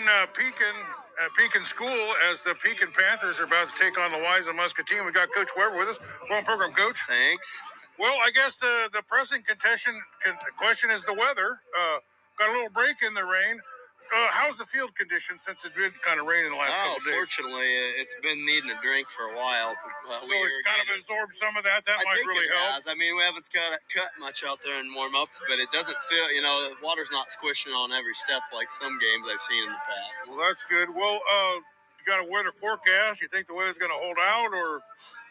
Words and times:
in 0.00 0.08
uh, 0.08 0.26
Pekin, 0.34 0.76
at 1.22 1.30
Pekin 1.36 1.64
School, 1.64 2.14
as 2.30 2.40
the 2.42 2.54
Pekin 2.64 2.88
Panthers 2.96 3.40
are 3.40 3.44
about 3.44 3.68
to 3.68 3.74
take 3.80 3.98
on 3.98 4.12
the 4.12 4.18
Louisa 4.18 4.52
Muscatine. 4.52 5.04
We 5.04 5.12
got 5.12 5.28
Coach 5.36 5.50
Weber 5.56 5.76
with 5.76 5.88
us. 5.88 5.98
Well, 6.28 6.38
on 6.38 6.44
program, 6.44 6.72
Coach. 6.72 7.00
Thanks. 7.08 7.60
Well, 7.98 8.16
I 8.24 8.30
guess 8.32 8.56
the 8.56 8.88
the 8.92 9.02
pressing 9.02 9.42
contention 9.42 10.00
con- 10.24 10.38
question 10.58 10.90
is 10.90 11.02
the 11.04 11.14
weather. 11.14 11.60
Uh, 11.76 11.98
got 12.38 12.50
a 12.50 12.52
little 12.52 12.70
break 12.70 12.96
in 13.06 13.14
the 13.14 13.24
rain. 13.24 13.60
Uh, 14.10 14.26
how's 14.34 14.58
the 14.58 14.66
field 14.66 14.90
condition 14.98 15.38
since 15.38 15.62
it's 15.64 15.74
been 15.78 15.94
kind 16.02 16.18
of 16.18 16.26
raining 16.26 16.50
the 16.50 16.58
last 16.58 16.74
Oh, 16.82 16.98
couple 16.98 17.06
days? 17.06 17.14
fortunately, 17.14 17.70
uh, 17.70 18.02
it's 18.02 18.16
been 18.18 18.42
needing 18.44 18.66
a 18.74 18.78
drink 18.82 19.06
for 19.06 19.30
a 19.30 19.36
while. 19.38 19.70
Uh, 20.10 20.18
So 20.18 20.34
it's 20.34 20.66
kind 20.66 20.82
of 20.82 20.90
absorbed 20.98 21.30
some 21.34 21.54
of 21.54 21.62
that. 21.62 21.86
That 21.86 22.02
I 22.02 22.04
might 22.04 22.18
think 22.18 22.26
really 22.26 22.46
it 22.50 22.58
help. 22.58 22.82
has. 22.82 22.90
I 22.90 22.98
mean, 22.98 23.14
we 23.14 23.22
haven't 23.22 23.46
cut 23.54 23.78
cut 23.94 24.10
much 24.18 24.42
out 24.42 24.58
there 24.66 24.82
in 24.82 24.90
warm 24.98 25.14
ups, 25.14 25.38
but 25.46 25.62
it 25.62 25.70
doesn't 25.70 25.94
feel. 26.10 26.26
You 26.34 26.42
know, 26.42 26.74
the 26.74 26.76
water's 26.82 27.10
not 27.14 27.30
squishing 27.30 27.70
on 27.70 27.94
every 27.94 28.14
step 28.18 28.42
like 28.50 28.66
some 28.74 28.98
games 28.98 29.30
I've 29.30 29.42
seen 29.46 29.62
in 29.62 29.70
the 29.70 29.84
past. 29.86 30.18
Well, 30.26 30.42
that's 30.42 30.66
good. 30.66 30.90
Well, 30.90 31.22
uh, 31.22 31.62
you 31.98 32.02
got 32.02 32.18
a 32.18 32.26
weather 32.26 32.50
forecast. 32.50 33.22
You 33.22 33.28
think 33.30 33.46
the 33.46 33.54
weather's 33.54 33.78
going 33.78 33.94
to 33.94 34.00
hold 34.02 34.18
out, 34.18 34.50
or 34.50 34.82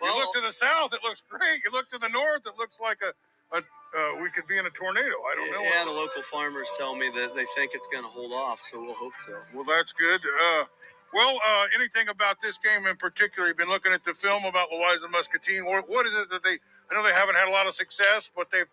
you 0.07 0.11
look 0.15 0.31
to 0.39 0.41
the 0.41 0.55
south, 0.55 0.95
it 0.95 1.03
looks 1.03 1.19
great. 1.27 1.59
You 1.67 1.71
look 1.75 1.89
to 1.91 1.99
the 1.99 2.07
north, 2.09 2.47
it 2.47 2.55
looks 2.55 2.79
like 2.79 3.03
a, 3.03 3.11
a 3.51 3.59
uh, 3.97 4.21
we 4.21 4.29
could 4.29 4.47
be 4.47 4.57
in 4.57 4.65
a 4.65 4.69
tornado. 4.69 5.15
I 5.31 5.35
don't 5.35 5.51
know. 5.51 5.61
Yeah, 5.61 5.85
the 5.85 5.91
local 5.91 6.21
farmers 6.23 6.67
tell 6.77 6.95
me 6.95 7.09
that 7.09 7.35
they 7.35 7.45
think 7.55 7.71
it's 7.73 7.87
going 7.91 8.03
to 8.03 8.09
hold 8.09 8.31
off, 8.31 8.61
so 8.69 8.81
we'll 8.81 8.93
hope 8.93 9.13
so. 9.25 9.33
Well, 9.53 9.65
that's 9.65 9.93
good. 9.93 10.21
Uh, 10.21 10.65
well, 11.13 11.37
uh, 11.45 11.65
anything 11.75 12.07
about 12.09 12.41
this 12.41 12.57
game 12.57 12.85
in 12.85 12.95
particular? 12.95 13.47
You've 13.47 13.57
been 13.57 13.69
looking 13.69 13.93
at 13.93 14.03
the 14.03 14.13
film 14.13 14.45
about 14.45 14.67
Louisa 14.71 15.09
Muscatine. 15.09 15.65
What, 15.65 15.89
what 15.89 16.05
is 16.05 16.13
it 16.13 16.29
that 16.29 16.43
they? 16.43 16.57
I 16.91 16.95
know 16.95 17.03
they 17.03 17.13
haven't 17.13 17.35
had 17.35 17.47
a 17.47 17.51
lot 17.51 17.67
of 17.67 17.73
success, 17.73 18.29
but 18.35 18.51
they've 18.51 18.69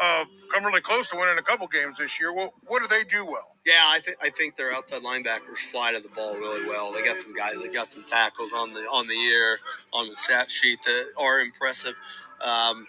uh, 0.00 0.24
come 0.52 0.64
really 0.64 0.80
close 0.80 1.10
to 1.10 1.16
winning 1.16 1.38
a 1.38 1.42
couple 1.42 1.66
games 1.68 1.98
this 1.98 2.20
year. 2.20 2.32
Well, 2.34 2.52
what 2.66 2.82
do 2.82 2.88
they 2.88 3.04
do 3.04 3.24
well? 3.24 3.56
Yeah, 3.64 3.82
I 3.86 4.00
think 4.00 4.16
I 4.22 4.30
think 4.30 4.56
their 4.56 4.72
outside 4.72 5.02
linebackers 5.02 5.58
fly 5.70 5.92
to 5.92 6.00
the 6.00 6.08
ball 6.10 6.36
really 6.36 6.66
well. 6.68 6.92
They 6.92 7.02
got 7.02 7.20
some 7.20 7.34
guys 7.34 7.54
that 7.54 7.72
got 7.72 7.92
some 7.92 8.04
tackles 8.04 8.52
on 8.52 8.74
the 8.74 8.80
on 8.80 9.06
the 9.08 9.14
year 9.14 9.58
on 9.92 10.08
the 10.08 10.16
stat 10.16 10.50
sheet 10.50 10.80
that 10.84 11.06
are 11.16 11.40
impressive. 11.40 11.94
Um, 12.42 12.86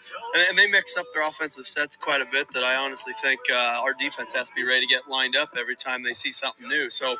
and, 0.49 0.57
they 0.57 0.67
mix 0.67 0.97
up 0.97 1.05
their 1.13 1.27
offensive 1.27 1.67
sets 1.67 1.95
quite 1.95 2.21
a 2.21 2.25
bit. 2.31 2.47
That 2.53 2.63
I 2.63 2.75
honestly 2.75 3.13
think 3.21 3.39
uh, 3.51 3.79
our 3.81 3.93
defense 3.93 4.33
has 4.33 4.49
to 4.49 4.55
be 4.55 4.63
ready 4.63 4.81
to 4.81 4.87
get 4.87 5.07
lined 5.09 5.35
up 5.35 5.49
every 5.57 5.75
time 5.75 6.03
they 6.03 6.13
see 6.13 6.31
something 6.31 6.67
new. 6.67 6.89
So 6.89 7.15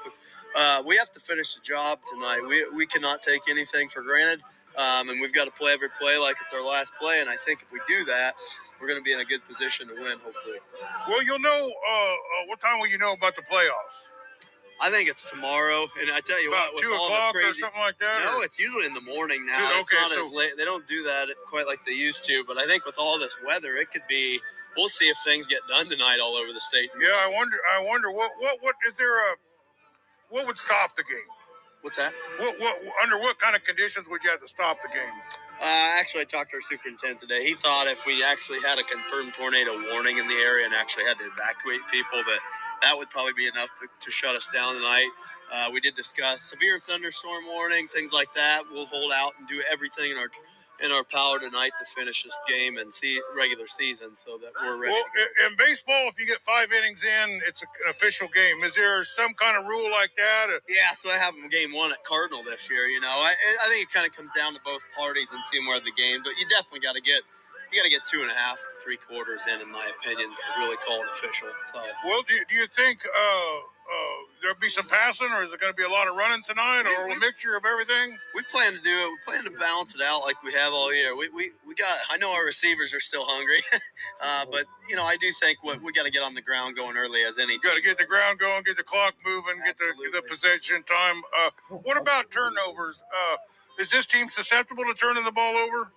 uh, 0.56 0.84
we 0.86 0.98
have 0.98 1.12
to 1.14 1.20
finish 1.20 1.56
the 1.56 1.62
job 1.62 2.00
tonight. 2.12 2.42
We 2.48 2.68
we 2.76 2.86
cannot 2.86 3.22
take 3.22 3.42
anything 3.50 3.90
for 3.90 4.02
granted. 4.02 4.42
Um, 4.78 5.10
and 5.10 5.20
we've 5.20 5.34
got 5.34 5.46
to 5.46 5.52
play 5.52 5.74
every 5.74 5.90
play 6.00 6.18
like 6.20 6.36
it's 6.44 6.54
our 6.54 6.62
last 6.62 6.94
play. 7.02 7.18
And 7.20 7.30
I 7.30 7.36
think 7.36 7.64
if 7.64 7.72
we 7.72 7.80
do 7.88 8.06
that, 8.06 8.36
we're 8.80 8.88
going 8.88 9.00
to 9.00 9.04
be 9.04 9.12
in 9.12 9.20
a 9.20 9.26
good 9.26 9.42
position 9.48 9.88
to 9.88 9.96
win, 9.96 10.20
hopefully. 10.24 10.60
Well, 11.08 11.24
you'll 11.24 11.40
know. 11.40 11.72
Uh, 11.90 11.96
uh, 11.96 12.14
what 12.48 12.60
time 12.60 12.80
will 12.80 12.88
you 12.88 13.00
know 13.00 13.14
about 13.14 13.36
the 13.36 13.42
playoffs? 13.42 14.14
I 14.80 14.90
think 14.92 15.10
it's 15.10 15.30
tomorrow. 15.30 15.88
And 16.00 16.12
I 16.12 16.20
tell 16.22 16.42
you 16.42 16.50
About 16.50 16.74
what, 16.74 16.82
two 16.84 16.90
o'clock 16.94 17.34
the 17.34 17.40
or 17.50 17.54
something 17.54 17.82
like 17.82 17.98
that. 18.00 18.22
No, 18.26 18.38
or- 18.38 18.44
it's 18.44 18.60
usually 18.60 18.86
in 18.86 18.94
the 18.94 19.02
morning 19.02 19.46
now. 19.46 19.58
Dude, 19.58 19.80
it's 19.82 19.94
okay, 19.94 20.02
not 20.02 20.12
so- 20.12 20.26
as 20.28 20.32
late. 20.32 20.58
They 20.58 20.66
don't 20.66 20.88
do 20.88 21.04
that 21.04 21.28
quite 21.48 21.66
like 21.68 21.80
they 21.86 21.94
used 21.94 22.24
to. 22.26 22.44
But 22.46 22.58
I 22.58 22.66
think 22.68 22.86
with 22.86 22.96
all 22.98 23.18
this 23.20 23.36
weather, 23.46 23.76
it 23.76 23.92
could 23.92 24.06
be. 24.08 24.40
We'll 24.78 24.90
see 24.90 25.06
if 25.06 25.18
things 25.26 25.48
get 25.48 25.62
done 25.68 25.90
tonight 25.90 26.20
all 26.22 26.36
over 26.36 26.54
the 26.54 26.60
state. 26.62 26.92
Yeah, 27.02 27.10
I 27.10 27.32
wonder. 27.34 27.58
I 27.74 27.84
wonder 27.84 28.12
what 28.12 28.32
what 28.38 28.58
what 28.62 28.76
is 28.88 28.94
there 28.96 29.34
a 29.34 29.36
what 30.30 30.46
would 30.46 30.58
stop 30.60 30.96
the 30.96 31.04
game? 31.04 31.18
What's 31.82 31.98
that? 31.98 32.14
What 32.38 32.60
what 32.60 32.78
under 33.02 33.18
what 33.18 33.40
kind 33.40 33.56
of 33.56 33.64
conditions 33.64 34.08
would 34.08 34.24
you 34.24 34.30
have 34.30 34.42
to 34.42 34.48
stop 34.48 34.78
the 34.84 34.90
game? 34.90 35.14
Uh, 35.60 35.98
actually, 35.98 36.22
I 36.22 36.26
talked 36.26 36.52
to 36.52 36.58
our 36.58 36.62
superintendent 36.62 37.22
today. 37.22 37.44
He 37.44 37.56
thought 37.56 37.88
if 37.88 38.06
we 38.06 38.24
actually 38.24 38.60
had 38.62 38.78
a 38.78 38.84
confirmed 38.84 39.34
tornado 39.34 39.74
warning 39.92 40.20
in 40.20 40.28
the 40.28 40.36
area 40.36 40.66
and 40.66 40.76
actually 40.76 41.06
had 41.06 41.18
to 41.18 41.26
evacuate 41.26 41.82
people, 41.92 42.22
that 42.28 42.40
that 42.82 42.98
would 42.98 43.10
probably 43.10 43.34
be 43.34 43.48
enough 43.48 43.70
to, 43.82 43.88
to 44.06 44.12
shut 44.12 44.36
us 44.36 44.48
down 44.54 44.74
tonight. 44.76 45.10
Uh, 45.54 45.70
we 45.72 45.80
did 45.80 45.96
discuss 45.96 46.42
severe 46.42 46.78
thunderstorm 46.80 47.46
warning, 47.48 47.88
things 47.88 48.12
like 48.12 48.34
that. 48.36 48.64
We'll 48.72 48.86
hold 48.86 49.12
out 49.14 49.34
and 49.40 49.48
do 49.48 49.62
everything 49.72 50.12
in 50.12 50.18
our 50.18 50.30
in 50.84 50.92
our 50.92 51.04
power 51.04 51.40
tonight 51.40 51.72
to 51.80 51.86
finish 51.98 52.24
this 52.24 52.38
game 52.48 52.78
and 52.78 52.94
see 52.94 53.20
regular 53.36 53.66
season 53.66 54.12
so 54.14 54.38
that 54.38 54.52
we're 54.62 54.78
ready. 54.78 54.94
Well, 54.94 55.50
in 55.50 55.56
baseball, 55.58 56.06
if 56.06 56.20
you 56.20 56.28
get 56.28 56.40
five 56.42 56.72
innings 56.72 57.04
in, 57.04 57.42
it's 57.48 57.64
an 57.64 57.90
official 57.90 58.28
game. 58.28 58.62
Is 58.64 58.76
there 58.76 59.04
some 59.04 59.34
kind 59.34 59.58
of 59.58 59.66
rule 59.66 59.90
like 59.92 60.12
that? 60.18 60.48
Uh, 60.54 60.60
Yeah, 60.70 60.94
so 60.94 61.10
I 61.10 61.18
have 61.18 61.34
them 61.34 61.50
game 61.50 61.74
one 61.74 61.92
at 61.92 62.04
Cardinal 62.04 62.44
this 62.44 62.70
year. 62.70 62.86
You 62.88 63.00
know, 63.02 63.10
I, 63.10 63.34
I 63.34 63.70
think 63.70 63.90
it 63.90 63.94
kind 63.94 64.06
of 64.06 64.14
comes 64.14 64.30
down 64.36 64.54
to 64.54 64.60
both 64.64 64.82
parties 64.96 65.30
and 65.34 65.42
seeing 65.52 65.66
where 65.66 65.80
the 65.80 65.94
game. 65.98 66.22
But 66.24 66.38
you 66.38 66.46
definitely 66.48 66.82
got 66.82 66.94
to 66.94 67.02
get 67.02 67.22
you 67.72 67.80
got 67.80 67.86
to 67.86 67.92
get 67.92 68.06
two 68.06 68.22
and 68.22 68.32
a 68.32 68.34
half 68.34 68.58
to 68.58 68.84
three 68.84 68.98
quarters 68.98 69.44
in, 69.52 69.62
in 69.62 69.72
my 69.72 69.84
opinion, 70.00 70.30
to 70.30 70.48
really 70.60 70.78
call 70.78 71.02
it 71.02 71.10
official. 71.12 71.50
So 71.74 71.80
Well, 72.06 72.22
do, 72.28 72.36
do 72.50 72.56
you 72.56 72.68
think 72.68 73.00
uh, 73.06 73.58
uh, 73.88 74.18
there'll 74.42 74.60
be 74.60 74.70
some 74.70 74.88
passing, 74.88 75.28
or 75.32 75.44
is 75.44 75.52
it 75.54 75.60
going 75.60 75.72
to 75.72 75.78
be 75.78 75.84
a 75.84 75.90
lot 75.90 76.08
of 76.08 76.16
running 76.16 76.44
tonight, 76.46 76.84
or 76.88 77.08
a 77.08 77.20
mixture 77.20 77.56
of 77.56 77.64
everything? 77.66 78.18
we 78.36 78.44
plan 78.52 78.74
to 78.74 78.82
do 78.82 78.92
it. 78.92 79.08
We 79.12 79.18
plan 79.26 79.44
to 79.46 79.52
balance 79.52 79.96
it 79.96 80.02
out 80.02 80.24
like 80.24 80.42
we 80.44 80.54
have 80.54 80.74
all 80.74 80.94
year. 80.94 81.16
We, 81.16 81.30
we, 81.30 81.52
we 81.68 81.76
got. 81.76 81.98
I 82.10 82.18
know 82.18 82.32
our 82.32 82.46
receivers 82.46 82.94
are 82.94 83.00
still 83.00 83.26
hungry, 83.26 83.60
uh, 84.22 84.46
but 84.52 84.66
you 84.90 84.96
know 84.96 85.04
I 85.04 85.18
do 85.18 85.28
think 85.42 85.64
what 85.64 85.82
we 85.82 85.92
got 85.92 86.04
to 86.04 86.12
get 86.12 86.24
on 86.24 86.36
the 86.36 86.42
ground 86.42 86.76
going 86.76 86.98
early 86.98 87.24
as 87.24 87.38
any. 87.38 87.54
You 87.54 87.62
got 87.62 87.76
to 87.76 87.82
get 87.82 87.98
the 87.98 88.06
ground 88.06 88.40
going, 88.40 88.64
get 88.64 88.78
the 88.78 88.84
clock 88.84 89.16
moving, 89.26 89.64
get 89.66 89.78
the, 89.78 89.94
get 90.00 90.12
the 90.14 90.28
possession 90.30 90.84
time. 90.84 91.22
Uh, 91.38 91.50
what 91.84 91.98
about 91.98 92.32
turnovers? 92.32 93.04
Uh, 93.12 93.38
is 93.80 93.92
this 93.92 94.06
team 94.06 94.28
susceptible 94.28 94.84
to 94.86 94.94
turning 94.94 95.24
the 95.24 95.32
ball 95.32 95.56
over? 95.56 95.92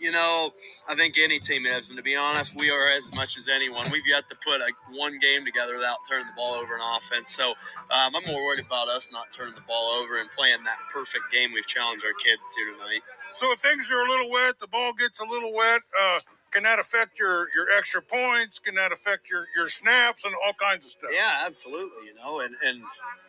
You 0.00 0.12
know, 0.12 0.52
I 0.88 0.94
think 0.94 1.16
any 1.18 1.38
team 1.38 1.66
is, 1.66 1.88
and 1.88 1.96
to 1.96 2.02
be 2.02 2.16
honest, 2.16 2.54
we 2.56 2.70
are 2.70 2.88
as 2.88 3.12
much 3.14 3.36
as 3.36 3.48
anyone. 3.48 3.86
We've 3.90 4.06
yet 4.06 4.28
to 4.30 4.36
put 4.36 4.60
a 4.60 4.70
one 4.92 5.18
game 5.18 5.44
together 5.44 5.74
without 5.74 5.98
turning 6.08 6.26
the 6.26 6.32
ball 6.36 6.54
over 6.54 6.74
in 6.74 6.80
offense. 6.80 7.34
So 7.34 7.50
um, 7.90 8.14
I'm 8.14 8.24
more 8.26 8.44
worried 8.44 8.64
about 8.64 8.88
us 8.88 9.08
not 9.12 9.26
turning 9.36 9.54
the 9.54 9.66
ball 9.66 9.90
over 9.90 10.20
and 10.20 10.30
playing 10.30 10.64
that 10.64 10.78
perfect 10.92 11.24
game 11.32 11.52
we've 11.52 11.66
challenged 11.66 12.04
our 12.04 12.12
kids 12.24 12.42
to 12.56 12.72
tonight. 12.72 13.02
So 13.34 13.52
if 13.52 13.58
things 13.58 13.90
are 13.90 14.00
a 14.04 14.08
little 14.08 14.30
wet, 14.30 14.58
the 14.58 14.68
ball 14.68 14.92
gets 14.94 15.20
a 15.20 15.24
little 15.24 15.52
wet. 15.54 15.82
Uh, 16.00 16.18
can 16.52 16.64
that 16.64 16.78
affect 16.78 17.18
your 17.18 17.48
your 17.54 17.66
extra 17.76 18.02
points? 18.02 18.58
Can 18.58 18.74
that 18.76 18.92
affect 18.92 19.30
your 19.30 19.46
your 19.56 19.68
snaps 19.68 20.24
and 20.24 20.34
all 20.46 20.54
kinds 20.54 20.84
of 20.84 20.92
stuff? 20.92 21.10
Yeah, 21.12 21.46
absolutely. 21.46 22.06
You 22.08 22.14
know, 22.14 22.40
and 22.40 22.54
and 22.64 22.82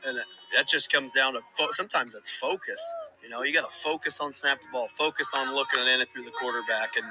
and 0.08 0.20
that 0.56 0.68
just 0.68 0.92
comes 0.92 1.14
down 1.14 1.34
to 1.34 1.42
fo- 1.58 1.72
sometimes 1.72 2.16
it's 2.16 2.32
focus. 2.32 2.82
You 3.24 3.30
know, 3.30 3.44
you 3.44 3.54
got 3.54 3.70
to 3.70 3.78
focus 3.84 4.20
on 4.22 4.34
snap 4.34 4.62
the 4.62 4.68
ball, 4.72 4.88
focus 4.98 5.32
on 5.38 5.56
looking 5.56 5.82
it 5.82 5.88
in 5.88 6.02
it 6.02 6.10
through 6.12 6.24
the 6.24 6.32
quarterback, 6.32 6.98
and 6.98 7.06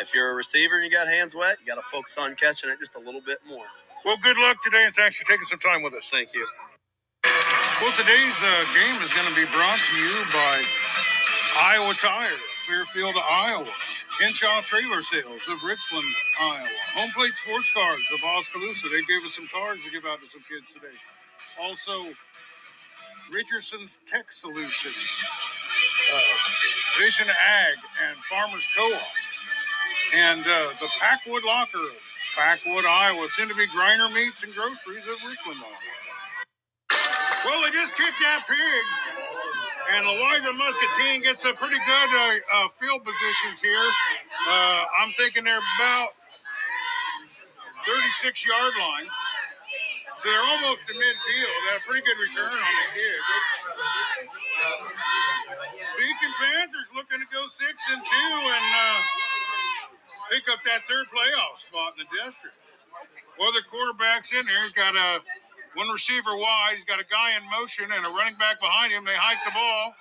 if 0.00 0.14
you're 0.14 0.30
a 0.30 0.34
receiver 0.34 0.76
and 0.76 0.84
you 0.84 0.90
got 0.90 1.08
hands 1.08 1.34
wet, 1.34 1.56
you 1.60 1.66
got 1.66 1.76
to 1.76 1.88
focus 1.90 2.16
on 2.18 2.34
catching 2.36 2.70
it 2.70 2.78
just 2.80 2.96
a 2.96 3.00
little 3.00 3.22
bit 3.22 3.38
more. 3.48 3.66
Well, 4.04 4.16
good 4.22 4.38
luck 4.38 4.58
today, 4.62 4.84
and 4.86 4.94
thanks 4.94 5.18
for 5.18 5.26
taking 5.26 5.44
some 5.44 5.58
time 5.60 5.82
with 5.82 5.94
us. 5.94 6.08
Thank 6.10 6.34
you. 6.34 6.46
Well, 7.80 7.92
today's 7.92 8.36
uh, 8.42 8.64
game 8.74 9.02
is 9.02 9.12
going 9.12 9.28
to 9.28 9.34
be 9.36 9.46
brought 9.52 9.80
to 9.80 9.96
you 9.96 10.12
by 10.32 10.64
Iowa 11.58 11.94
Tire, 11.94 12.30
Fairfield, 12.66 13.14
Iowa. 13.30 13.66
Henshaw 14.20 14.60
Trailer 14.62 15.02
Sales 15.02 15.48
of 15.48 15.62
Richland, 15.64 16.04
Iowa. 16.40 16.68
Home 16.94 17.10
Plate 17.12 17.36
Sports 17.36 17.70
Cards 17.70 18.04
of 18.12 18.22
Oskaloosa. 18.22 18.88
They 18.88 19.02
gave 19.02 19.24
us 19.24 19.34
some 19.34 19.48
cards 19.52 19.82
to 19.84 19.90
give 19.90 20.04
out 20.04 20.20
to 20.20 20.26
some 20.28 20.42
kids 20.48 20.74
today. 20.74 20.94
Also, 21.60 22.04
Richardson's 23.32 24.00
Tech 24.06 24.30
Solutions, 24.30 25.24
uh, 26.14 26.20
Vision 27.00 27.28
Ag, 27.28 27.76
and 28.08 28.18
Farmers 28.28 28.68
Co-op. 28.76 29.00
And 30.14 30.40
uh, 30.42 30.68
the 30.80 30.88
Packwood 31.00 31.44
Locker 31.44 31.78
of 31.78 32.02
Packwood, 32.36 32.84
Iowa. 32.84 33.26
Soon 33.28 33.48
to 33.48 33.54
be 33.54 33.66
Griner 33.68 34.12
Meats 34.14 34.44
and 34.44 34.54
Groceries 34.54 35.06
of 35.06 35.16
Richland, 35.26 35.60
Iowa. 35.64 35.78
Well, 37.46 37.62
they 37.64 37.70
just 37.72 37.94
kicked 37.94 38.18
that 38.20 38.44
pig. 38.46 38.99
And 39.90 40.06
the 40.06 40.14
Louisa 40.14 40.52
Muscatine 40.54 41.22
gets 41.22 41.44
a 41.44 41.52
pretty 41.54 41.78
good 41.82 42.10
uh, 42.14 42.38
uh, 42.54 42.68
field 42.78 43.02
positions 43.02 43.58
here. 43.58 43.88
Uh, 44.46 44.82
I'm 45.02 45.10
thinking 45.18 45.42
they're 45.42 45.58
about 45.58 46.14
36 47.86 48.46
yard 48.46 48.74
line. 48.78 49.10
So 50.22 50.28
they're 50.30 50.46
almost 50.54 50.86
to 50.86 50.92
midfield. 50.94 51.54
They 51.66 51.72
had 51.74 51.80
a 51.82 51.84
pretty 51.88 52.04
good 52.06 52.20
return 52.22 52.52
on 52.54 52.72
the 52.76 52.86
kick. 52.94 53.20
Pekin 55.98 56.32
Panthers 56.38 56.90
looking 56.94 57.18
to 57.18 57.28
go 57.34 57.48
six 57.48 57.88
and 57.90 58.02
two 58.04 58.32
and 58.46 58.66
uh, 58.70 59.00
pick 60.30 60.46
up 60.52 60.60
that 60.70 60.86
third 60.86 61.10
playoff 61.10 61.58
spot 61.58 61.98
in 61.98 62.04
the 62.04 62.08
district. 62.14 62.54
Well, 63.38 63.50
the 63.52 63.64
quarterback's 63.66 64.32
in 64.36 64.44
there. 64.46 64.62
He's 64.62 64.72
got 64.76 64.94
a 64.94 65.24
one 65.74 65.88
receiver 65.88 66.34
wide. 66.34 66.74
He's 66.76 66.84
got 66.84 66.98
a 66.98 67.06
guy 67.06 67.36
in 67.38 67.42
motion 67.50 67.86
and 67.90 68.02
a 68.02 68.10
running 68.10 68.36
back 68.38 68.58
behind 68.58 68.92
him. 68.92 69.04
They 69.04 69.14
hike 69.14 69.42
the 69.46 69.54
ball. 69.54 69.94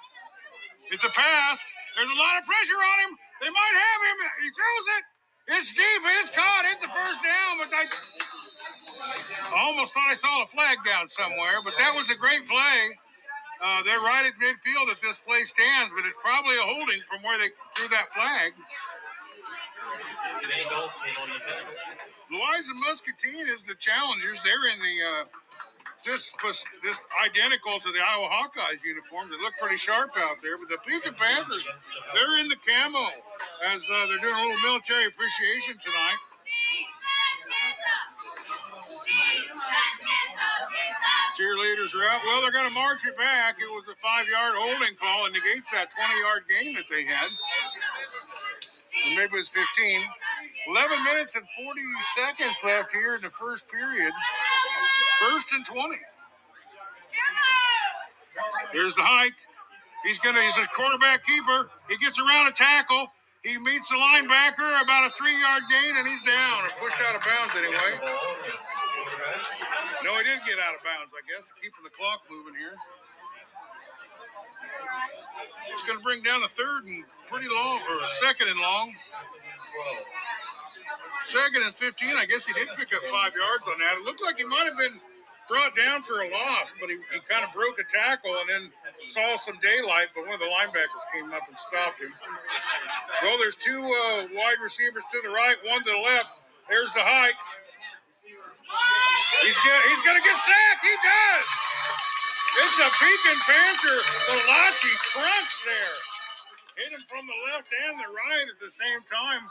It's 0.89 1.05
a 1.05 1.13
pass. 1.13 1.57
There's 1.95 2.09
a 2.09 2.19
lot 2.19 2.41
of 2.41 2.43
pressure 2.45 2.81
on 2.81 2.97
him. 3.05 3.11
They 3.41 3.51
might 3.53 3.75
have 3.77 3.99
him. 4.09 4.17
He 4.41 4.49
throws 4.53 4.85
it. 4.97 5.03
It's 5.49 5.69
deep. 5.73 6.01
It's 6.21 6.29
caught. 6.33 6.65
It's 6.69 6.81
the 6.81 6.93
first 6.93 7.21
down. 7.21 7.53
But 7.61 7.69
I, 7.73 7.83
I 9.53 9.57
almost 9.69 9.93
thought 9.93 10.09
I 10.09 10.17
saw 10.17 10.43
a 10.43 10.47
flag 10.47 10.77
down 10.85 11.07
somewhere. 11.07 11.61
But 11.63 11.73
that 11.77 11.93
was 11.93 12.09
a 12.09 12.17
great 12.17 12.47
play. 12.47 12.79
Uh, 13.61 13.83
they're 13.83 13.99
right 13.99 14.23
at 14.25 14.33
midfield 14.39 14.87
if 14.87 15.01
this 15.01 15.19
play 15.19 15.43
stands, 15.43 15.91
but 15.91 16.07
it's 16.07 16.15
probably 16.23 16.55
a 16.55 16.63
holding 16.63 17.01
from 17.11 17.21
where 17.23 17.37
they 17.37 17.51
threw 17.75 17.89
that 17.89 18.07
flag. 18.15 18.55
Louisa 22.31 22.73
Muscatine 22.87 23.47
is 23.51 23.63
the 23.63 23.75
challengers. 23.75 24.39
They're 24.45 24.69
in 24.71 24.79
the 24.79 24.95
uh, 25.03 25.23
just 26.03 26.33
just 26.83 27.01
identical 27.25 27.79
to 27.79 27.89
the 27.91 27.99
Iowa 27.99 28.27
Hawkeyes 28.31 28.83
uniform. 28.83 29.29
They 29.29 29.39
look 29.43 29.53
pretty 29.59 29.77
sharp 29.77 30.11
out 30.17 30.37
there. 30.41 30.57
But 30.57 30.69
the 30.69 30.79
Pekin 30.83 31.13
Panthers, 31.13 31.67
they're 32.13 32.39
in 32.39 32.47
the 32.47 32.59
camo 32.63 33.03
as 33.67 33.83
uh, 33.83 34.07
they're 34.07 34.23
doing 34.23 34.35
a 34.35 34.43
little 34.47 34.63
military 34.63 35.05
appreciation 35.05 35.75
tonight. 35.81 36.19
Cheerleaders 41.39 41.95
are 41.95 42.03
out. 42.03 42.19
Well, 42.27 42.41
they're 42.41 42.51
going 42.51 42.67
to 42.67 42.73
march 42.73 43.05
it 43.07 43.15
back. 43.15 43.55
It 43.63 43.71
was 43.71 43.87
a 43.87 43.95
five-yard 44.03 44.55
holding 44.59 44.95
call 44.99 45.23
and 45.23 45.33
negates 45.33 45.71
that 45.71 45.87
20-yard 45.87 46.43
gain 46.51 46.75
that 46.75 46.83
they 46.91 47.05
had. 47.05 47.29
Or 49.07 49.15
maybe 49.15 49.39
it 49.39 49.39
was 49.39 49.47
15. 49.47 50.03
11 50.67 51.03
minutes 51.03 51.35
and 51.35 51.45
40 51.63 51.81
seconds 52.15 52.59
left 52.65 52.91
here 52.91 53.15
in 53.15 53.21
the 53.21 53.29
first 53.29 53.71
period. 53.71 54.11
First 55.19 55.51
and 55.51 55.65
20. 55.65 55.95
Here's 58.71 58.95
the 58.95 59.03
hike. 59.03 59.35
He's 60.05 60.19
gonna. 60.19 60.39
He's 60.39 60.57
a 60.63 60.67
quarterback 60.71 61.25
keeper. 61.25 61.69
He 61.89 61.97
gets 61.97 62.19
around 62.19 62.47
a 62.47 62.55
tackle. 62.55 63.11
He 63.43 63.57
meets 63.59 63.89
the 63.89 63.95
linebacker 63.95 64.67
about 64.83 65.07
a 65.07 65.11
three-yard 65.15 65.63
gain, 65.71 65.95
and 65.95 66.07
he's 66.07 66.23
down 66.23 66.63
or 66.63 66.71
pushed 66.79 66.99
out 67.03 67.15
of 67.15 67.23
bounds 67.23 67.55
anyway. 67.55 67.91
No, 70.03 70.15
he 70.19 70.23
didn't 70.23 70.43
get 70.47 70.59
out 70.59 70.75
of 70.75 70.83
bounds. 70.83 71.11
I 71.15 71.23
guess 71.27 71.51
keeping 71.55 71.83
the 71.83 71.91
clock 71.91 72.23
moving 72.31 72.55
here. 72.55 72.75
It's 75.71 75.83
to 75.83 76.03
bring 76.03 76.23
down 76.23 76.43
a 76.43 76.47
third 76.47 76.85
and 76.85 77.03
pretty 77.27 77.47
long, 77.47 77.79
or 77.89 78.03
a 78.03 78.07
second 78.23 78.47
and 78.49 78.59
long. 78.59 78.93
Second 81.23 81.63
and 81.65 81.75
15. 81.75 82.15
I 82.17 82.25
guess 82.25 82.45
he 82.45 82.53
did 82.53 82.69
pick 82.77 82.93
up 82.95 83.03
five 83.11 83.33
yards 83.35 83.67
on 83.67 83.77
that. 83.79 83.97
It 83.99 84.05
looked 84.05 84.23
like 84.23 84.37
he 84.37 84.45
might 84.45 84.65
have 84.65 84.77
been 84.77 84.99
brought 85.49 85.75
down 85.75 86.01
for 86.05 86.21
a 86.21 86.29
loss, 86.29 86.73
but 86.79 86.89
he, 86.89 86.97
he 87.11 87.19
kind 87.25 87.43
of 87.43 87.51
broke 87.51 87.81
a 87.81 87.85
tackle 87.89 88.29
and 88.29 88.47
then 88.49 88.63
saw 89.09 89.35
some 89.35 89.57
daylight, 89.59 90.13
but 90.13 90.23
one 90.29 90.37
of 90.37 90.39
the 90.39 90.49
linebackers 90.49 91.05
came 91.09 91.33
up 91.33 91.41
and 91.49 91.57
stopped 91.57 91.97
him. 91.97 92.13
Well, 93.25 93.37
there's 93.41 93.57
two 93.57 93.81
uh, 93.81 94.29
wide 94.37 94.61
receivers 94.61 95.03
to 95.11 95.17
the 95.25 95.33
right, 95.33 95.57
one 95.65 95.81
to 95.83 95.89
the 95.89 96.03
left. 96.05 96.29
There's 96.69 96.93
the 96.93 97.01
hike. 97.01 97.37
He's 99.41 99.57
get, 99.65 99.77
he's 99.89 100.01
to 100.05 100.21
get 100.21 100.37
sacked. 100.37 100.83
He 100.85 100.95
does. 101.01 101.47
It's 102.61 102.77
a 102.81 102.89
Pekin 103.01 103.39
Panther 103.49 103.97
Malachi 104.29 104.93
crunch 105.15 105.53
there. 105.65 105.97
Hit 106.77 106.93
him 106.93 107.03
from 107.09 107.25
the 107.25 107.37
left 107.49 107.69
and 107.73 107.97
the 107.97 108.09
right 108.09 108.45
at 108.45 108.59
the 108.61 108.69
same 108.69 109.01
time. 109.09 109.49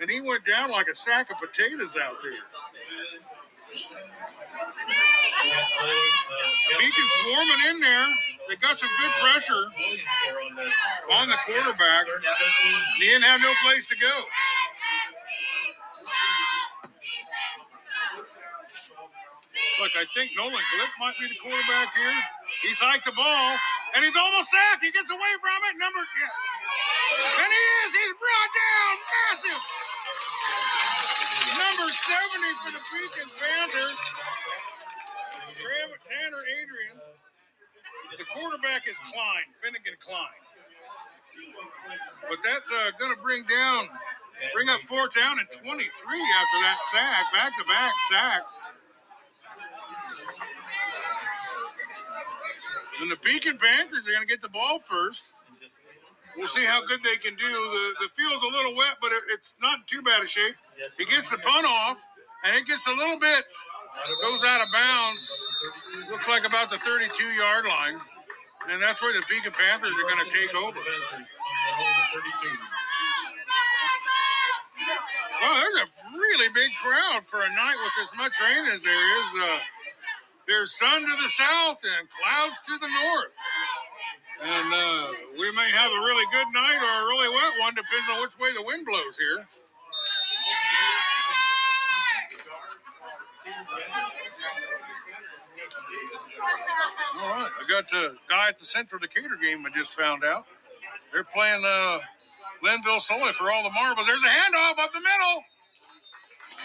And 0.00 0.10
he 0.10 0.20
went 0.20 0.44
down 0.44 0.70
like 0.70 0.88
a 0.88 0.94
sack 0.94 1.30
of 1.30 1.38
potatoes 1.38 1.96
out 1.96 2.16
there. 2.22 2.32
Pekin 6.78 7.08
swarming 7.22 7.62
in 7.70 7.80
there. 7.80 8.06
They 8.48 8.56
got 8.56 8.78
some 8.78 8.90
good 9.00 9.10
pressure 9.20 9.64
on 11.12 11.28
the 11.28 11.36
quarterback. 11.46 12.06
He 12.98 13.06
didn't 13.06 13.24
have 13.24 13.40
no 13.40 13.52
place 13.64 13.86
to 13.86 13.96
go. 13.96 14.12
Look, 19.80 19.92
I 19.92 20.06
think 20.14 20.30
Nolan 20.36 20.52
Glick 20.56 20.92
might 21.00 21.18
be 21.20 21.28
the 21.28 21.36
quarterback 21.42 21.92
here. 21.96 22.16
He's 22.62 22.78
hiked 22.80 23.04
the 23.04 23.12
ball, 23.12 23.58
and 23.94 24.04
he's 24.04 24.16
almost 24.16 24.48
sacked. 24.48 24.80
He 24.80 24.90
gets 24.90 25.10
away 25.10 25.34
from 25.36 25.58
it. 25.68 25.76
Number, 25.76 26.00
yeah. 26.00 27.44
and 27.44 27.50
he 27.52 27.62
is. 27.84 27.90
He's 27.92 28.14
brought 28.16 28.52
down. 28.56 28.92
Massive. 29.04 29.85
Number 31.76 31.92
70 31.92 32.56
for 32.64 32.72
the 32.72 32.80
Pekin 32.88 33.28
Panthers. 33.36 34.00
Tanner 36.08 36.42
Adrian. 36.62 36.96
The 38.16 38.24
quarterback 38.32 38.88
is 38.88 38.96
Klein, 39.12 39.44
Finnegan 39.60 39.98
Klein. 40.00 40.40
But 42.28 42.38
that's 42.42 42.64
uh, 42.64 42.96
going 42.98 43.14
to 43.14 43.20
bring 43.20 43.44
down, 43.44 43.88
bring 44.54 44.68
up 44.70 44.80
fourth 44.88 45.14
down 45.14 45.38
and 45.38 45.48
23 45.50 45.68
after 45.68 46.58
that 46.64 46.78
sack, 46.88 47.24
back 47.34 47.52
to 47.58 47.64
back 47.68 47.92
sacks. 48.10 48.58
And 53.02 53.10
the 53.10 53.16
Pekin 53.16 53.58
Panthers 53.58 54.08
are 54.08 54.12
going 54.12 54.26
to 54.26 54.32
get 54.32 54.40
the 54.40 54.48
ball 54.48 54.78
first. 54.80 55.24
We'll 56.36 56.48
see 56.48 56.64
how 56.64 56.86
good 56.86 57.02
they 57.02 57.16
can 57.16 57.36
do. 57.36 57.48
The, 57.48 58.06
the 58.06 58.08
field's 58.16 58.44
a 58.44 58.48
little 58.48 58.74
wet, 58.74 58.96
but 59.02 59.12
it, 59.12 59.24
it's 59.32 59.54
not 59.60 59.86
too 59.86 60.00
bad 60.02 60.22
a 60.22 60.26
shape. 60.26 60.56
He 60.98 61.04
gets 61.04 61.30
the 61.30 61.38
punt 61.38 61.66
off, 61.66 62.02
and 62.44 62.56
it 62.56 62.66
gets 62.66 62.86
a 62.86 62.94
little 62.94 63.18
bit, 63.18 63.44
goes 64.22 64.44
out 64.44 64.60
of 64.60 64.68
bounds. 64.72 65.30
Looks 66.10 66.28
like 66.28 66.46
about 66.46 66.70
the 66.70 66.78
32 66.78 67.08
yard 67.40 67.64
line. 67.66 68.00
And 68.68 68.82
that's 68.82 69.00
where 69.00 69.14
the 69.14 69.22
Pekin 69.26 69.52
Panthers 69.52 69.94
are 69.94 70.08
going 70.10 70.26
to 70.26 70.30
take 70.30 70.54
over. 70.56 70.78
Oh, 75.42 75.54
there's 75.60 75.78
a 75.86 75.88
really 76.18 76.48
big 76.52 76.70
crowd 76.82 77.22
for 77.26 77.42
a 77.42 77.48
night 77.48 77.76
with 77.78 77.92
as 78.02 78.10
much 78.16 78.40
rain 78.40 78.64
as 78.66 78.82
there 78.82 79.04
is. 79.20 79.26
Uh, 79.38 79.58
there's 80.48 80.76
sun 80.76 81.02
to 81.02 81.14
the 81.22 81.28
south 81.28 81.78
and 81.84 82.08
clouds 82.10 82.56
to 82.66 82.78
the 82.78 82.88
north. 82.88 83.32
And 84.42 84.74
uh, 84.74 85.06
we 85.38 85.50
may 85.52 85.70
have 85.70 85.92
a 85.92 86.00
really 86.04 86.26
good 86.32 86.48
night 86.52 86.78
or 86.82 87.04
a 87.04 87.08
really 87.08 87.28
wet 87.28 87.52
one, 87.60 87.74
depends 87.74 88.08
on 88.12 88.20
which 88.20 88.38
way 88.38 88.52
the 88.52 88.62
wind 88.62 88.84
blows 88.84 89.16
here. 89.16 89.46
All 97.20 97.28
right, 97.28 97.50
I 97.60 97.68
got 97.68 97.90
the 97.90 98.16
guy 98.28 98.48
at 98.48 98.58
the 98.58 98.64
Central 98.64 99.00
Decatur 99.00 99.36
game 99.42 99.64
I 99.66 99.70
just 99.74 99.94
found 99.94 100.24
out. 100.24 100.44
They're 101.12 101.24
playing 101.24 101.62
uh, 101.66 101.98
Glenville 102.60 103.00
for 103.00 103.50
all 103.50 103.62
the 103.62 103.70
marbles. 103.70 104.06
There's 104.06 104.22
a 104.22 104.28
handoff 104.28 104.78
up 104.78 104.92
the 104.92 105.00
middle. 105.00 105.44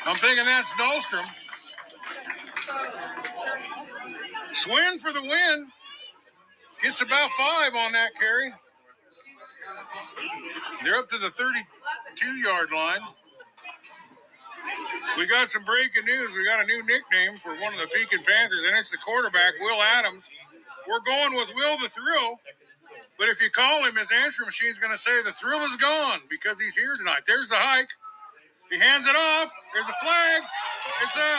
I'm 0.05 0.15
thinking 0.17 0.45
that's 0.45 0.71
Dahlstrom. 0.73 1.25
Swin 4.53 4.99
for 4.99 5.13
the 5.13 5.21
win. 5.21 5.67
Gets 6.81 7.01
about 7.01 7.29
five 7.31 7.75
on 7.75 7.91
that 7.93 8.09
carry. 8.19 8.51
They're 10.83 10.95
up 10.95 11.09
to 11.09 11.17
the 11.17 11.29
32 11.29 12.27
yard 12.47 12.71
line. 12.71 13.01
We 15.17 15.27
got 15.27 15.49
some 15.49 15.63
breaking 15.65 16.05
news. 16.05 16.35
We 16.35 16.45
got 16.45 16.63
a 16.63 16.65
new 16.65 16.81
nickname 16.85 17.37
for 17.39 17.51
one 17.59 17.73
of 17.73 17.79
the 17.79 17.87
Pekin 17.87 18.23
Panthers, 18.23 18.63
and 18.67 18.77
it's 18.77 18.91
the 18.91 18.97
quarterback, 18.97 19.53
Will 19.59 19.81
Adams. 19.97 20.29
We're 20.87 21.03
going 21.03 21.35
with 21.35 21.53
Will 21.55 21.77
the 21.77 21.89
Thrill. 21.89 22.39
But 23.21 23.29
if 23.29 23.41
you 23.41 23.49
call 23.53 23.85
him, 23.85 23.95
his 23.97 24.09
answer 24.23 24.41
machine's 24.45 24.79
going 24.79 24.91
to 24.91 24.97
say 24.97 25.21
the 25.21 25.29
thrill 25.31 25.61
is 25.61 25.77
gone 25.77 26.25
because 26.29 26.59
he's 26.59 26.73
here 26.73 26.93
tonight. 26.97 27.21
There's 27.27 27.49
the 27.49 27.59
hike. 27.61 27.93
He 28.71 28.79
hands 28.79 29.05
it 29.05 29.13
off. 29.13 29.53
There's 29.77 29.85
a 29.85 29.97
flag. 30.01 30.41
It's 31.05 31.13
a 31.13 31.31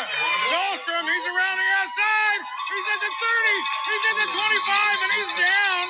Dahlstrom. 0.47 1.03
He's 1.03 1.27
around 1.27 1.57
the 1.59 1.71
outside. 1.83 2.41
He's 2.71 2.87
at 2.87 3.01
the 3.03 3.13
30. 3.19 3.57
He's 3.91 4.05
at 4.05 4.17
the 4.21 4.29
25, 4.31 5.03
and 5.03 5.13
he's 5.17 5.33
down. 5.43 5.87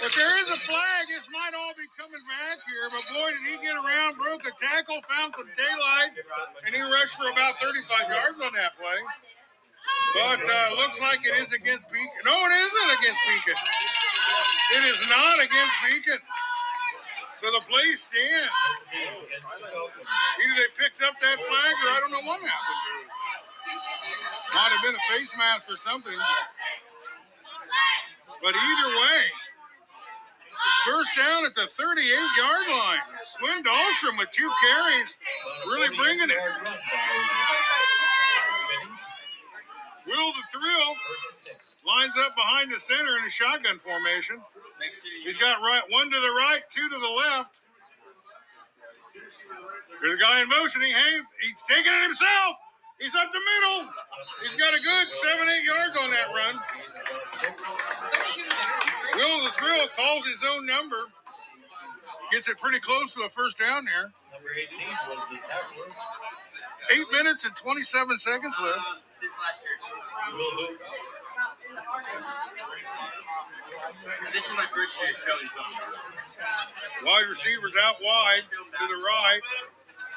But 0.00 0.12
there 0.16 0.34
is 0.40 0.48
a 0.50 0.60
flag. 0.64 1.02
This 1.10 1.28
might 1.28 1.52
all 1.52 1.76
be 1.76 1.84
coming 1.98 2.22
back 2.24 2.58
here. 2.64 2.88
But 2.88 3.04
boy, 3.12 3.28
did 3.36 3.44
he 3.52 3.56
get 3.60 3.76
around, 3.76 4.16
broke 4.16 4.46
a 4.48 4.54
tackle, 4.56 5.02
found 5.04 5.34
some 5.36 5.50
daylight, 5.52 6.16
and 6.64 6.72
he 6.72 6.80
rushed 6.80 7.20
for 7.20 7.28
about 7.28 7.60
35 7.60 8.08
yards 8.08 8.40
on 8.40 8.52
that 8.56 8.72
play. 8.80 9.00
But 10.14 10.40
uh, 10.40 10.68
looks 10.80 11.00
like 11.00 11.20
it 11.26 11.36
is 11.36 11.52
against 11.52 11.88
Pekin. 11.92 12.22
No, 12.24 12.32
it 12.32 12.52
isn't 12.52 12.90
against 13.00 13.20
Pekin. 13.28 13.58
It 14.78 14.84
is 14.88 15.00
not 15.10 15.36
against 15.44 15.74
Pekin. 15.84 16.20
So 17.42 17.50
the 17.50 17.60
play 17.66 17.90
stands. 17.98 18.54
Either 18.94 20.54
they 20.54 20.70
picked 20.78 21.02
up 21.02 21.14
that 21.20 21.38
flag 21.42 21.72
or 21.82 21.88
I 21.90 21.98
don't 22.00 22.12
know 22.12 22.24
what 22.24 22.38
happened. 22.38 22.82
Might 24.54 24.70
have 24.70 24.84
been 24.84 24.94
a 24.94 25.04
face 25.10 25.32
mask 25.36 25.70
or 25.70 25.76
something. 25.76 26.14
But 28.42 28.54
either 28.54 28.88
way, 28.94 29.20
first 30.86 31.10
down 31.16 31.44
at 31.44 31.54
the 31.54 31.66
38 31.66 32.04
yard 32.38 32.66
line. 32.70 33.04
Swin 33.24 33.62
Dahlstrom 33.62 34.18
with 34.18 34.30
two 34.32 34.50
carries, 34.62 35.18
really 35.66 35.94
bringing 35.96 36.30
it. 36.30 36.38
Will 40.06 40.32
the 40.32 40.44
Thrill 40.50 40.96
lines 41.86 42.14
up 42.26 42.34
behind 42.34 42.70
the 42.70 42.80
center 42.80 43.18
in 43.18 43.24
a 43.24 43.30
shotgun 43.30 43.78
formation. 43.78 44.40
He's 45.24 45.36
got 45.36 45.60
right 45.60 45.82
one 45.90 46.10
to 46.10 46.20
the 46.20 46.32
right, 46.34 46.62
two 46.70 46.88
to 46.88 46.98
the 46.98 47.12
left. 47.28 47.60
There's 50.00 50.14
a 50.14 50.18
guy 50.18 50.42
in 50.42 50.48
motion. 50.48 50.82
He 50.82 50.90
hangs. 50.90 51.22
He's 51.40 51.54
taking 51.70 51.92
it 51.92 52.02
himself. 52.02 52.56
He's 52.98 53.14
up 53.14 53.30
the 53.32 53.38
middle. 53.38 53.90
He's 54.42 54.56
got 54.56 54.74
a 54.74 54.80
good 54.80 55.06
seven, 55.12 55.48
eight 55.48 55.64
yards 55.64 55.96
on 55.96 56.10
that 56.10 56.28
run. 56.34 56.58
Will 59.14 59.44
the 59.44 59.50
Thrill 59.50 59.86
calls 59.96 60.26
his 60.26 60.44
own 60.54 60.66
number. 60.66 60.96
Gets 62.30 62.48
it 62.48 62.58
pretty 62.58 62.80
close 62.80 63.14
to 63.14 63.22
a 63.22 63.28
first 63.28 63.58
down 63.58 63.84
there. 63.84 64.12
Eight 66.96 67.06
minutes 67.12 67.44
and 67.44 67.54
27 67.54 68.18
seconds 68.18 68.58
left. 68.60 68.78
This 74.32 74.48
is 74.48 74.56
my 74.56 74.66
first 74.74 75.00
year 75.00 75.10
Kelly's 75.26 75.50
Wide 77.04 77.28
receivers 77.28 77.74
out 77.84 77.96
wide 78.02 78.42
to 78.48 78.86
the 78.88 79.02
right. 79.02 79.40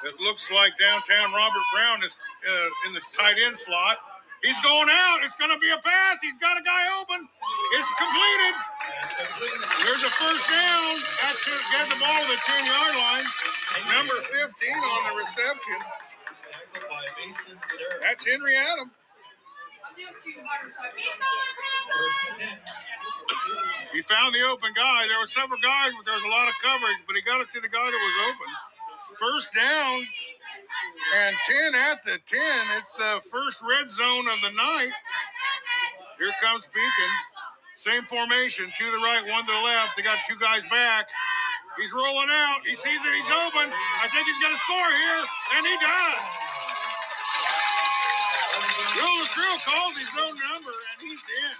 It 0.05 0.19
looks 0.21 0.51
like 0.51 0.77
downtown 0.79 1.33
Robert 1.33 1.63
Brown 1.73 2.03
is 2.03 2.15
uh, 2.47 2.87
in 2.87 2.93
the 2.93 3.01
tight 3.13 3.35
end 3.43 3.57
slot. 3.57 3.97
He's 4.45 4.61
going 4.61 4.85
out. 4.93 5.25
It's 5.25 5.33
going 5.33 5.49
to 5.49 5.57
be 5.57 5.73
a 5.73 5.81
pass. 5.81 6.21
He's 6.21 6.37
got 6.37 6.53
a 6.53 6.61
guy 6.61 6.85
open. 7.01 7.25
It's 7.73 7.89
completed. 7.97 8.55
There's 9.89 10.05
a 10.05 10.11
first 10.21 10.45
down. 10.45 10.93
That's 11.25 11.41
to 11.49 11.53
get 11.73 11.89
the 11.89 11.97
ball 11.97 12.13
to 12.13 12.27
the 12.29 12.37
10 12.37 12.69
yard 12.69 12.93
line. 12.93 13.27
Number 13.89 14.21
15 14.21 14.29
on 14.37 15.01
the 15.09 15.13
reception. 15.17 15.79
That's 18.05 18.21
Henry 18.21 18.53
Adam. 18.69 18.93
He 23.93 24.01
found 24.05 24.35
the 24.35 24.45
open 24.45 24.69
guy. 24.77 25.07
There 25.09 25.17
were 25.17 25.25
several 25.25 25.59
guys, 25.59 25.89
but 25.97 26.05
there 26.05 26.13
was 26.13 26.23
a 26.23 26.29
lot 26.29 26.45
of 26.47 26.53
coverage, 26.61 27.01
but 27.07 27.15
he 27.15 27.23
got 27.25 27.41
it 27.41 27.47
to 27.49 27.61
the 27.61 27.69
guy 27.69 27.89
that 27.89 27.97
was 27.97 28.17
open. 28.29 28.49
First 29.17 29.49
down 29.57 30.05
and 31.15 31.35
10 31.45 31.75
at 31.91 32.03
the 32.03 32.17
10. 32.25 32.39
It's 32.77 32.97
the 32.97 33.21
first 33.31 33.61
red 33.61 33.89
zone 33.89 34.27
of 34.27 34.39
the 34.41 34.51
night. 34.51 34.93
Here 36.19 36.33
comes 36.41 36.65
Pekin. 36.67 37.11
Same 37.75 38.03
formation, 38.03 38.71
two 38.79 38.87
to 38.87 38.91
the 38.91 39.03
right, 39.03 39.23
one 39.27 39.45
to 39.45 39.51
the 39.51 39.63
left. 39.67 39.97
They 39.97 40.03
got 40.03 40.17
two 40.27 40.39
guys 40.39 40.63
back. 40.71 41.07
He's 41.75 41.91
rolling 41.91 42.31
out. 42.31 42.63
He 42.63 42.71
sees 42.71 43.01
it. 43.03 43.11
He's 43.11 43.31
open. 43.43 43.67
I 43.67 44.07
think 44.15 44.23
he's 44.23 44.39
going 44.39 44.55
to 44.55 44.63
score 44.63 44.91
here, 44.95 45.21
and 45.59 45.63
he 45.67 45.75
does. 45.75 46.23
Will 48.95 49.15
LaCrew 49.27 49.55
calls 49.67 49.95
his 49.99 50.13
own 50.23 50.35
number, 50.39 50.71
and 50.71 50.97
he's 51.03 51.19
in. 51.19 51.55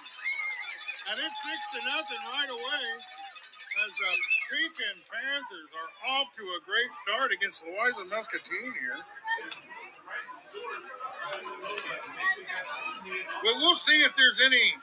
And 1.11 1.15
it's 1.19 1.37
six 1.43 1.59
to 1.75 1.79
nothing 1.83 2.21
right 2.31 2.49
away 2.49 3.24
as 3.83 3.91
the 3.99 4.07
uh, 4.07 4.15
Pekin 4.51 4.97
Panthers 5.11 5.69
are 5.75 5.91
off 6.15 6.31
to 6.35 6.43
a 6.43 6.59
great 6.63 6.91
start 6.95 7.31
against 7.31 7.65
Louisa 7.67 8.05
Muscatine 8.07 8.71
here. 8.79 8.99
But 13.43 13.53
we'll 13.59 13.75
see 13.75 13.99
if 14.07 14.15
there's 14.15 14.39
any, 14.45 14.75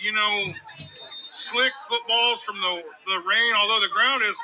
you 0.00 0.12
know, 0.12 0.52
slick 1.30 1.72
footballs 1.88 2.42
from 2.42 2.56
the, 2.60 2.82
the 3.06 3.20
rain, 3.28 3.52
although 3.60 3.80
the 3.80 3.92
ground 3.92 4.22
is, 4.24 4.36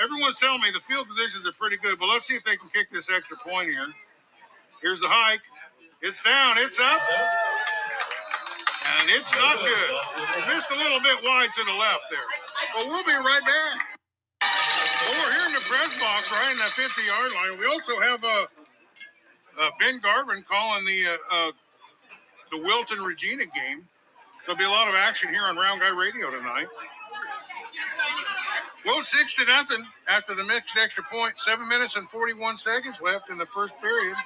everyone's 0.00 0.36
telling 0.36 0.62
me 0.62 0.70
the 0.72 0.80
field 0.80 1.08
positions 1.08 1.46
are 1.46 1.52
pretty 1.52 1.76
good. 1.76 1.98
But 1.98 2.08
let's 2.08 2.26
see 2.26 2.34
if 2.34 2.44
they 2.44 2.56
can 2.56 2.68
kick 2.70 2.90
this 2.90 3.10
extra 3.10 3.36
point 3.36 3.68
here. 3.68 3.92
Here's 4.80 5.00
the 5.00 5.08
hike. 5.10 5.44
It's 6.00 6.22
down, 6.22 6.56
it's 6.56 6.80
up. 6.80 7.00
And 9.00 9.10
it's 9.12 9.36
not 9.36 9.60
good. 9.60 9.90
It 10.40 10.48
missed 10.48 10.70
a 10.70 10.78
little 10.80 11.00
bit 11.00 11.20
wide 11.22 11.52
to 11.56 11.64
the 11.64 11.76
left 11.76 12.08
there. 12.10 12.49
But 12.74 12.86
we'll 12.86 13.04
be 13.04 13.12
right 13.12 13.44
back. 13.44 13.98
Well, 14.42 15.18
we're 15.18 15.32
here 15.32 15.46
in 15.48 15.54
the 15.54 15.64
press 15.68 15.98
box, 15.98 16.30
right 16.30 16.52
in 16.52 16.58
that 16.58 16.70
50 16.70 17.02
yard 17.06 17.32
line. 17.32 17.60
We 17.60 17.66
also 17.66 17.98
have 18.00 18.24
uh, 18.24 18.46
uh, 19.60 19.70
Ben 19.78 20.00
Garvin 20.00 20.44
calling 20.48 20.84
the 20.84 21.00
uh, 21.06 21.48
uh, 21.48 21.52
the 22.50 22.58
Wilton 22.58 22.98
Regina 23.00 23.44
game. 23.54 23.88
So 24.42 24.54
there'll 24.54 24.58
be 24.58 24.64
a 24.64 24.70
lot 24.70 24.88
of 24.88 24.94
action 24.94 25.30
here 25.30 25.42
on 25.44 25.56
Round 25.56 25.80
Guy 25.80 25.90
Radio 25.90 26.30
tonight. 26.30 26.66
Well, 28.86 29.02
six 29.02 29.36
to 29.36 29.44
nothing 29.44 29.84
after 30.08 30.34
the 30.34 30.44
mixed 30.44 30.78
extra 30.78 31.04
point. 31.04 31.38
Seven 31.38 31.68
minutes 31.68 31.96
and 31.96 32.08
41 32.08 32.56
seconds 32.56 33.02
left 33.02 33.30
in 33.30 33.36
the 33.36 33.46
first 33.46 33.78
period. 33.80 34.16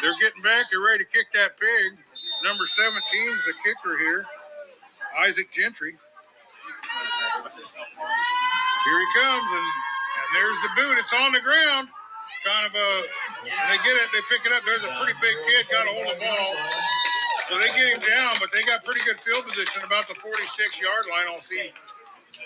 They're 0.00 0.14
getting 0.20 0.42
back. 0.42 0.66
They're 0.70 0.80
ready 0.80 1.04
to 1.04 1.10
kick 1.10 1.32
that 1.34 1.58
pig. 1.58 1.98
Number 2.44 2.66
17 2.66 3.00
is 3.32 3.44
the 3.44 3.54
kicker 3.64 3.96
here, 3.98 4.26
Isaac 5.18 5.50
Gentry. 5.50 5.96
Here 8.86 8.98
he 9.00 9.08
comes, 9.18 9.48
and, 9.50 9.66
and 9.66 10.28
there's 10.34 10.58
the 10.60 10.70
boot. 10.76 10.94
It's 10.98 11.12
on 11.12 11.32
the 11.32 11.40
ground. 11.40 11.88
Kind 12.44 12.66
of 12.66 12.74
a, 12.74 12.88
they 13.42 13.78
get 13.82 13.96
it, 13.98 14.08
they 14.14 14.22
pick 14.30 14.46
it 14.46 14.52
up. 14.52 14.62
There's 14.64 14.84
a 14.84 14.94
pretty 15.00 15.18
big 15.20 15.34
kid, 15.48 15.66
got 15.66 15.86
a 15.86 15.90
hold 15.90 16.06
of 16.06 16.14
the 16.14 16.22
ball. 16.22 16.54
So 17.48 17.58
they 17.58 17.66
get 17.74 17.98
him 17.98 18.02
down, 18.14 18.36
but 18.38 18.52
they 18.52 18.62
got 18.62 18.84
pretty 18.84 19.02
good 19.06 19.18
field 19.18 19.46
position 19.48 19.82
about 19.86 20.06
the 20.06 20.14
46 20.14 20.80
yard 20.80 21.06
line. 21.10 21.26
I'll 21.30 21.42
see 21.42 21.72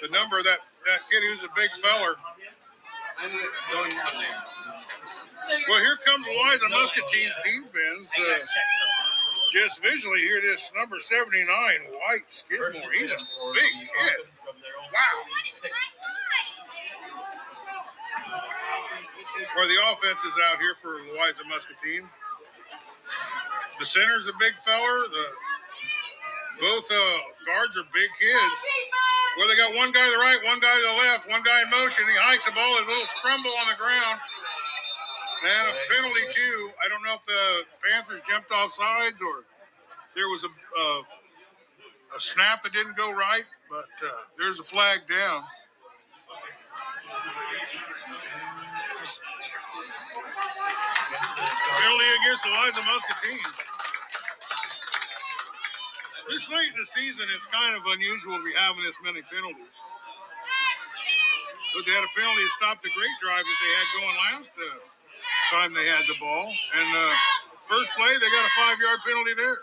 the 0.01 0.09
number 0.09 0.39
of 0.39 0.45
that, 0.45 0.61
that 0.87 1.05
kid 1.11 1.21
who's 1.29 1.43
a 1.45 1.53
big 1.57 1.69
feller. 1.83 2.17
Well, 5.69 5.81
here 5.81 5.97
comes 6.07 6.25
Louisa 6.25 6.69
Muscatine's 6.69 7.37
defense. 7.45 8.13
Uh, 8.17 8.39
just 9.53 9.83
visually 9.83 10.21
here, 10.21 10.41
this 10.41 10.71
number 10.77 10.99
79, 10.99 11.47
White 11.47 12.31
Skidmore. 12.31 12.91
He's 12.95 13.11
a 13.11 13.17
big 13.55 13.73
kid. 13.83 14.27
Wow. 14.47 15.17
Where 19.57 19.67
the 19.67 19.79
offense 19.91 20.23
is 20.25 20.35
out 20.51 20.59
here 20.59 20.75
for 20.81 20.95
Louisa 20.95 21.43
Muscatine. 21.49 22.09
The 23.79 23.87
center's 23.87 24.29
a 24.29 24.33
big 24.39 24.55
feller. 24.55 25.09
The 25.11 25.27
both 26.61 26.85
uh, 26.93 27.19
guards 27.49 27.77
are 27.79 27.89
big 27.95 28.11
kids. 28.21 28.59
Well, 29.39 29.49
they 29.49 29.57
got 29.57 29.75
one 29.75 29.91
guy 29.91 30.05
to 30.05 30.13
the 30.13 30.21
right, 30.21 30.39
one 30.45 30.61
guy 30.61 30.75
to 30.77 30.85
the 30.85 30.99
left, 31.09 31.25
one 31.31 31.43
guy 31.43 31.63
in 31.63 31.71
motion. 31.71 32.05
He 32.05 32.17
hikes 32.21 32.45
the 32.45 32.53
ball, 32.53 32.69
there's 32.77 32.89
a 32.89 32.93
little 32.93 33.09
scramble 33.09 33.55
on 33.65 33.73
the 33.73 33.79
ground. 33.81 34.21
And 35.41 35.69
a 35.73 35.95
penalty 35.95 36.27
too. 36.31 36.71
I 36.85 36.89
don't 36.89 37.03
know 37.03 37.15
if 37.15 37.25
the 37.25 37.65
Panthers 37.81 38.21
jumped 38.29 38.53
off 38.53 38.75
sides 38.75 39.23
or 39.23 39.45
there 40.15 40.29
was 40.29 40.45
a 40.45 40.49
uh, 40.49 41.03
a 42.17 42.21
snap 42.21 42.63
that 42.63 42.73
didn't 42.73 42.97
go 42.97 43.13
right, 43.13 43.45
but 43.71 43.89
uh, 44.05 44.11
there's 44.37 44.59
a 44.61 44.65
flag 44.65 45.01
down. 45.09 45.43
Penalty 51.79 52.09
against 52.21 52.45
Louisa 52.45 52.83
Muscatine. 52.85 53.53
This 56.29 56.47
late 56.51 56.71
in 56.71 56.79
the 56.79 56.87
season, 56.87 57.27
it's 57.35 57.47
kind 57.47 57.75
of 57.75 57.83
unusual 57.87 58.39
to 58.39 58.45
be 58.45 58.53
having 58.55 58.85
this 58.85 58.99
many 59.03 59.23
penalties. 59.23 59.77
But 61.75 61.87
they 61.87 61.93
had 61.95 62.05
a 62.05 62.13
penalty 62.15 62.43
to 62.43 62.53
stop 62.59 62.83
the 62.83 62.91
great 62.95 63.17
drive 63.23 63.43
that 63.43 63.59
they 63.63 63.73
had 63.79 63.87
going 63.99 64.17
last 64.31 64.53
uh, 64.59 65.00
time 65.51 65.75
they 65.75 65.87
had 65.87 66.07
the 66.07 66.15
ball. 66.23 66.47
And 66.47 66.89
uh, 66.95 67.11
first 67.67 67.91
play, 67.99 68.15
they 68.15 68.31
got 68.31 68.47
a 68.47 68.53
five 68.55 68.79
yard 68.79 69.01
penalty 69.05 69.35
there. 69.35 69.59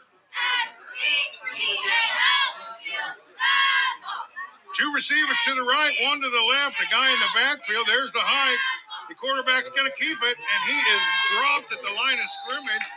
Two 4.76 4.92
receivers 4.94 5.40
to 5.48 5.56
the 5.56 5.64
right, 5.64 5.94
one 6.04 6.22
to 6.22 6.30
the 6.30 6.46
left, 6.54 6.78
the 6.78 6.86
guy 6.92 7.08
in 7.10 7.20
the 7.20 7.34
backfield. 7.34 7.88
There's 7.88 8.12
the 8.12 8.22
hike. 8.22 8.60
The 9.10 9.16
quarterback's 9.16 9.70
going 9.70 9.90
to 9.90 9.96
keep 9.98 10.20
it, 10.22 10.36
and 10.36 10.60
he 10.68 10.76
is 10.76 11.04
dropped 11.34 11.72
at 11.72 11.82
the 11.82 11.94
line 11.96 12.20
of 12.20 12.30
scrimmage. 12.44 12.88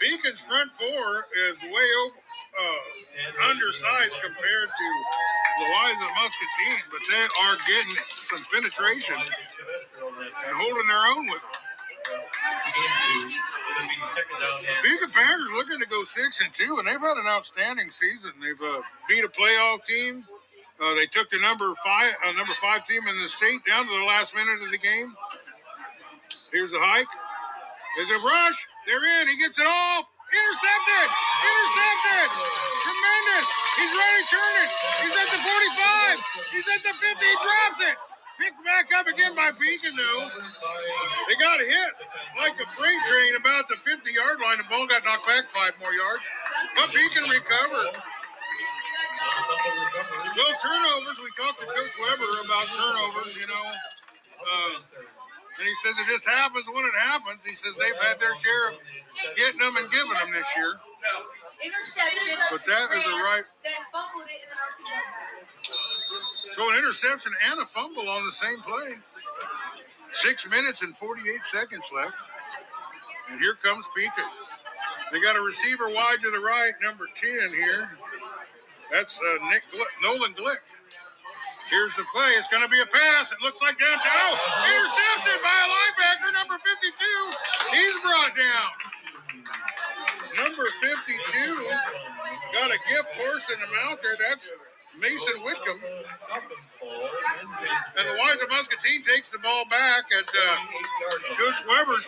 Pekin's 0.00 0.40
front 0.40 0.70
four 0.70 1.26
is 1.50 1.60
way 1.62 1.88
over, 2.06 2.20
uh, 2.56 3.48
undersized 3.50 4.18
compared 4.20 4.68
to 4.68 4.86
Louisa 5.60 6.08
Muscatine, 6.16 6.84
but 6.90 7.00
they 7.10 7.24
are 7.44 7.56
getting 7.66 7.96
some 8.28 8.42
penetration 8.52 9.16
and 9.16 10.56
holding 10.56 10.88
their 10.88 11.04
own 11.16 11.24
with 11.26 11.42
them. 11.42 11.60
Pekin 14.82 15.10
Panthers 15.10 15.50
looking 15.56 15.80
to 15.80 15.86
go 15.86 16.04
six 16.04 16.40
and 16.40 16.52
two, 16.52 16.76
and 16.78 16.86
they've 16.86 17.00
had 17.00 17.16
an 17.16 17.26
outstanding 17.28 17.90
season. 17.90 18.32
They've 18.40 18.60
uh, 18.60 18.82
beat 19.08 19.24
a 19.24 19.28
playoff 19.28 19.84
team. 19.84 20.24
Uh, 20.80 20.94
they 20.94 21.06
took 21.06 21.30
the 21.30 21.38
number 21.40 21.72
five, 21.82 22.12
uh, 22.26 22.32
number 22.32 22.52
five 22.60 22.86
team 22.86 23.02
in 23.08 23.20
the 23.22 23.28
state 23.28 23.64
down 23.66 23.86
to 23.86 23.98
the 23.98 24.04
last 24.04 24.34
minute 24.34 24.62
of 24.62 24.70
the 24.70 24.78
game. 24.78 25.14
Here's 26.52 26.72
the 26.72 26.78
hike. 26.80 27.08
There's 27.96 28.10
a 28.10 28.24
rush. 28.24 28.66
They're 28.86 29.22
in. 29.22 29.28
He 29.28 29.38
gets 29.38 29.58
it 29.58 29.66
off. 29.66 30.04
Intercepted. 30.36 31.08
Intercepted. 31.48 32.28
Tremendous. 32.84 33.46
He's 33.80 33.94
ready 33.96 34.20
to 34.20 34.26
turn 34.28 34.52
it. 34.60 34.70
He's 35.00 35.16
at 35.16 35.28
the 35.32 35.40
45. 35.40 36.52
He's 36.52 36.68
at 36.68 36.80
the 36.84 36.92
50. 36.92 37.24
He 37.24 37.36
drops 37.40 37.80
it. 37.88 37.96
Picked 38.36 38.60
back 38.68 38.92
up 38.92 39.08
again 39.08 39.32
by 39.32 39.48
though. 39.96 40.22
They 41.28 41.36
got 41.40 41.56
hit 41.56 41.92
like 42.36 42.52
a 42.60 42.68
freight 42.76 43.02
train 43.08 43.32
about 43.40 43.64
the 43.72 43.80
50 43.80 44.12
yard 44.12 44.36
line. 44.44 44.60
The 44.60 44.68
ball 44.68 44.84
got 44.84 45.04
knocked 45.08 45.24
back 45.24 45.48
five 45.56 45.72
more 45.80 45.94
yards. 45.96 46.28
But 46.76 46.92
Pekin 46.92 47.24
recovered. 47.32 47.96
Well, 50.36 50.52
turnovers. 50.60 51.18
We 51.24 51.32
talked 51.40 51.64
to 51.64 51.66
Coach 51.66 51.94
Weber 51.96 52.32
about 52.44 52.66
turnovers, 52.76 53.40
you 53.40 53.48
know. 53.48 53.66
Uh, 53.72 54.84
and 55.58 55.64
he 55.64 55.74
says 55.80 55.96
it 55.96 56.06
just 56.12 56.28
happens 56.28 56.68
when 56.68 56.84
it 56.84 56.94
happens. 56.94 57.40
He 57.40 57.56
says 57.56 57.76
they've 57.80 58.02
had 58.04 58.20
their 58.20 58.36
share 58.36 58.76
of 58.76 58.76
getting 59.36 59.60
them 59.60 59.76
and 59.76 59.90
giving 59.90 60.12
them 60.12 60.32
this 60.32 60.48
year. 60.56 60.74
Interception. 61.62 62.36
But 62.50 62.64
that 62.66 62.92
is 62.92 63.04
a 63.04 63.10
right- 63.24 63.44
Then 63.64 63.72
fumbled 63.92 64.28
it 64.28 64.42
and 64.42 64.50
then 64.50 64.58
RC 64.60 66.52
So 66.52 66.70
an 66.70 66.78
interception 66.78 67.32
and 67.50 67.60
a 67.60 67.66
fumble 67.66 68.08
on 68.08 68.24
the 68.24 68.32
same 68.32 68.60
play. 68.62 69.00
Six 70.12 70.46
minutes 70.48 70.82
and 70.82 70.96
48 70.96 71.44
seconds 71.44 71.90
left. 71.94 72.16
And 73.30 73.40
here 73.40 73.54
comes 73.54 73.88
Pekin. 73.96 74.30
They 75.12 75.20
got 75.20 75.36
a 75.36 75.40
receiver 75.40 75.88
wide 75.88 76.18
to 76.22 76.30
the 76.30 76.40
right, 76.40 76.72
number 76.82 77.06
10 77.14 77.30
here. 77.54 77.88
That's 78.90 79.20
uh, 79.20 79.44
Nick 79.46 79.62
Glick, 79.72 79.92
Nolan 80.02 80.34
Glick. 80.34 80.62
Here's 81.70 81.94
the 81.94 82.04
play. 82.14 82.30
It's 82.38 82.46
going 82.46 82.62
to 82.62 82.68
be 82.68 82.80
a 82.80 82.86
pass. 82.86 83.32
It 83.32 83.38
looks 83.42 83.60
like 83.60 83.78
downtown. 83.78 84.14
Oh, 84.14 84.34
intercepted 84.70 85.42
by 85.42 85.50
a 85.50 85.68
linebacker, 85.74 86.32
number 86.32 86.58
52. 86.62 86.94
He's 87.74 87.98
brought 87.98 88.32
down. 88.36 88.70
Number 90.36 90.64
52 90.64 91.70
got 92.52 92.70
a 92.70 92.78
gift 92.88 93.14
horse 93.16 93.50
in 93.50 93.58
the 93.60 93.66
mouth 93.84 94.00
there. 94.02 94.16
That's 94.28 94.52
Mason 95.00 95.42
Whitcomb. 95.42 95.80
And 97.96 98.04
the 98.08 98.16
Wise 98.18 98.44
Muscatine 98.50 99.02
takes 99.02 99.30
the 99.30 99.38
ball 99.38 99.64
back, 99.70 100.04
and 100.12 100.26
uh, 100.28 100.56
Coach 101.36 101.60
Weber's 101.68 102.06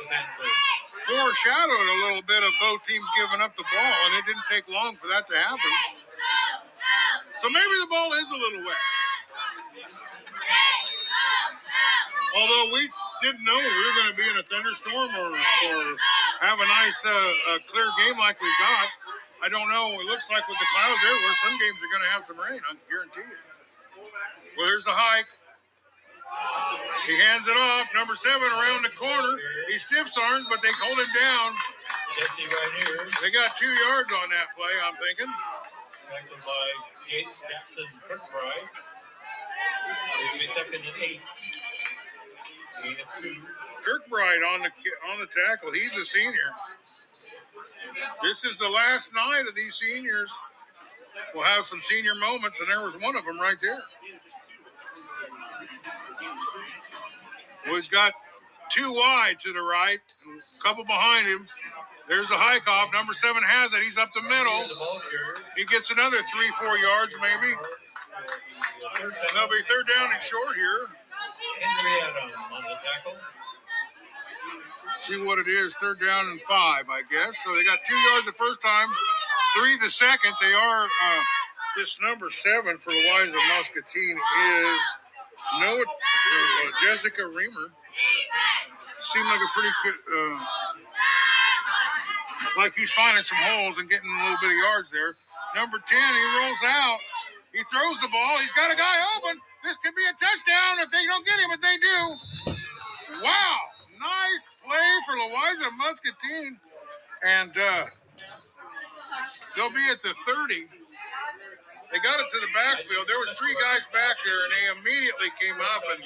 foreshadowed 1.05 1.89
a 1.89 1.99
little 2.05 2.23
bit 2.23 2.43
of 2.45 2.53
both 2.61 2.85
teams 2.85 3.07
giving 3.17 3.41
up 3.41 3.57
the 3.57 3.65
ball, 3.65 3.97
and 4.07 4.15
it 4.17 4.25
didn't 4.27 4.47
take 4.51 4.69
long 4.69 4.95
for 4.97 5.09
that 5.09 5.27
to 5.29 5.37
happen. 5.37 5.73
So 7.41 7.49
maybe 7.49 7.75
the 7.81 7.89
ball 7.91 8.13
is 8.13 8.31
a 8.31 8.37
little 8.37 8.65
wet. 8.65 8.77
Although 12.37 12.73
we 12.73 12.89
didn't 13.23 13.45
know 13.45 13.57
we 13.57 13.65
were 13.65 13.95
going 13.99 14.11
to 14.11 14.17
be 14.17 14.29
in 14.29 14.37
a 14.37 14.43
thunderstorm 14.43 15.11
or, 15.17 15.33
or 15.33 15.97
have 16.41 16.59
a 16.61 16.69
nice, 16.69 17.03
uh, 17.05 17.59
clear 17.67 17.89
game 17.99 18.19
like 18.19 18.39
we've 18.41 18.61
got. 18.63 18.89
I 19.43 19.49
don't 19.49 19.69
know. 19.71 19.95
It 19.99 20.07
looks 20.07 20.31
like 20.31 20.47
with 20.49 20.59
the 20.59 20.69
clouds 20.75 21.01
everywhere, 21.03 21.37
some 21.43 21.57
games 21.59 21.79
are 21.79 21.93
going 21.95 22.05
to 22.07 22.13
have 22.15 22.25
some 22.27 22.39
rain. 22.39 22.61
I 22.67 22.75
guarantee 22.91 23.27
you. 23.27 23.39
Well, 24.59 24.67
here's 24.67 24.85
the 24.87 24.95
hike. 24.95 25.31
He 27.07 27.15
hands 27.31 27.47
it 27.47 27.57
off. 27.57 27.89
Number 27.95 28.15
seven 28.15 28.47
around 28.47 28.85
the 28.85 28.95
corner. 28.95 29.39
He 29.71 29.79
stiffs 29.79 30.15
arms, 30.19 30.45
but 30.51 30.61
they 30.63 30.75
hold 30.83 30.99
him 30.99 31.11
down. 31.15 31.55
They 33.23 33.31
got 33.31 33.55
two 33.57 33.71
yards 33.87 34.11
on 34.11 34.27
that 34.35 34.51
play, 34.59 34.75
I'm 34.83 34.95
thinking. 34.99 35.31
second 40.55 40.83
and 40.83 41.03
eight. 41.03 41.21
Kirkbride 43.89 44.55
on 44.55 44.63
the 44.63 44.71
on 45.11 45.21
the 45.21 45.27
tackle. 45.27 45.73
He's 45.73 45.97
a 45.97 46.05
senior. 46.05 46.53
This 48.23 48.45
is 48.45 48.57
the 48.59 48.69
last 48.69 49.15
night 49.15 49.45
of 49.49 49.55
these 49.55 49.75
seniors. 49.75 50.39
We'll 51.35 51.45
have 51.45 51.65
some 51.65 51.81
senior 51.81 52.15
moments, 52.15 52.61
and 52.61 52.69
there 52.69 52.83
was 52.83 52.95
one 52.95 53.17
of 53.17 53.25
them 53.25 53.41
right 53.41 53.57
there. 53.63 53.83
Well, 57.67 57.77
he's 57.77 57.89
got 57.89 58.13
two 58.71 58.93
wide 58.93 59.37
to 59.41 59.53
the 59.53 59.63
right, 59.63 60.01
a 60.01 60.63
couple 60.63 60.85
behind 60.85 61.27
him. 61.27 61.47
There's 62.07 62.31
a 62.31 62.37
high 62.37 62.59
cop. 62.61 62.93
Number 62.93 63.13
seven 63.13 63.43
has 63.43 63.73
it. 63.75 63.83
He's 63.83 63.99
up 63.99 64.09
the 64.15 64.23
middle. 64.23 64.65
He 65.57 65.65
gets 65.65 65.91
another 65.91 66.17
three, 66.33 66.49
four 66.57 66.77
yards 66.79 67.17
maybe. 67.21 67.53
And 69.03 69.13
they'll 69.35 69.49
be 69.49 69.61
third 69.65 69.85
down 69.89 70.13
and 70.13 70.23
short 70.23 70.57
here. 70.57 70.89
Henry 71.61 72.01
Adams 72.01 72.33
on 72.53 72.63
the 72.63 72.77
tackle. 72.81 73.21
See 75.09 75.25
what 75.25 75.39
it 75.39 75.49
is. 75.49 75.75
Third 75.81 76.01
down 76.01 76.29
and 76.29 76.41
five, 76.43 76.85
I 76.93 77.01
guess. 77.09 77.41
So 77.43 77.57
they 77.57 77.65
got 77.65 77.81
two 77.89 77.97
yards 78.13 78.27
the 78.27 78.37
first 78.37 78.61
time, 78.61 78.89
three 79.57 79.73
the 79.81 79.89
second. 79.89 80.37
They 80.41 80.53
are 80.53 80.85
uh, 80.85 81.23
this 81.77 81.97
number 82.03 82.29
seven 82.29 82.77
for 82.79 82.93
the 82.93 83.03
Wise 83.09 83.33
of 83.33 83.41
Muscatine 83.57 84.19
is 84.21 84.81
Noah 85.61 85.81
uh, 85.81 86.67
Jessica 86.85 87.25
Reamer. 87.25 87.73
Seemed 89.01 89.27
like 89.27 89.41
a 89.41 89.51
pretty 89.57 89.73
good, 89.83 89.97
uh, 90.13 90.39
like 92.61 92.77
he's 92.77 92.93
finding 92.93 93.25
some 93.25 93.39
holes 93.41 93.79
and 93.79 93.89
getting 93.89 94.11
a 94.11 94.23
little 94.23 94.39
bit 94.43 94.53
of 94.53 94.59
yards 94.69 94.91
there. 94.91 95.17
Number 95.57 95.79
ten, 95.89 96.11
he 96.13 96.25
rolls 96.37 96.63
out. 96.69 96.99
He 97.57 97.65
throws 97.73 97.99
the 98.05 98.13
ball. 98.13 98.37
He's 98.45 98.53
got 98.53 98.71
a 98.71 98.77
guy 98.77 98.97
open. 99.17 99.41
This 99.65 99.79
could 99.79 99.95
be 99.97 100.05
a 100.05 100.13
touchdown 100.13 100.85
if 100.85 100.91
they 100.93 101.07
don't 101.09 101.25
get 101.25 101.41
him, 101.41 101.49
but 101.49 101.63
they 101.65 101.77
do. 101.81 102.28
Play 105.29 105.29
for 105.29 105.37
Louisa 105.37 105.69
Muscatine. 105.77 106.59
And 107.25 107.51
uh, 107.51 107.85
they'll 109.57 109.71
be 109.71 109.89
at 109.91 110.01
the 110.03 110.15
30. 110.27 110.55
They 111.91 111.99
got 112.05 112.21
it 112.21 112.27
to 112.31 112.41
the 112.41 112.49
backfield. 112.55 113.09
There 113.09 113.19
was 113.19 113.33
three 113.33 113.57
guys 113.61 113.89
back 113.93 114.17
there, 114.23 114.45
and 114.45 114.53
they 114.53 114.69
immediately 114.81 115.31
came 115.41 115.57
up 115.75 115.83
and 115.97 116.05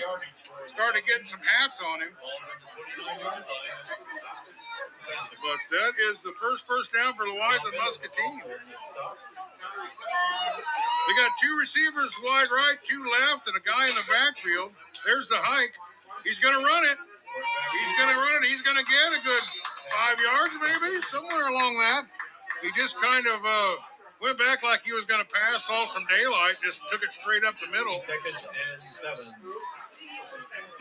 started 0.66 1.04
getting 1.06 1.26
some 1.26 1.40
hats 1.42 1.82
on 1.82 2.00
him. 2.00 2.14
ball 2.14 2.38
number 2.38 2.54
29 3.02 3.18
yard 3.18 3.42
line. 3.42 3.74
But 5.42 5.58
that 5.74 5.98
is 6.08 6.22
the 6.22 6.30
first 6.38 6.64
first 6.66 6.92
down 6.94 7.14
for 7.18 7.26
Louisa 7.26 7.72
Muscatine. 7.76 8.42
They 8.46 8.54
got 11.18 11.34
two 11.42 11.58
receivers 11.58 12.14
wide 12.22 12.54
right, 12.54 12.78
two 12.84 13.02
left, 13.02 13.48
and 13.50 13.56
a 13.58 13.60
guy 13.60 13.88
in 13.90 13.96
the 13.98 14.06
backfield. 14.06 14.70
There's 15.04 15.26
the 15.26 15.42
hike. 15.42 15.74
He's 16.22 16.38
going 16.38 16.54
to 16.54 16.62
run 16.64 16.84
it. 16.86 16.98
He's 17.72 17.92
going 17.96 18.10
to 18.12 18.18
run 18.18 18.42
it. 18.42 18.48
He's 18.48 18.62
going 18.62 18.76
to 18.76 18.84
get 18.84 19.08
a 19.16 19.20
good 19.24 19.44
five 19.90 20.16
yards, 20.20 20.56
maybe, 20.60 21.00
somewhere 21.08 21.48
along 21.48 21.78
that. 21.78 22.04
He 22.62 22.70
just 22.76 23.00
kind 23.00 23.26
of 23.26 23.40
uh, 23.44 23.74
went 24.20 24.38
back 24.38 24.62
like 24.62 24.84
he 24.84 24.92
was 24.92 25.04
going 25.04 25.20
to 25.24 25.28
pass, 25.28 25.66
saw 25.66 25.86
some 25.86 26.04
daylight, 26.06 26.56
just 26.64 26.82
took 26.88 27.02
it 27.02 27.12
straight 27.12 27.44
up 27.44 27.54
the 27.60 27.70
middle. 27.70 28.00
Second 28.06 28.36
and 28.36 28.82
seven. 29.00 29.32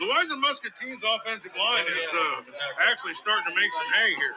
Louisa 0.00 0.36
Muscatine's 0.36 1.02
offensive 1.04 1.52
line 1.56 1.84
is 1.86 2.10
uh, 2.12 2.42
actually 2.90 3.14
starting 3.14 3.52
to 3.52 3.60
make 3.60 3.72
some 3.72 3.86
hay 3.86 4.14
here. 4.14 4.34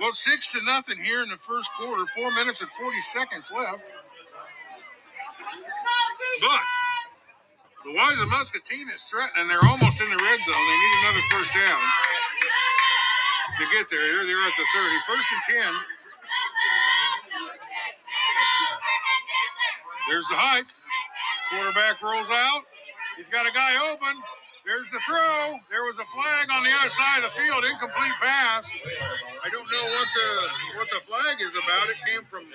Well, 0.00 0.12
six 0.12 0.52
to 0.52 0.62
nothing 0.64 0.98
here 0.98 1.22
in 1.22 1.30
the 1.30 1.36
first 1.36 1.70
quarter. 1.72 2.04
Four 2.14 2.32
minutes 2.32 2.60
and 2.60 2.70
40 2.70 3.00
seconds 3.00 3.50
left. 3.54 3.82
But 6.40 6.60
Louisa 7.86 8.26
Muscatine 8.26 8.90
is 8.90 9.06
threatening. 9.06 9.46
They're 9.46 9.62
almost 9.62 10.02
in 10.02 10.10
the 10.10 10.18
red 10.18 10.40
zone. 10.42 10.58
They 10.58 10.78
need 10.82 10.94
another 11.06 11.24
first 11.30 11.54
down 11.54 11.80
to 13.62 13.64
get 13.70 13.86
there. 13.94 14.02
Here 14.02 14.26
they're 14.26 14.42
at 14.42 14.56
the 14.58 14.66
30. 14.74 15.06
First 15.06 15.28
and 15.30 15.42
10. 15.46 15.70
There's 20.10 20.26
the 20.26 20.34
hike. 20.34 20.66
Quarterback 21.54 22.02
rolls 22.02 22.26
out. 22.26 22.66
He's 23.14 23.30
got 23.30 23.46
a 23.46 23.54
guy 23.54 23.78
open. 23.94 24.18
There's 24.66 24.90
the 24.90 24.98
throw. 25.06 25.54
There 25.70 25.86
was 25.86 26.02
a 26.02 26.06
flag 26.10 26.50
on 26.50 26.66
the 26.66 26.74
other 26.82 26.90
side 26.90 27.22
of 27.22 27.30
the 27.30 27.38
field. 27.38 27.62
Incomplete 27.70 28.18
pass. 28.18 28.66
I 29.46 29.48
don't 29.54 29.66
know 29.70 29.86
what 29.94 30.08
the 30.10 30.28
what 30.82 30.88
the 30.90 31.02
flag 31.06 31.38
is 31.38 31.54
about. 31.54 31.86
It 31.86 32.02
came 32.02 32.26
from 32.26 32.50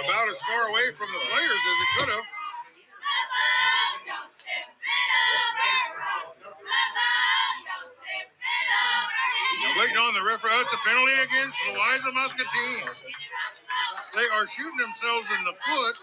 about 0.00 0.32
as 0.32 0.40
far 0.48 0.72
away 0.72 0.96
from 0.96 1.12
the 1.12 1.20
players 1.28 1.60
as 1.60 1.76
it 1.76 1.90
could 2.00 2.10
have. 2.16 2.24
Waiting 9.78 9.96
on 9.98 10.14
the 10.14 10.22
referee. 10.22 10.54
It's 10.62 10.72
a 10.72 10.78
penalty 10.86 11.18
against 11.26 11.58
Louisa 11.66 12.12
Muscatine. 12.14 12.86
They 14.14 14.26
are 14.30 14.46
shooting 14.46 14.78
themselves 14.78 15.26
in 15.34 15.42
the 15.42 15.50
foot. 15.50 15.96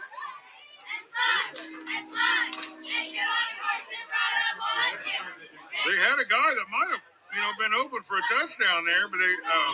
They 5.88 5.98
had 6.04 6.20
a 6.20 6.28
guy 6.28 6.50
that 6.52 6.68
might 6.68 6.92
have, 6.92 7.04
you 7.32 7.40
know, 7.40 7.52
been 7.56 7.74
open 7.80 8.04
for 8.04 8.18
a 8.20 8.24
touchdown 8.28 8.84
there, 8.84 9.08
but 9.08 9.18
they 9.18 9.34
uh, 9.48 9.74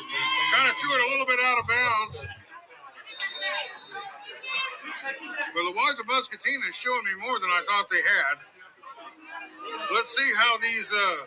kind 0.54 0.70
of 0.70 0.76
threw 0.78 0.94
it 0.94 1.02
a 1.02 1.10
little 1.12 1.26
bit 1.26 1.40
out 1.42 1.58
of 1.58 1.66
bounds. 1.68 2.18
But 5.54 5.64
Louisa 5.66 6.04
Muscatine 6.06 6.62
is 6.70 6.76
showing 6.76 7.04
me 7.06 7.18
more 7.26 7.40
than 7.40 7.50
I 7.50 7.66
thought 7.66 7.90
they 7.90 8.06
had. 8.06 8.38
Let's 9.94 10.16
see 10.16 10.32
how 10.38 10.58
these 10.60 10.92
uh, 10.94 11.18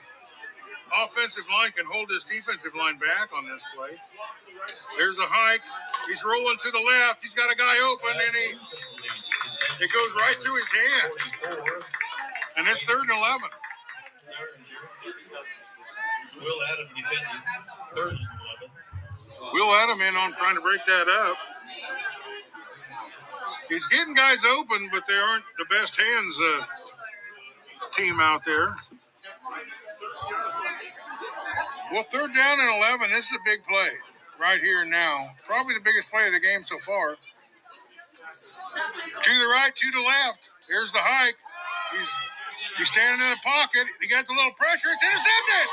offensive 1.04 1.44
line 1.50 1.70
can 1.72 1.86
hold 1.86 2.08
this 2.08 2.24
defensive 2.24 2.74
line 2.74 2.98
back 2.98 3.30
on 3.36 3.48
this 3.48 3.64
play. 3.76 3.96
There's 4.98 5.18
a 5.18 5.28
hike. 5.28 5.62
He's 6.08 6.24
rolling 6.24 6.58
to 6.60 6.70
the 6.70 6.80
left. 6.80 7.22
He's 7.22 7.34
got 7.34 7.52
a 7.52 7.56
guy 7.56 7.76
open, 7.92 8.20
and 8.20 8.34
he 8.34 8.48
it 9.84 9.90
goes 9.92 10.12
right 10.16 10.36
through 10.42 10.56
his 10.56 10.70
hands. 10.72 11.64
44. 11.64 11.78
And 12.58 12.68
it's 12.68 12.82
third 12.82 13.00
and 13.00 13.10
eleven. 13.10 13.50
Will 16.36 16.60
Adam 16.72 16.88
defending 16.96 17.42
third 17.94 18.12
and 18.12 18.28
11. 19.40 19.52
Will 19.52 19.74
Adam 19.76 20.00
in 20.02 20.16
on 20.16 20.32
trying 20.34 20.54
to 20.56 20.60
break 20.60 20.84
that 20.86 21.08
up. 21.08 21.36
He's 23.68 23.86
getting 23.86 24.14
guys 24.14 24.44
open, 24.44 24.88
but 24.92 25.02
they 25.06 25.14
aren't 25.14 25.44
the 25.56 25.64
best 25.66 25.98
hands 25.98 26.40
uh, 26.42 26.64
team 27.92 28.20
out 28.20 28.44
there. 28.44 28.74
Well, 31.92 32.02
third 32.02 32.34
down 32.34 32.60
and 32.60 32.70
11. 32.78 33.10
This 33.10 33.30
is 33.30 33.36
a 33.36 33.44
big 33.44 33.64
play 33.66 33.90
right 34.40 34.60
here 34.60 34.84
now. 34.84 35.34
Probably 35.46 35.74
the 35.74 35.84
biggest 35.84 36.10
play 36.10 36.26
of 36.26 36.32
the 36.32 36.40
game 36.40 36.62
so 36.64 36.78
far. 36.86 37.16
To 39.22 39.32
the 39.38 39.48
right, 39.50 39.74
to 39.74 39.90
the 39.90 40.00
left. 40.00 40.48
Here's 40.68 40.92
the 40.92 41.02
hike. 41.02 41.36
He's 41.92 42.10
He's 42.76 42.88
standing 42.88 43.20
in 43.24 43.32
a 43.32 43.40
pocket. 43.40 43.88
He 44.00 44.06
got 44.08 44.28
the 44.28 44.36
little 44.36 44.52
pressure. 44.54 44.92
It's 44.92 45.04
intercepted. 45.04 45.66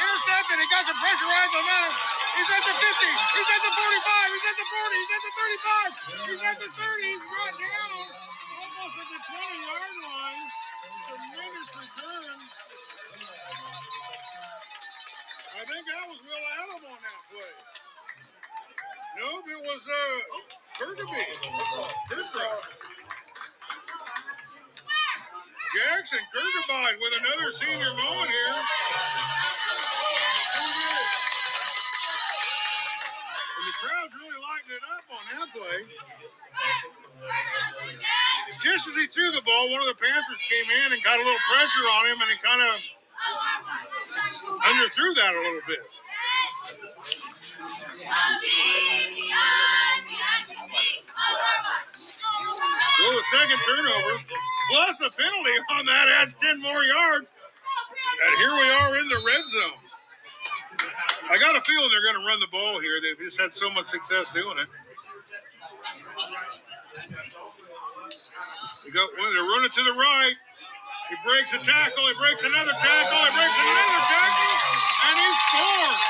Intercepted. 0.00 0.56
He 0.60 0.66
got 0.68 0.84
some 0.86 0.98
pressure 1.00 1.28
right 1.28 1.50
on 1.56 1.64
him. 1.64 1.90
He's 2.36 2.50
at 2.52 2.64
the 2.64 2.74
50. 2.76 2.84
He's 3.36 3.50
at 3.52 3.62
the 3.64 3.72
45. 3.74 4.32
He's 4.32 4.46
at 4.48 4.56
the 4.60 4.66
40. 4.68 4.94
He's 4.94 5.12
at 5.12 5.22
the 5.24 5.32
35. 5.34 5.92
He's 6.24 6.42
at 6.44 6.56
the 6.60 6.70
30. 6.72 7.04
He's 7.04 7.24
right 7.24 7.56
down 7.58 7.90
almost 8.60 8.96
at 8.96 9.08
the 9.08 9.20
20 9.24 9.66
yard 9.66 9.94
line. 10.04 10.46
Tremendous 11.04 11.68
return. 11.74 12.38
I 15.54 15.62
think 15.62 15.86
that 15.86 16.02
was 16.10 16.18
Will 16.18 16.44
Adam 16.58 16.82
on 16.82 16.98
that 16.98 17.20
play. 17.30 17.54
Nope, 19.22 19.46
it 19.46 19.62
was 19.62 19.82
uh. 19.86 20.18
Kirkby. 20.74 21.22
Jackson 25.70 26.18
Kirkabine 26.34 26.98
with 26.98 27.14
another 27.22 27.50
senior 27.54 27.94
moment 27.94 28.26
here. 28.26 28.54
And 33.54 33.66
the 33.70 33.74
crowd's 33.78 34.14
really 34.18 34.40
lighting 34.42 34.74
it 34.74 34.82
up 34.90 35.06
on 35.14 35.22
that 35.30 35.46
play. 35.54 35.86
Just 38.58 38.88
as 38.88 38.94
he 38.98 39.06
threw 39.06 39.30
the 39.30 39.42
ball, 39.46 39.70
one 39.70 39.80
of 39.80 39.86
the 39.86 39.94
Panthers 39.94 40.42
came 40.50 40.66
in 40.66 40.92
and 40.92 41.02
got 41.04 41.14
a 41.14 41.22
little 41.22 41.38
pressure 41.54 41.86
on 42.02 42.06
him, 42.10 42.18
and 42.20 42.30
he 42.30 42.36
kind 42.42 42.62
of 42.62 42.82
underthrew 44.64 45.14
that 45.14 45.34
a 45.34 45.38
little 45.38 45.60
bit. 45.66 45.82
So 52.98 53.12
the 53.12 53.22
second 53.32 53.58
turnover, 53.66 54.22
plus 54.70 55.00
a 55.00 55.10
penalty 55.10 55.56
on 55.76 55.86
that 55.86 56.08
adds 56.20 56.34
10 56.40 56.60
more 56.60 56.82
yards. 56.82 57.30
And 58.26 58.38
here 58.38 58.54
we 58.54 58.70
are 58.70 58.96
in 58.98 59.08
the 59.08 59.22
red 59.26 59.48
zone. 59.48 59.84
I 61.30 61.36
got 61.38 61.56
a 61.56 61.60
feeling 61.62 61.90
they're 61.90 62.12
going 62.12 62.20
to 62.20 62.26
run 62.26 62.40
the 62.40 62.46
ball 62.48 62.80
here. 62.80 63.00
They've 63.02 63.18
just 63.18 63.40
had 63.40 63.54
so 63.54 63.70
much 63.70 63.88
success 63.88 64.30
doing 64.32 64.58
it. 64.58 64.66
They 68.84 68.90
go, 68.90 69.06
well, 69.18 69.32
they're 69.32 69.42
running 69.42 69.70
to 69.70 69.82
the 69.82 69.92
right. 69.92 70.34
He 71.08 71.16
breaks 71.20 71.52
a 71.52 71.60
tackle. 71.60 72.04
He 72.08 72.16
breaks 72.16 72.42
another 72.44 72.72
tackle. 72.80 73.20
He 73.28 73.32
breaks 73.36 73.58
another 73.60 74.00
tackle. 74.08 74.56
And 75.04 75.16
he 75.20 75.30
scores. 75.44 76.00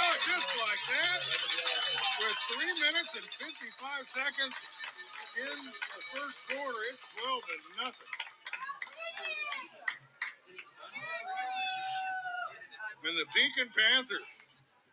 Oh, 0.00 0.14
just 0.24 0.50
like 0.64 0.82
that. 0.96 1.20
With 2.24 2.38
three 2.56 2.72
minutes 2.80 3.12
and 3.20 3.28
55 3.36 4.08
seconds 4.08 4.56
in 5.36 5.56
the 5.68 6.02
first 6.16 6.40
quarter, 6.48 6.80
it's 6.88 7.04
12 7.20 7.36
to 7.36 7.56
nothing. 7.84 8.12
And 13.04 13.16
the 13.16 13.28
Pekin 13.32 13.68
Panthers 13.72 14.32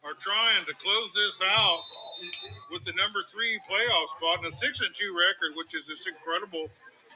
are 0.03 0.15
trying 0.19 0.63
to 0.67 0.73
close 0.75 1.11
this 1.15 1.39
out 1.43 1.81
with 2.71 2.83
the 2.83 2.95
number 2.99 3.23
three 3.31 3.59
playoff 3.67 4.07
spot 4.15 4.43
and 4.43 4.47
a 4.47 4.51
six 4.51 4.79
and 4.79 4.91
two 4.95 5.15
record, 5.15 5.55
which 5.55 5.75
is 5.75 5.87
just 5.87 6.07
incredible 6.07 6.67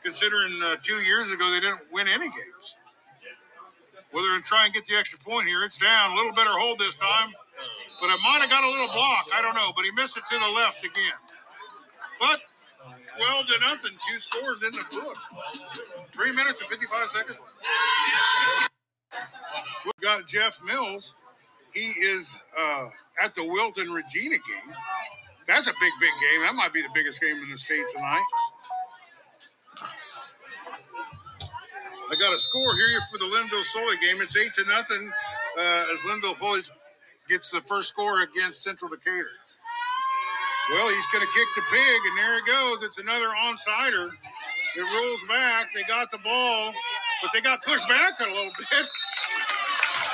considering 0.03 0.59
uh, 0.63 0.75
two 0.83 1.01
years 1.01 1.31
ago 1.31 1.49
they 1.51 1.59
didn't 1.59 1.81
win 1.91 2.07
any 2.07 2.25
games. 2.29 2.75
Whether 4.11 4.35
and 4.35 4.43
try 4.43 4.65
and 4.65 4.73
get 4.73 4.85
the 4.85 4.95
extra 4.97 5.17
point 5.19 5.47
here, 5.47 5.63
it's 5.63 5.77
down. 5.77 6.11
A 6.11 6.15
little 6.15 6.33
better 6.33 6.51
hold 6.51 6.79
this 6.79 6.95
time, 6.95 7.31
but 8.01 8.09
it 8.09 8.19
might 8.23 8.39
have 8.41 8.49
got 8.49 8.63
a 8.63 8.69
little 8.69 8.91
block. 8.91 9.27
I 9.33 9.41
don't 9.41 9.55
know, 9.55 9.71
but 9.75 9.85
he 9.85 9.91
missed 9.91 10.17
it 10.17 10.23
to 10.29 10.35
the 10.37 10.51
left 10.55 10.83
again. 10.83 11.19
But 12.19 12.41
12 13.17 13.47
to 13.47 13.59
nothing, 13.61 13.91
two 14.09 14.19
scores 14.19 14.63
in 14.63 14.71
the 14.71 14.83
book. 15.01 15.17
Three 16.11 16.31
minutes 16.31 16.61
and 16.61 16.69
55 16.69 17.09
seconds. 17.09 17.39
We've 19.85 19.93
got 20.01 20.27
Jeff 20.27 20.59
Mills. 20.65 21.15
He 21.73 21.79
is 21.79 22.35
uh, 22.57 22.89
at 23.23 23.33
the 23.35 23.45
Wilton 23.45 23.91
Regina 23.91 24.35
game. 24.35 24.75
That's 25.47 25.67
a 25.67 25.73
big, 25.79 25.91
big 25.99 26.11
game. 26.19 26.41
That 26.43 26.55
might 26.55 26.73
be 26.73 26.81
the 26.81 26.89
biggest 26.93 27.21
game 27.21 27.37
in 27.43 27.49
the 27.49 27.57
state 27.57 27.85
tonight. 27.93 28.23
I 32.11 32.19
got 32.19 32.35
a 32.35 32.39
score 32.39 32.75
here 32.75 32.99
for 33.07 33.17
the 33.23 33.23
Lynnville-Sully 33.23 33.95
game. 34.03 34.19
It's 34.19 34.35
eight 34.35 34.51
to 34.59 34.67
nothing 34.67 34.99
uh, 35.55 35.95
as 35.95 36.03
Lynnville-Sully 36.03 36.67
gets 37.29 37.55
the 37.55 37.63
first 37.63 37.87
score 37.87 38.19
against 38.19 38.67
Central 38.67 38.91
Decatur. 38.91 39.31
Well, 40.75 40.91
he's 40.91 41.07
going 41.15 41.23
to 41.23 41.31
kick 41.31 41.47
the 41.55 41.63
pig, 41.71 41.99
and 42.11 42.15
there 42.19 42.35
it 42.35 42.43
goes. 42.43 42.83
It's 42.83 42.99
another 42.99 43.31
onsider. 43.31 44.11
It 44.75 44.83
rolls 44.91 45.23
back. 45.31 45.71
They 45.71 45.87
got 45.87 46.11
the 46.11 46.19
ball, 46.19 46.75
but 47.23 47.31
they 47.31 47.39
got 47.39 47.63
pushed 47.63 47.87
back 47.87 48.19
a 48.19 48.27
little 48.27 48.51
bit. 48.59 48.87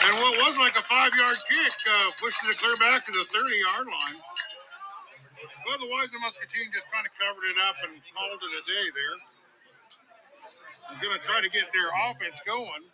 And 0.06 0.14
what 0.22 0.38
was 0.46 0.54
like 0.62 0.78
a 0.78 0.86
five-yard 0.86 1.38
kick 1.50 1.76
uh, 1.90 2.14
pushes 2.22 2.46
it 2.46 2.62
clear 2.62 2.78
back 2.78 3.10
to 3.10 3.12
the 3.12 3.26
30-yard 3.26 3.90
line. 3.90 4.22
Otherwise, 5.74 6.14
the 6.14 6.22
Muscatine 6.22 6.70
just 6.78 6.86
kind 6.94 7.10
of 7.10 7.12
covered 7.18 7.46
it 7.50 7.58
up 7.66 7.76
and 7.90 7.98
called 8.14 8.38
it 8.38 8.54
a 8.54 8.64
day 8.70 8.86
there. 8.94 9.18
Going 11.02 11.20
to 11.20 11.24
try 11.24 11.42
to 11.42 11.50
get 11.50 11.66
their 11.74 11.90
offense 12.10 12.42
going. 12.46 12.90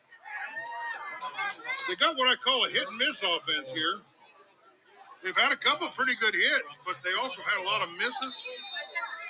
They 1.88 1.96
got 1.96 2.18
what 2.18 2.28
I 2.28 2.36
call 2.36 2.66
a 2.66 2.70
hit 2.70 2.88
and 2.88 2.98
miss 2.98 3.24
offense 3.24 3.72
here. 3.72 4.02
They've 5.24 5.38
had 5.38 5.54
a 5.54 5.56
couple 5.56 5.88
pretty 5.88 6.16
good 6.20 6.34
hits, 6.34 6.80
but 6.86 6.98
they 7.04 7.12
also 7.22 7.42
had 7.42 7.62
a 7.62 7.66
lot 7.66 7.82
of 7.82 7.90
misses. 7.98 8.44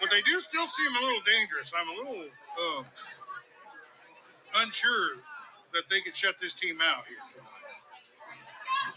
But 0.02 0.10
they 0.10 0.22
do 0.22 0.40
still 0.40 0.66
seem 0.66 0.92
a 0.96 1.06
little 1.06 1.22
dangerous. 1.22 1.72
I'm 1.78 1.88
a 1.88 1.94
little 2.02 2.26
uh, 2.58 2.84
unsure 4.56 5.22
that 5.74 5.84
they 5.90 6.02
could 6.02 6.16
shut 6.16 6.36
this 6.42 6.54
team 6.54 6.78
out 6.82 7.06
here. 7.08 7.22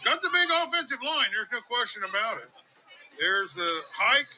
Got 0.05 0.22
the 0.22 0.31
big 0.33 0.48
offensive 0.50 1.02
line. 1.05 1.26
There's 1.33 1.52
no 1.52 1.61
question 1.68 2.02
about 2.09 2.38
it. 2.38 2.48
There's 3.18 3.55
the 3.55 3.68
hike, 3.96 4.33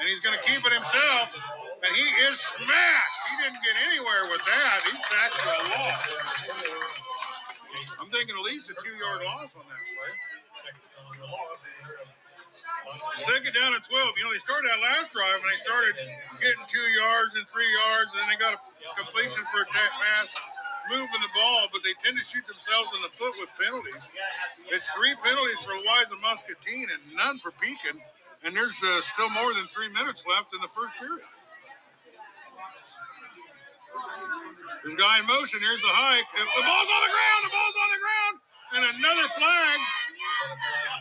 and 0.00 0.08
he's 0.08 0.20
going 0.20 0.36
to 0.36 0.44
keep 0.44 0.64
it 0.64 0.72
himself. 0.72 1.36
And 1.84 1.92
he 1.92 2.08
is 2.32 2.40
smashed. 2.40 3.20
He 3.28 3.34
didn't 3.44 3.60
get 3.60 3.76
anywhere 3.84 4.24
with 4.32 4.40
that. 4.48 4.76
He 4.88 4.96
sacked 4.96 5.36
for 5.36 5.52
a 5.52 5.62
loss. 5.76 6.00
I'm 8.00 8.08
thinking 8.08 8.36
at 8.36 8.44
least 8.44 8.72
a 8.72 8.74
two-yard 8.80 9.20
loss 9.20 9.52
on 9.52 9.68
that 9.68 9.82
play. 9.92 10.12
Second 13.14 13.52
down 13.52 13.76
at 13.76 13.84
12. 13.84 14.16
You 14.16 14.24
know, 14.24 14.32
they 14.32 14.40
started 14.40 14.68
that 14.72 14.80
last 14.80 15.12
drive 15.12 15.44
and 15.44 15.48
they 15.48 15.60
started 15.60 15.94
getting 16.40 16.64
two 16.72 16.88
yards 17.00 17.36
and 17.36 17.44
three 17.52 17.68
yards, 17.84 18.16
and 18.16 18.24
then 18.24 18.28
they 18.32 18.40
got 18.40 18.56
a 18.56 18.92
completion 18.96 19.44
for 19.52 19.60
a 19.62 19.68
pass, 19.68 20.28
moving 20.88 21.20
the 21.20 21.32
ball, 21.36 21.68
but 21.72 21.84
they 21.84 21.92
tend 22.00 22.16
to 22.16 22.24
shoot 22.24 22.44
themselves 22.48 22.92
in 22.96 23.00
the 23.04 23.12
foot 23.12 23.32
with 23.40 23.52
penalties. 23.60 24.08
It's 24.72 24.88
three 24.96 25.14
penalties 25.20 25.60
for 25.64 25.76
Louisa 25.76 26.16
Muscatine 26.20 26.88
and 26.92 27.02
none 27.16 27.38
for 27.40 27.52
Pekin, 27.56 28.00
and 28.44 28.56
there's 28.56 28.80
uh, 28.82 29.00
still 29.00 29.30
more 29.30 29.52
than 29.52 29.68
three 29.68 29.88
minutes 29.92 30.24
left 30.28 30.52
in 30.52 30.60
the 30.60 30.72
first 30.72 30.92
period. 31.00 31.24
A 33.94 34.92
guy 34.96 35.20
in 35.20 35.26
motion. 35.26 35.60
There's 35.62 35.80
the 35.80 35.94
hike. 35.94 36.28
The 36.34 36.44
ball's 36.66 36.90
on 36.90 37.02
the 37.06 37.12
ground. 37.14 37.40
The 37.46 37.52
ball's 37.54 37.78
on 37.78 37.90
the 37.94 38.02
ground. 38.02 38.34
And 38.74 38.82
another 38.98 39.28
flag. 39.32 39.78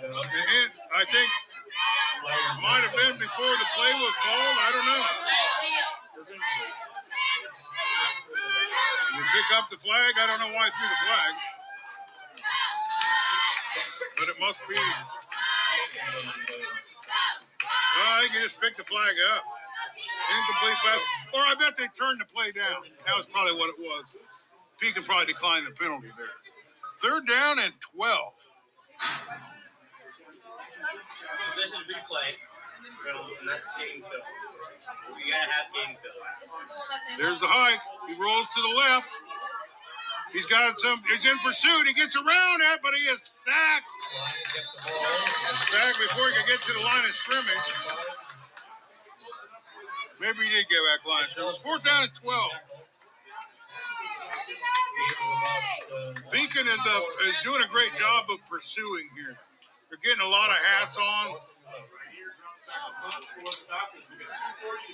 And 0.04 0.70
I 0.94 1.04
think 1.10 1.28
it 1.28 2.62
might 2.62 2.86
have 2.86 2.96
been 2.96 3.18
before 3.18 3.54
the 3.60 3.68
play 3.76 3.92
was 3.98 4.16
called. 4.24 4.56
I 4.62 4.70
don't 4.72 4.88
know. 4.88 5.04
You 9.18 9.24
pick 9.36 9.48
up 9.58 9.70
the 9.70 9.78
flag. 9.78 10.16
I 10.22 10.26
don't 10.32 10.40
know 10.40 10.54
why 10.56 10.70
I 10.70 10.72
threw 10.72 10.88
the 10.88 11.02
flag. 11.10 11.34
But 14.20 14.28
it 14.30 14.40
must 14.40 14.62
be. 14.70 14.78
Well, 17.94 18.10
I 18.10 18.22
think 18.22 18.34
you 18.34 18.42
just 18.42 18.62
picked 18.62 18.78
the 18.78 18.86
flag 18.86 19.16
up. 19.36 19.44
Incomplete 20.34 20.80
pass. 20.82 21.02
Or 21.34 21.42
I 21.42 21.54
bet 21.60 21.78
they 21.78 21.88
turned 21.94 22.20
the 22.22 22.26
play 22.26 22.52
down. 22.52 22.84
That 23.06 23.16
was 23.16 23.26
probably 23.26 23.54
what 23.54 23.70
it 23.70 23.80
was. 23.80 24.16
Pekin 24.80 25.04
probably 25.04 25.28
decline 25.28 25.66
the 25.66 25.72
penalty 25.72 26.10
there. 26.18 26.34
Third 27.02 27.28
down 27.28 27.60
and 27.60 27.74
12. 27.96 28.50
Possession 31.54 31.84
replay. 31.86 32.36
Well, 33.06 33.30
not 33.46 33.60
game 33.80 34.02
film. 34.04 34.24
We 35.16 35.32
gotta 35.32 35.48
have 35.52 35.68
game 35.72 35.96
film. 36.02 36.20
There's 37.20 37.40
the 37.40 37.48
hike. 37.48 37.80
He 38.08 38.16
rolls 38.20 38.48
to 38.48 38.60
the 38.62 38.74
left. 38.76 39.10
He's 40.32 40.46
got 40.46 40.80
some. 40.80 41.02
He's 41.08 41.26
in 41.26 41.38
pursuit. 41.40 41.88
He 41.88 41.94
gets 41.94 42.16
around 42.16 42.60
it, 42.74 42.80
but 42.82 42.96
he 42.96 43.06
is 43.06 43.22
sacked. 43.22 43.92
Sacked 45.70 46.00
before 46.00 46.28
he 46.28 46.34
could 46.42 46.48
get 46.48 46.60
to 46.60 46.74
the 46.74 46.84
line 46.84 47.06
of 47.06 47.14
scrimmage. 47.14 47.70
Maybe 50.24 50.48
he 50.48 50.56
did 50.56 50.72
get 50.72 50.80
back 50.88 51.04
line. 51.04 51.28
So 51.28 51.44
it 51.44 51.48
was 51.52 51.60
fourth 51.60 51.84
down 51.84 52.08
at 52.08 52.16
12. 52.16 52.32
Pekin 56.32 56.64
is, 56.64 56.80
uh, 56.80 57.28
is 57.28 57.36
doing 57.44 57.60
a 57.60 57.68
great 57.68 57.92
job 58.00 58.32
of 58.32 58.40
pursuing 58.50 59.12
here. 59.20 59.36
They're 59.92 60.00
getting 60.00 60.24
a 60.24 60.30
lot 60.32 60.48
of 60.50 60.56
hats 60.80 60.96
on. 60.96 61.36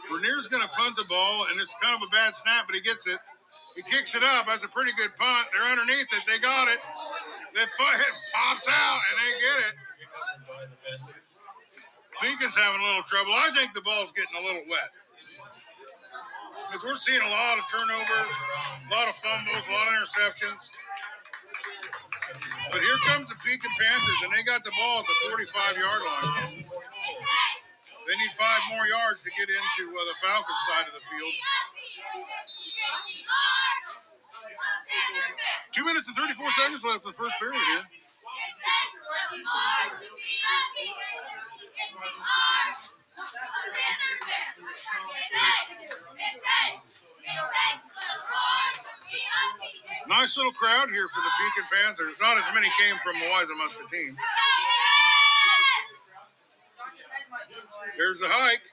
Bernier's 0.09 0.47
going 0.47 0.63
to 0.63 0.69
punt 0.73 0.97
the 0.97 1.05
ball, 1.07 1.45
and 1.51 1.61
it's 1.61 1.75
kind 1.79 1.95
of 1.95 2.01
a 2.01 2.09
bad 2.09 2.35
snap, 2.35 2.65
but 2.65 2.73
he 2.73 2.81
gets 2.81 3.05
it. 3.05 3.19
He 3.75 3.83
kicks 3.83 4.15
it 4.15 4.23
up. 4.23 4.47
That's 4.47 4.65
a 4.65 4.67
pretty 4.67 4.91
good 4.97 5.15
punt. 5.15 5.47
They're 5.53 5.69
underneath 5.69 6.09
it. 6.09 6.25
They 6.25 6.39
got 6.39 6.67
it. 6.67 6.79
That 7.53 7.69
foot 7.77 8.01
pops 8.33 8.67
out 8.67 8.99
and 9.05 9.15
they 9.21 9.31
get 9.37 9.57
it. 9.69 9.75
Pekin's 12.19 12.55
having 12.55 12.81
a 12.81 12.83
little 12.83 13.03
trouble. 13.03 13.31
I 13.31 13.51
think 13.55 13.73
the 13.73 13.81
ball's 13.81 14.11
getting 14.11 14.35
a 14.35 14.41
little 14.41 14.63
wet. 14.67 14.89
Because 16.67 16.83
we're 16.83 16.99
seeing 16.99 17.21
a 17.21 17.31
lot 17.31 17.55
of 17.57 17.63
turnovers, 17.71 18.33
a 18.35 18.89
lot 18.91 19.07
of 19.07 19.15
fumbles, 19.15 19.63
a 19.63 19.71
lot 19.71 19.87
of 19.87 19.93
interceptions. 20.03 20.69
But 22.71 22.81
here 22.81 22.99
comes 23.07 23.29
the 23.29 23.35
Pekin 23.41 23.71
Panthers, 23.79 24.19
and 24.23 24.33
they 24.35 24.43
got 24.43 24.63
the 24.63 24.71
ball 24.75 24.99
at 25.01 25.07
the 25.07 25.17
45 25.29 25.77
yard 25.77 26.01
line. 26.03 26.65
They 28.09 28.15
need 28.17 28.33
five 28.33 28.61
more 28.73 28.85
yards 28.87 29.21
to 29.21 29.29
get 29.37 29.49
into 29.49 29.93
uh, 29.93 30.01
the 30.05 30.17
Falcons 30.21 30.61
side 30.65 30.85
of 30.89 30.93
the 30.97 31.03
field. 31.05 31.33
Two 35.71 35.85
minutes 35.85 36.07
and 36.07 36.17
34 36.17 36.51
seconds 36.51 36.83
left 36.83 37.05
in 37.05 37.11
the 37.13 37.17
first 37.17 37.35
period 37.39 37.61
here. 37.73 37.85
Nice 50.09 50.35
little 50.35 50.51
crowd 50.51 50.89
here 50.89 51.07
for 51.13 51.21
the 51.21 51.31
Pekin 51.37 51.65
Panthers. 51.69 52.17
Not 52.19 52.37
as 52.37 52.43
many 52.53 52.67
came 52.81 52.97
from 53.05 53.13
the 53.19 53.29
Wise 53.29 53.47
team. 53.91 54.17
There's 57.97 58.19
the 58.19 58.27
hike. 58.27 58.65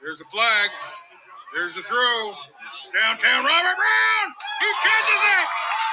There's 0.00 0.18
the 0.18 0.28
flag. 0.32 0.70
There's 1.54 1.76
the 1.76 1.82
throw. 1.82 2.32
Downtown 2.96 3.44
Robert 3.44 3.76
Brown. 3.76 4.26
He 4.60 4.70
catches 4.82 5.22
it. 5.22 5.46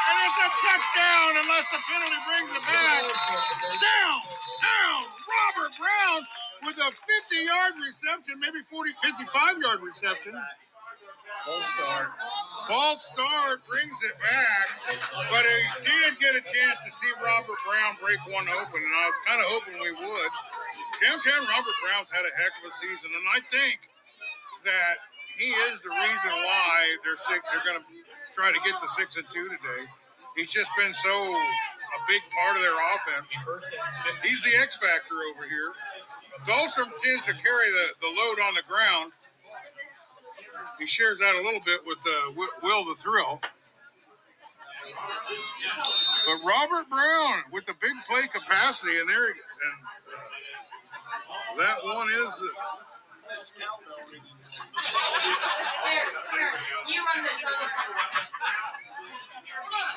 And 0.07 0.17
it's 0.23 0.39
a 0.39 0.49
touchdown 0.49 1.29
unless 1.45 1.67
the 1.69 1.79
penalty 1.85 2.19
brings 2.25 2.51
it 2.55 2.63
back. 2.65 3.03
Down, 3.05 4.17
down. 4.65 5.01
Robert 5.29 5.73
Brown 5.77 6.19
with 6.65 6.77
a 6.77 6.89
50 6.89 7.45
yard 7.45 7.73
reception, 7.81 8.39
maybe 8.39 8.61
40, 8.69 8.91
55 9.01 9.61
yard 9.61 9.79
reception. 9.81 10.33
Full 11.45 11.61
start. 11.61 12.09
False 12.69 13.09
start 13.09 13.65
brings 13.65 13.97
it 14.05 14.13
back, 14.21 14.67
but 15.33 15.41
he 15.41 15.65
did 15.81 16.13
get 16.21 16.37
a 16.37 16.43
chance 16.45 16.77
to 16.85 16.91
see 16.93 17.09
Robert 17.17 17.57
Brown 17.65 17.97
break 17.97 18.21
one 18.29 18.45
open, 18.45 18.77
and 18.77 18.95
I 19.01 19.05
was 19.09 19.19
kind 19.25 19.39
of 19.41 19.47
hoping 19.49 19.75
we 19.81 19.89
would. 19.97 20.31
Downtown 21.01 21.41
Robert 21.49 21.77
Brown's 21.81 22.13
had 22.13 22.21
a 22.21 22.33
heck 22.37 22.53
of 22.61 22.69
a 22.69 22.73
season, 22.77 23.09
and 23.09 23.25
I 23.33 23.41
think 23.49 23.89
that 24.69 25.01
he 25.33 25.49
is 25.73 25.81
the 25.81 25.89
reason 25.89 26.31
why 26.45 26.77
they're 27.01 27.17
sick. 27.17 27.41
They're 27.49 27.65
going 27.65 27.81
to 27.81 27.87
try 28.37 28.53
to 28.53 28.61
get 28.61 28.77
to 28.77 28.87
six 28.93 29.17
and 29.17 29.25
two 29.33 29.49
today. 29.49 29.89
He's 30.37 30.53
just 30.53 30.69
been 30.77 30.93
so 30.93 31.09
a 31.09 31.99
big 32.07 32.21
part 32.31 32.55
of 32.55 32.61
their 32.61 32.77
offense. 32.77 33.33
He's 34.23 34.41
the 34.45 34.53
X 34.61 34.77
factor 34.77 35.17
over 35.33 35.43
here. 35.49 35.73
Dahlstrom 36.45 36.89
tends 37.03 37.25
to 37.25 37.33
carry 37.33 37.69
the, 37.69 37.87
the 38.01 38.07
load 38.07 38.39
on 38.39 38.55
the 38.55 38.63
ground. 38.67 39.11
He 40.79 40.87
shares 40.87 41.19
that 41.19 41.35
a 41.35 41.41
little 41.41 41.61
bit 41.63 41.81
with 41.85 41.99
uh, 42.07 42.31
Will 42.35 42.85
the 42.85 42.95
Thrill. 42.95 43.39
But 46.25 46.37
Robert 46.45 46.89
Brown 46.89 47.43
with 47.51 47.65
the 47.65 47.73
big 47.79 47.93
play 48.09 48.23
capacity, 48.33 48.97
and 48.99 49.07
there, 49.07 49.25
and 49.27 49.35
uh, 51.29 51.59
that 51.59 51.83
one 51.83 52.09
is. 52.09 52.33
This. 52.35 52.57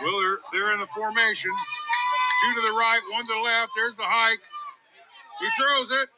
Well, 0.03 0.21
they're, 0.21 0.39
they're 0.53 0.73
in 0.75 0.81
the 0.81 0.87
formation. 0.87 1.51
Two 1.51 2.55
to 2.55 2.61
the 2.61 2.73
right, 2.73 3.01
one 3.13 3.27
to 3.27 3.33
the 3.33 3.41
left. 3.41 3.71
There's 3.77 3.97
the 3.97 4.05
hike. 4.05 4.41
He 5.41 5.49
throws 5.59 5.91
it. 6.03 6.09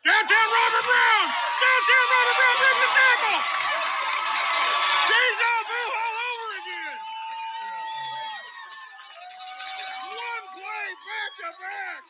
Downtown 0.00 0.48
Robert 0.48 0.86
Brown! 0.88 1.26
Downtown 1.60 2.06
Robert 2.08 2.36
Brown 2.40 2.56
makes 2.56 2.80
the 2.80 2.90
tackle! 2.96 3.40
Deja 4.96 5.52
vu 5.68 5.82
all 5.92 6.16
over 6.24 6.50
again! 6.56 6.98
One 10.08 10.44
play 10.56 10.88
back 11.04 11.30
to 11.36 11.48
back. 11.60 12.02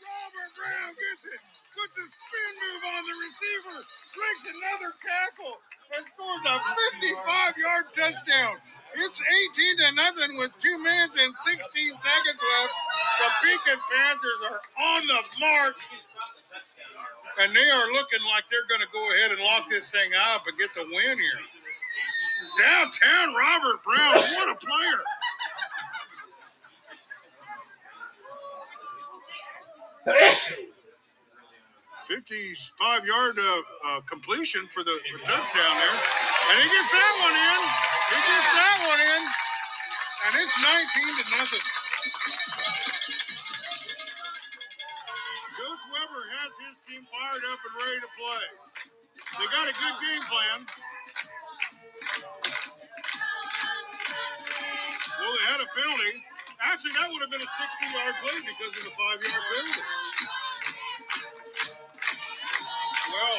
Robert 0.00 0.50
Brown 0.56 0.90
gets 0.96 1.24
it. 1.36 1.42
Puts 1.76 1.96
a 2.00 2.06
spin 2.08 2.52
move 2.64 2.82
on 2.96 3.02
the 3.12 3.16
receiver. 3.28 3.78
Breaks 4.16 4.44
another 4.48 4.90
tackle 5.04 5.56
and 6.00 6.04
scores 6.08 6.44
a 6.48 6.56
55 6.96 7.60
yard 7.60 7.86
touchdown. 7.92 8.56
It's 8.96 9.20
18 9.20 9.76
to 9.78 9.94
nothing 9.94 10.36
with 10.38 10.56
two 10.58 10.78
minutes 10.78 11.18
and 11.18 11.36
16 11.36 11.98
seconds 11.98 12.40
left. 12.40 12.74
The 13.18 13.28
Pekin 13.42 13.80
Panthers 13.90 14.40
are 14.50 14.60
on 14.86 15.06
the 15.06 15.20
march. 15.40 15.82
And 17.40 17.54
they 17.56 17.68
are 17.70 17.92
looking 17.92 18.22
like 18.30 18.44
they're 18.50 18.66
going 18.68 18.80
to 18.80 18.92
go 18.92 19.12
ahead 19.14 19.32
and 19.32 19.40
lock 19.40 19.68
this 19.68 19.90
thing 19.90 20.10
up 20.34 20.46
and 20.46 20.56
get 20.56 20.70
the 20.74 20.82
win 20.82 21.18
here. 21.18 21.40
Downtown 22.58 23.34
Robert 23.34 23.82
Brown, 23.82 24.14
what 24.14 24.50
a 24.50 24.54
player. 24.54 25.02
Fifty-five 32.04 33.06
yard 33.06 33.38
uh, 33.38 33.62
uh, 33.88 34.00
completion 34.02 34.66
for 34.66 34.84
the 34.84 34.98
touchdown 35.24 35.78
there, 35.78 35.90
and 35.90 36.62
he 36.62 36.68
gets 36.68 36.92
that 36.92 37.18
one 37.22 37.34
in. 37.34 37.93
He 38.10 38.18
gets 38.20 38.50
that 38.52 38.76
one 38.84 39.00
in, 39.00 39.22
and 39.24 40.32
it's 40.36 40.56
nineteen 40.60 41.12
to 41.18 41.24
nothing. 41.40 41.66
Coach 45.56 45.82
Weber 45.88 46.22
has 46.36 46.50
his 46.68 46.76
team 46.84 47.02
fired 47.08 47.44
up 47.48 47.60
and 47.64 47.74
ready 47.80 48.00
to 48.04 48.10
play. 48.20 48.44
They 49.40 49.46
got 49.50 49.66
a 49.66 49.74
good 49.74 49.96
game 50.04 50.24
plan. 50.28 50.58
Well, 55.20 55.32
they 55.32 55.44
had 55.48 55.60
a 55.64 55.68
penalty. 55.72 56.14
Actually, 56.60 56.92
that 57.00 57.08
would 57.10 57.22
have 57.24 57.32
been 57.32 57.42
a 57.42 57.52
60 57.56 57.96
yard 57.98 58.14
play 58.20 58.38
because 58.44 58.72
of 58.78 58.84
the 58.84 58.94
five 58.94 59.18
yard 59.24 59.44
penalty. 59.48 59.84
Well, 63.10 63.38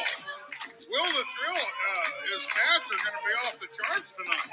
Will 0.90 1.10
the 1.14 1.24
Thrill, 1.36 1.64
uh, 1.64 1.95
his 2.36 2.44
stats 2.52 2.92
are 2.92 3.00
going 3.00 3.16
to 3.16 3.24
be 3.24 3.32
off 3.48 3.56
the 3.60 3.68
charts 3.72 4.12
tonight. 4.12 4.44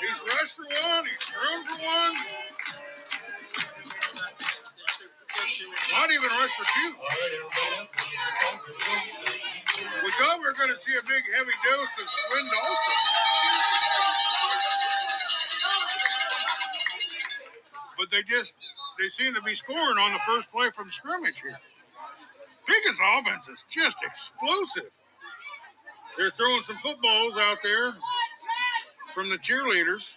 He's 0.00 0.20
rushed 0.32 0.56
for 0.56 0.64
one, 0.64 1.04
he's 1.04 1.20
thrown 1.20 1.60
for 1.68 1.84
one. 1.84 2.16
Not 5.92 6.08
even 6.08 6.30
rushed 6.40 6.56
for 6.56 6.64
two. 6.64 6.92
We 10.02 10.10
thought 10.16 10.38
we 10.38 10.44
were 10.48 10.56
going 10.56 10.70
to 10.70 10.78
see 10.78 10.96
a 10.96 11.04
big 11.04 11.22
heavy 11.36 11.52
dose 11.68 11.92
of 12.00 12.08
Swin 12.08 12.44
Dahlstrom. 12.48 13.00
But 17.98 18.10
they 18.10 18.22
just 18.22 18.54
they 18.98 19.08
seem 19.08 19.34
to 19.34 19.42
be 19.42 19.54
scoring 19.54 19.98
on 19.98 20.14
the 20.14 20.20
first 20.26 20.50
play 20.50 20.70
from 20.70 20.90
scrimmage 20.90 21.42
here. 21.42 21.58
Pekin's 22.66 23.00
offense 23.18 23.48
is 23.48 23.64
just 23.68 23.98
explosive. 24.02 24.90
They're 26.16 26.30
throwing 26.30 26.62
some 26.62 26.76
footballs 26.76 27.36
out 27.36 27.58
there 27.62 27.92
from 29.14 29.30
the 29.30 29.38
cheerleaders. 29.38 30.14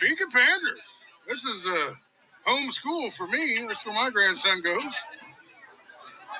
Pekin 0.00 0.30
Panthers. 0.30 0.80
This 1.28 1.44
is 1.44 1.66
a 1.66 1.96
home 2.48 2.70
school 2.70 3.10
for 3.10 3.26
me. 3.26 3.64
That's 3.66 3.84
where 3.84 3.94
my 3.94 4.10
grandson 4.10 4.62
goes. 4.62 4.94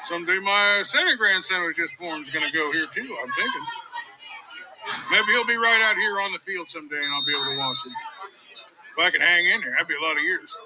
Someday 0.04 0.38
my 0.38 0.82
second 0.84 1.18
grandson 1.18 1.62
was 1.62 1.74
just 1.74 1.98
born 1.98 2.22
is 2.22 2.30
going 2.30 2.46
to 2.46 2.52
go 2.52 2.72
here 2.72 2.86
too. 2.86 3.16
I'm 3.22 3.32
thinking. 3.32 3.62
Maybe 5.10 5.32
he'll 5.32 5.46
be 5.46 5.56
right 5.56 5.82
out 5.82 5.96
here 5.96 6.20
on 6.20 6.32
the 6.32 6.38
field 6.38 6.70
someday, 6.70 7.02
and 7.02 7.12
I'll 7.12 7.26
be 7.26 7.32
able 7.32 7.44
to 7.44 7.58
watch 7.58 7.84
him. 7.84 7.92
If 8.92 9.04
I 9.04 9.10
can 9.10 9.20
hang 9.20 9.44
in 9.46 9.60
there, 9.62 9.72
that'd 9.72 9.88
be 9.88 9.94
a 9.94 10.06
lot 10.06 10.16
of 10.16 10.22
years. 10.22 10.56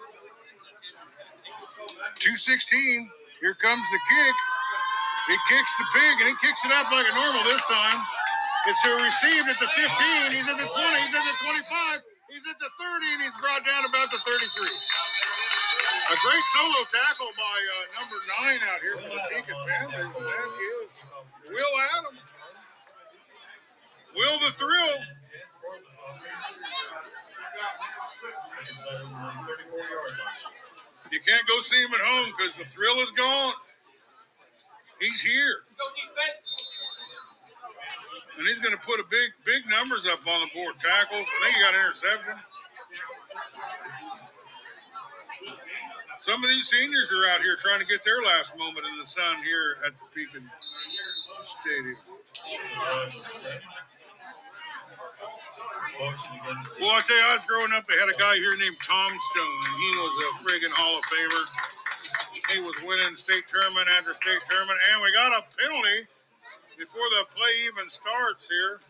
216. 2.16 3.10
Here 3.40 3.56
comes 3.56 3.88
the 3.88 4.00
kick. 4.04 4.36
He 5.32 5.36
kicks 5.48 5.72
the 5.80 5.86
pig, 5.96 6.14
and 6.20 6.28
he 6.28 6.36
kicks 6.44 6.60
it 6.60 6.72
up 6.76 6.92
like 6.92 7.08
a 7.08 7.14
normal 7.16 7.40
this 7.48 7.64
time. 7.64 8.04
It's 8.68 8.84
received 8.84 9.48
at 9.48 9.56
the 9.56 9.68
15. 9.68 10.36
He's 10.36 10.44
at 10.44 10.60
the 10.60 10.68
20. 10.68 10.76
He's 10.76 11.14
at 11.16 11.24
the 11.24 11.36
25. 11.40 12.04
He's 12.28 12.44
at 12.44 12.58
the 12.60 12.68
30, 12.76 13.16
and 13.16 13.20
he's 13.24 13.36
brought 13.40 13.64
down 13.64 13.88
about 13.88 14.12
the 14.12 14.20
33. 14.20 14.44
A 14.44 16.16
great 16.20 16.44
solo 16.52 16.80
tackle 16.92 17.32
by 17.32 17.56
uh, 17.64 17.76
number 17.96 18.18
nine 18.28 18.60
out 18.68 18.80
here 18.84 18.96
for 19.00 19.08
the 19.08 19.22
Pekin 19.32 19.56
Panthers, 19.64 20.12
that 20.12 20.48
is 20.60 20.92
Will 21.48 21.74
Adam. 21.96 22.14
Will 24.16 24.36
the 24.44 24.52
Thrill. 24.52 24.96
You 31.10 31.18
can't 31.20 31.46
go 31.46 31.58
see 31.60 31.82
him 31.82 31.92
at 31.94 32.00
home 32.00 32.32
because 32.36 32.56
the 32.56 32.64
thrill 32.64 33.00
is 33.00 33.10
gone. 33.10 33.54
He's 35.00 35.20
here. 35.20 35.64
And 38.38 38.46
he's 38.46 38.58
going 38.58 38.74
to 38.74 38.80
put 38.80 39.00
a 39.00 39.04
big, 39.10 39.30
big 39.44 39.68
numbers 39.68 40.06
up 40.06 40.20
on 40.26 40.40
the 40.40 40.50
board. 40.54 40.74
Tackles. 40.78 41.26
I 41.26 41.44
think 41.44 41.56
he 41.56 41.62
got 41.62 41.74
an 41.74 41.80
interception. 41.80 42.34
Some 46.20 46.44
of 46.44 46.50
these 46.50 46.68
seniors 46.68 47.12
are 47.12 47.26
out 47.28 47.40
here 47.40 47.56
trying 47.56 47.80
to 47.80 47.86
get 47.86 48.04
their 48.04 48.20
last 48.22 48.56
moment 48.56 48.86
in 48.86 48.98
the 48.98 49.06
sun 49.06 49.42
here 49.42 49.78
at 49.86 49.92
the 49.98 50.04
Pekin 50.14 50.48
Stadium. 51.42 51.96
Well, 56.80 56.96
I 56.96 57.00
tell 57.04 57.16
you, 57.16 57.26
I 57.28 57.36
was 57.36 57.44
growing 57.44 57.72
up, 57.76 57.86
they 57.86 57.96
had 58.00 58.08
a 58.08 58.16
guy 58.16 58.34
here 58.36 58.56
named 58.56 58.76
Tom 58.80 59.12
Stone, 59.12 59.60
and 59.68 59.76
he 59.76 59.90
was 60.00 60.12
a 60.16 60.28
friggin' 60.40 60.72
Hall 60.72 60.96
of 60.96 61.04
Famer. 61.12 61.44
He 62.52 62.58
was 62.64 62.74
winning 62.82 63.14
state 63.16 63.46
tournament 63.46 63.86
after 63.96 64.14
state 64.14 64.40
tournament, 64.48 64.80
and 64.90 65.02
we 65.02 65.12
got 65.12 65.30
a 65.30 65.44
penalty 65.54 66.08
before 66.78 67.04
the 67.12 67.28
play 67.36 67.52
even 67.68 67.90
starts 67.90 68.48
here. 68.48 68.80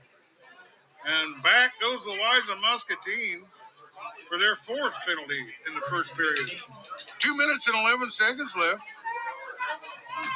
And 1.05 1.43
back 1.43 1.73
goes 1.81 2.05
the 2.05 2.11
Louisa 2.11 2.55
Muscatine 2.63 3.43
for 4.29 4.39
their 4.39 4.55
fourth 4.55 4.95
penalty 5.07 5.41
in 5.67 5.75
the 5.75 5.83
first 5.91 6.15
period. 6.15 6.49
Two 7.19 7.37
minutes 7.37 7.67
and 7.67 7.77
11 7.77 8.11
seconds 8.11 8.55
left. 8.57 8.87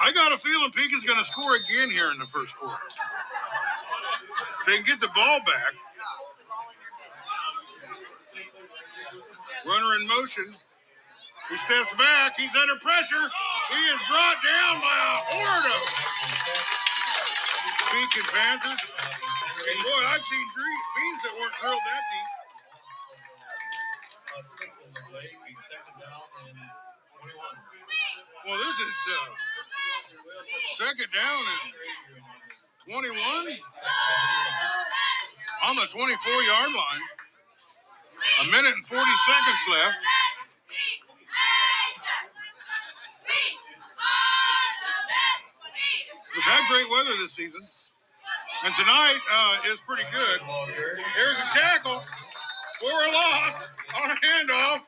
I 0.03 0.13
got 0.13 0.33
a 0.33 0.39
feeling 0.39 0.71
Pekin's 0.73 1.05
going 1.05 1.19
to 1.19 1.25
score 1.25 1.55
again 1.55 1.91
here 1.91 2.11
in 2.11 2.19
the 2.19 2.27
first 2.27 2.57
quarter. 2.57 2.83
They 4.67 4.77
can 4.77 4.85
get 4.85 5.01
the 5.01 5.13
ball 5.15 5.41
back. 5.41 5.75
Runner 9.67 9.95
in 9.97 10.07
motion. 10.07 10.45
He 11.49 11.57
steps 11.57 11.93
back. 11.97 12.37
He's 12.37 12.55
under 12.55 12.77
pressure. 12.81 13.25
He 13.73 13.81
is 13.93 14.01
brought 14.09 14.37
down 14.45 14.81
by 14.81 14.93
a 14.93 15.17
horde 15.33 15.69
of 15.73 15.83
Pekin 17.89 18.29
Panthers. 18.29 18.83
And 19.65 19.79
boy, 19.81 20.03
I've 20.13 20.21
seen 20.21 20.47
beans 20.57 21.21
that 21.25 21.33
weren't 21.41 21.55
drilled 21.61 21.81
that 21.81 22.03
deep. 22.13 22.31
Well, 28.47 28.59
this 28.59 28.77
is 28.77 28.97
uh, 29.09 29.33
second 30.77 31.09
down 31.09 31.41
and 31.41 31.73
21 32.93 33.17
on 35.65 35.77
the 35.77 35.87
24 35.89 36.43
yard 36.43 36.73
line. 36.73 37.14
A 38.25 38.45
minute 38.47 38.75
and 38.75 38.87
40 38.87 39.05
seconds 39.27 39.63
left. 39.71 39.97
We've 46.35 46.43
had 46.43 46.69
great 46.69 46.91
weather 46.91 47.17
this 47.21 47.33
season. 47.33 47.61
And 48.65 48.75
tonight 48.75 49.19
uh, 49.31 49.71
is 49.71 49.79
pretty 49.87 50.05
good. 50.11 50.41
Here's 51.15 51.39
a 51.39 51.49
tackle 51.53 52.01
for 52.81 52.91
a 52.91 53.13
loss 53.13 53.69
on 54.03 54.11
a 54.11 54.15
handoff. 54.15 54.81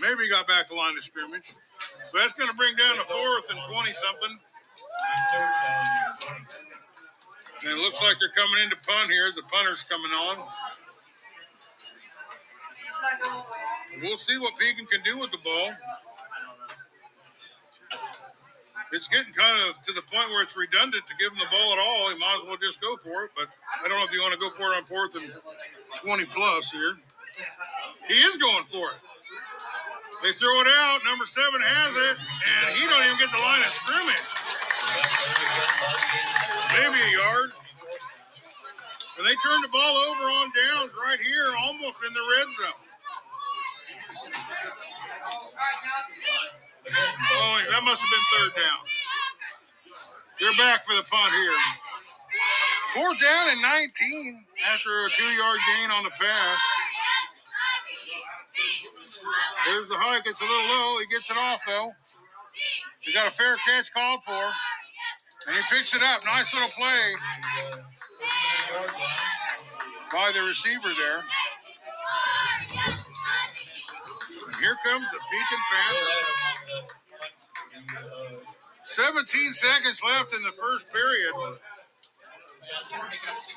Maybe 0.00 0.30
got 0.30 0.46
back 0.46 0.68
the 0.68 0.76
line 0.76 0.96
of 0.96 1.04
scrimmage. 1.04 1.52
But 2.12 2.20
that's 2.20 2.32
going 2.32 2.48
to 2.48 2.56
bring 2.56 2.76
down 2.76 2.96
the 2.96 3.04
fourth 3.04 3.50
and 3.50 3.58
20 3.68 3.92
something. 3.92 4.38
And 7.62 7.72
it 7.72 7.78
looks 7.78 8.00
like 8.00 8.16
they're 8.20 8.32
coming 8.32 8.64
into 8.64 8.76
punt 8.86 9.10
here. 9.10 9.30
The 9.34 9.42
punter's 9.52 9.82
coming 9.84 10.10
on. 10.10 10.46
We'll 14.02 14.16
see 14.16 14.38
what 14.38 14.56
Pekin 14.58 14.86
can 14.86 15.02
do 15.04 15.18
with 15.18 15.30
the 15.30 15.38
ball. 15.44 15.70
It's 18.92 19.06
getting 19.06 19.32
kind 19.32 19.68
of 19.68 19.80
to 19.86 19.92
the 19.92 20.02
point 20.02 20.30
where 20.30 20.42
it's 20.42 20.56
redundant 20.56 21.04
to 21.06 21.14
give 21.20 21.32
him 21.32 21.38
the 21.38 21.50
ball 21.50 21.72
at 21.72 21.78
all. 21.78 22.10
He 22.10 22.18
might 22.18 22.40
as 22.40 22.46
well 22.46 22.56
just 22.56 22.80
go 22.80 22.96
for 22.96 23.24
it. 23.24 23.30
But 23.36 23.46
I 23.84 23.88
don't 23.88 23.98
know 23.98 24.04
if 24.04 24.12
you 24.12 24.20
want 24.20 24.34
to 24.34 24.40
go 24.40 24.50
for 24.50 24.72
it 24.72 24.76
on 24.76 24.84
fourth 24.84 25.14
and 25.14 25.30
20 26.02 26.24
plus 26.26 26.72
here. 26.72 26.96
He 28.08 28.14
is 28.14 28.36
going 28.36 28.64
for 28.66 28.90
it. 28.90 29.00
They 30.22 30.32
throw 30.32 30.60
it 30.60 30.66
out. 30.66 31.00
Number 31.04 31.24
seven 31.24 31.60
has 31.62 31.94
it, 31.94 32.16
and 32.18 32.74
he 32.74 32.84
don't 32.88 33.04
even 33.04 33.16
get 33.16 33.30
the 33.30 33.38
line 33.38 33.60
of 33.60 33.72
scrimmage. 33.72 34.59
Maybe 36.72 36.98
a 37.00 37.10
yard. 37.18 37.50
And 39.18 39.26
they 39.26 39.36
turn 39.44 39.60
the 39.60 39.68
ball 39.68 39.96
over 40.08 40.24
on 40.24 40.52
downs 40.56 40.92
right 40.96 41.20
here, 41.20 41.52
almost 41.58 41.96
in 42.06 42.12
the 42.14 42.24
red 42.38 42.48
zone. 42.56 42.80
Oh, 47.32 47.60
that 47.70 47.82
must 47.84 48.02
have 48.02 48.10
been 48.10 48.26
third 48.32 48.52
down. 48.56 48.80
They're 50.40 50.56
back 50.56 50.84
for 50.86 50.94
the 50.94 51.02
punt 51.02 51.32
here. 51.32 51.52
Fourth 52.94 53.20
down 53.20 53.50
and 53.50 53.62
19 53.62 54.46
after 54.72 55.04
a 55.04 55.10
two-yard 55.10 55.58
gain 55.68 55.90
on 55.90 56.02
the 56.02 56.10
pass. 56.10 56.58
There's 59.66 59.88
the 59.88 59.96
hike. 59.96 60.26
It's 60.26 60.40
a 60.40 60.44
little 60.44 60.68
low. 60.76 60.98
He 60.98 61.06
gets 61.06 61.30
it 61.30 61.36
off 61.36 61.60
though. 61.66 61.92
He 63.00 63.12
got 63.12 63.28
a 63.28 63.30
fair 63.30 63.56
catch 63.66 63.92
called 63.92 64.20
for, 64.24 64.52
and 65.46 65.56
he 65.56 65.62
picks 65.70 65.94
it 65.94 66.02
up. 66.02 66.24
Nice 66.24 66.52
little 66.54 66.68
play 66.70 67.14
by 70.12 70.32
the 70.34 70.42
receiver 70.46 70.88
there. 70.96 71.22
And 74.46 74.56
here 74.56 74.76
comes 74.84 75.10
the 75.10 75.18
Pekin 75.30 75.62
Panthers. 75.72 76.40
17 78.84 79.52
seconds 79.52 80.02
left 80.04 80.34
in 80.34 80.42
the 80.42 80.50
first 80.50 80.92
period. 80.92 81.32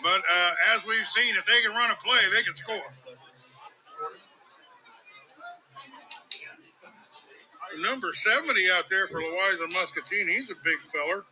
But 0.01 0.21
uh, 0.31 0.51
as 0.75 0.85
we've 0.85 1.07
seen, 1.07 1.35
if 1.35 1.45
they 1.45 1.61
can 1.61 1.71
run 1.75 1.91
a 1.91 1.95
play, 1.95 2.21
they 2.33 2.43
can 2.43 2.55
score. 2.55 2.93
Number 7.79 8.13
70 8.13 8.69
out 8.71 8.87
there 8.89 9.07
for 9.07 9.19
Louisa 9.19 9.67
Muscatine. 9.73 10.27
He's 10.27 10.51
a 10.51 10.55
big 10.63 10.77
feller. 10.79 11.25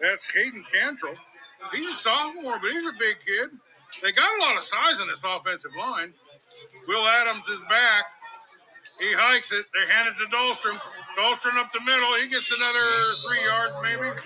That's 0.00 0.32
Hayden 0.32 0.64
Cantrell. 0.72 1.14
He's 1.72 1.88
a 1.88 1.92
sophomore, 1.92 2.58
but 2.60 2.70
he's 2.70 2.86
a 2.86 2.92
big 2.98 3.16
kid. 3.18 3.50
They 4.02 4.12
got 4.12 4.38
a 4.38 4.42
lot 4.42 4.56
of 4.56 4.62
size 4.62 5.00
in 5.00 5.08
this 5.08 5.24
offensive 5.24 5.72
line. 5.78 6.14
Will 6.86 7.06
Adams 7.20 7.48
is 7.48 7.60
back. 7.68 8.04
He 9.00 9.12
hikes 9.12 9.52
it. 9.52 9.66
They 9.74 9.92
hand 9.92 10.08
it 10.08 10.18
to 10.18 10.30
Dahlstrom. 10.34 10.80
Dahlstrom 11.16 11.58
up 11.58 11.72
the 11.72 11.80
middle. 11.80 12.12
He 12.14 12.28
gets 12.28 12.50
another 12.56 13.14
three 13.26 13.44
yards, 13.44 13.76
maybe. 13.82 14.20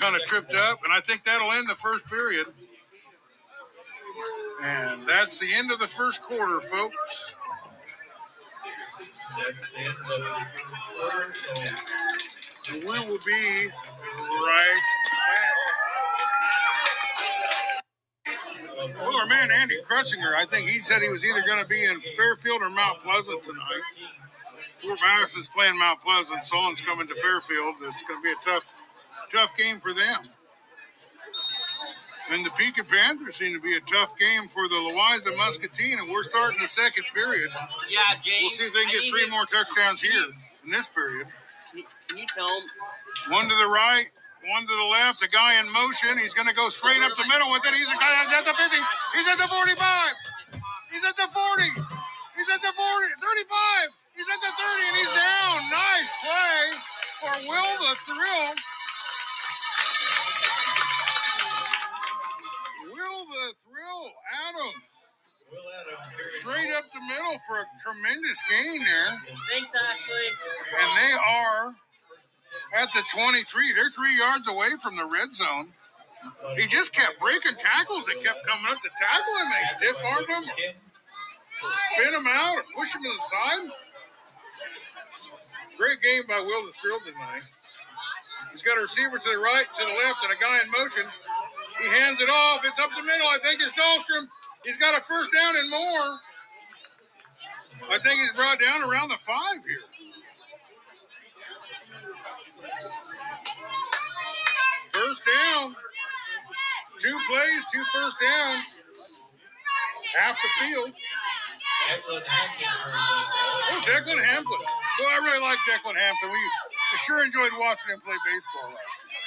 Kind 0.00 0.16
of 0.16 0.24
tripped 0.24 0.54
up, 0.54 0.80
and 0.84 0.92
I 0.92 1.00
think 1.00 1.24
that'll 1.24 1.52
end 1.52 1.68
the 1.68 1.74
first 1.74 2.06
period. 2.06 2.46
And 4.62 5.06
that's 5.06 5.38
the 5.38 5.48
end 5.54 5.70
of 5.70 5.78
the 5.78 5.88
first 5.88 6.22
quarter, 6.22 6.60
folks. 6.60 7.34
That's 12.66 12.80
the 12.80 12.88
end 12.88 12.98
of 12.98 13.06
the 13.06 13.06
quarter, 13.06 13.06
so 13.06 13.06
And 13.06 13.06
we 13.06 13.12
will 13.12 13.20
be 13.24 13.68
right 14.46 14.82
back. 15.10 15.52
Well, 18.98 19.16
our 19.16 19.26
man 19.26 19.50
Andy 19.50 19.76
Crutzinger, 19.82 20.34
I 20.34 20.44
think 20.44 20.68
he 20.68 20.78
said 20.78 21.02
he 21.02 21.08
was 21.08 21.24
either 21.24 21.42
going 21.46 21.62
to 21.62 21.68
be 21.68 21.84
in 21.84 22.00
Fairfield 22.16 22.62
or 22.62 22.70
Mount 22.70 23.02
Pleasant 23.02 23.42
tonight. 23.44 23.82
Fort 24.82 24.98
Madison's 25.00 25.48
playing 25.48 25.78
Mount 25.78 26.00
Pleasant. 26.00 26.44
Solon's 26.44 26.80
coming 26.80 27.06
to 27.08 27.14
Fairfield. 27.14 27.76
It's 27.82 28.02
going 28.08 28.20
to 28.20 28.22
be 28.22 28.32
a 28.32 28.44
tough, 28.44 28.74
tough 29.32 29.56
game 29.56 29.80
for 29.80 29.92
them. 29.92 30.18
And 32.30 32.44
the 32.44 32.50
Pekin 32.50 32.84
Panthers 32.84 33.36
seem 33.36 33.54
to 33.54 33.60
be 33.60 33.76
a 33.76 33.80
tough 33.80 34.18
game 34.18 34.48
for 34.48 34.68
the 34.68 34.74
Louisa 34.74 35.30
Muscatine, 35.36 35.98
and 36.00 36.10
we're 36.10 36.24
starting 36.24 36.58
the 36.60 36.68
second 36.68 37.04
period. 37.14 37.50
Yeah, 37.88 38.14
James. 38.22 38.42
We'll 38.42 38.50
see 38.50 38.64
if 38.64 38.74
they 38.74 38.84
can 38.84 38.92
get 38.92 39.10
three 39.10 39.30
more 39.30 39.44
touchdowns 39.44 40.02
here 40.02 40.26
in 40.64 40.70
this 40.70 40.88
period. 40.88 41.26
Can 42.08 42.18
you 42.18 42.26
tell 42.34 42.46
him? 42.46 42.64
One 43.34 43.48
to 43.48 43.56
the 43.58 43.70
right, 43.70 44.06
one 44.50 44.62
to 44.62 44.74
the 44.74 44.88
left. 44.94 45.22
A 45.22 45.28
guy 45.28 45.58
in 45.58 45.66
motion. 45.72 46.14
He's 46.18 46.34
going 46.34 46.48
to 46.48 46.54
go 46.54 46.68
straight 46.70 47.02
up 47.02 47.16
the 47.18 47.26
middle 47.26 47.50
with 47.50 47.66
it. 47.66 47.74
He's 47.74 47.90
a 47.90 47.98
guy 47.98 48.12
he's 48.24 48.34
at 48.38 48.44
the 48.46 48.54
50. 48.54 48.76
He's 49.14 49.28
at 49.28 49.38
the 49.42 49.48
45. 49.50 49.74
He's 50.92 51.04
at 51.04 51.16
the 51.18 51.26
40. 51.26 51.90
He's 52.38 52.48
at 52.50 52.62
the 52.62 52.70
40. 52.70 52.78
35. 53.18 53.90
He's 54.14 54.28
at 54.32 54.40
the 54.40 54.52
30, 54.54 54.88
and 54.88 54.96
he's 54.96 55.12
down. 55.12 55.56
Nice 55.68 56.10
play 56.24 56.62
for 57.20 57.34
Will 57.50 57.74
the 57.84 57.94
Thrill. 58.06 58.48
Will 62.94 63.20
the 63.28 63.46
Thrill 63.60 64.04
Adams. 64.46 64.88
Will 65.52 65.68
Adams 65.68 66.00
carries 66.16 66.40
Straight 66.40 66.72
up 66.78 66.86
the 66.94 67.02
middle 67.04 67.36
for 67.44 67.60
a 67.60 67.66
tremendous 67.82 68.40
gain 68.48 68.80
there. 68.86 69.12
Thanks, 69.50 69.72
Ashley. 69.74 70.28
And 70.80 70.90
they 70.96 71.12
are 71.20 71.76
at 72.76 72.92
the 72.92 73.02
23. 73.08 73.72
They're 73.74 73.90
three 73.90 74.18
yards 74.18 74.46
away 74.48 74.76
from 74.82 74.96
the 74.96 75.08
red 75.08 75.32
zone. 75.32 75.72
He 76.56 76.66
just 76.66 76.92
kept 76.92 77.18
breaking 77.20 77.56
tackles. 77.56 78.04
They 78.06 78.20
kept 78.20 78.46
coming 78.46 78.66
up 78.68 78.78
to 78.82 78.90
tackle 79.00 79.34
him. 79.40 79.48
They 79.50 79.64
stiff 79.66 79.98
armed 80.04 80.28
him, 80.28 80.44
or 80.44 81.70
spin 81.72 82.14
him 82.14 82.26
out, 82.28 82.56
or 82.58 82.64
push 82.76 82.94
him 82.94 83.02
to 83.02 83.08
the 83.08 83.24
side. 83.30 83.70
Great 85.78 86.00
game 86.02 86.22
by 86.28 86.40
Will 86.40 86.66
the 86.66 86.72
Thrill 86.72 87.00
tonight. 87.04 87.44
He's 88.52 88.62
got 88.62 88.78
a 88.78 88.80
receiver 88.80 89.18
to 89.18 89.30
the 89.30 89.38
right, 89.38 89.66
to 89.66 89.82
the 89.84 89.92
left, 90.04 90.24
and 90.24 90.32
a 90.32 90.40
guy 90.40 90.60
in 90.64 90.70
motion. 90.72 91.04
He 91.80 91.88
hands 92.00 92.20
it 92.20 92.28
off. 92.30 92.64
It's 92.64 92.80
up 92.80 92.90
the 92.96 93.02
middle. 93.04 93.28
I 93.28 93.38
think 93.42 93.60
it's 93.60 93.72
Dahlstrom. 93.72 94.28
He's 94.64 94.78
got 94.78 94.98
a 94.98 95.02
first 95.02 95.30
down 95.32 95.56
and 95.56 95.70
more. 95.70 96.08
I 97.92 97.98
think 98.02 98.18
he's 98.20 98.32
brought 98.32 98.58
down 98.58 98.82
around 98.82 99.10
the 99.10 99.20
five 99.20 99.62
here. 99.64 99.84
First 104.96 105.22
down. 105.28 105.76
Two 106.98 107.18
plays, 107.28 107.64
two 107.72 107.84
first 107.92 108.16
downs. 108.18 108.64
Half 110.16 110.40
the 110.40 110.48
field. 110.64 110.92
Oh, 112.08 112.20
Declan 113.84 114.24
Hampton. 114.24 114.60
Well, 114.98 115.08
I 115.08 115.18
really 115.22 115.42
like 115.44 115.58
Declan 115.68 115.96
Hampton. 116.00 116.30
We 116.32 116.38
sure 117.04 117.22
enjoyed 117.24 117.52
watching 117.58 117.92
him 117.92 118.00
play 118.00 118.16
baseball 118.24 118.72
last 118.72 119.04
year. 119.04 119.20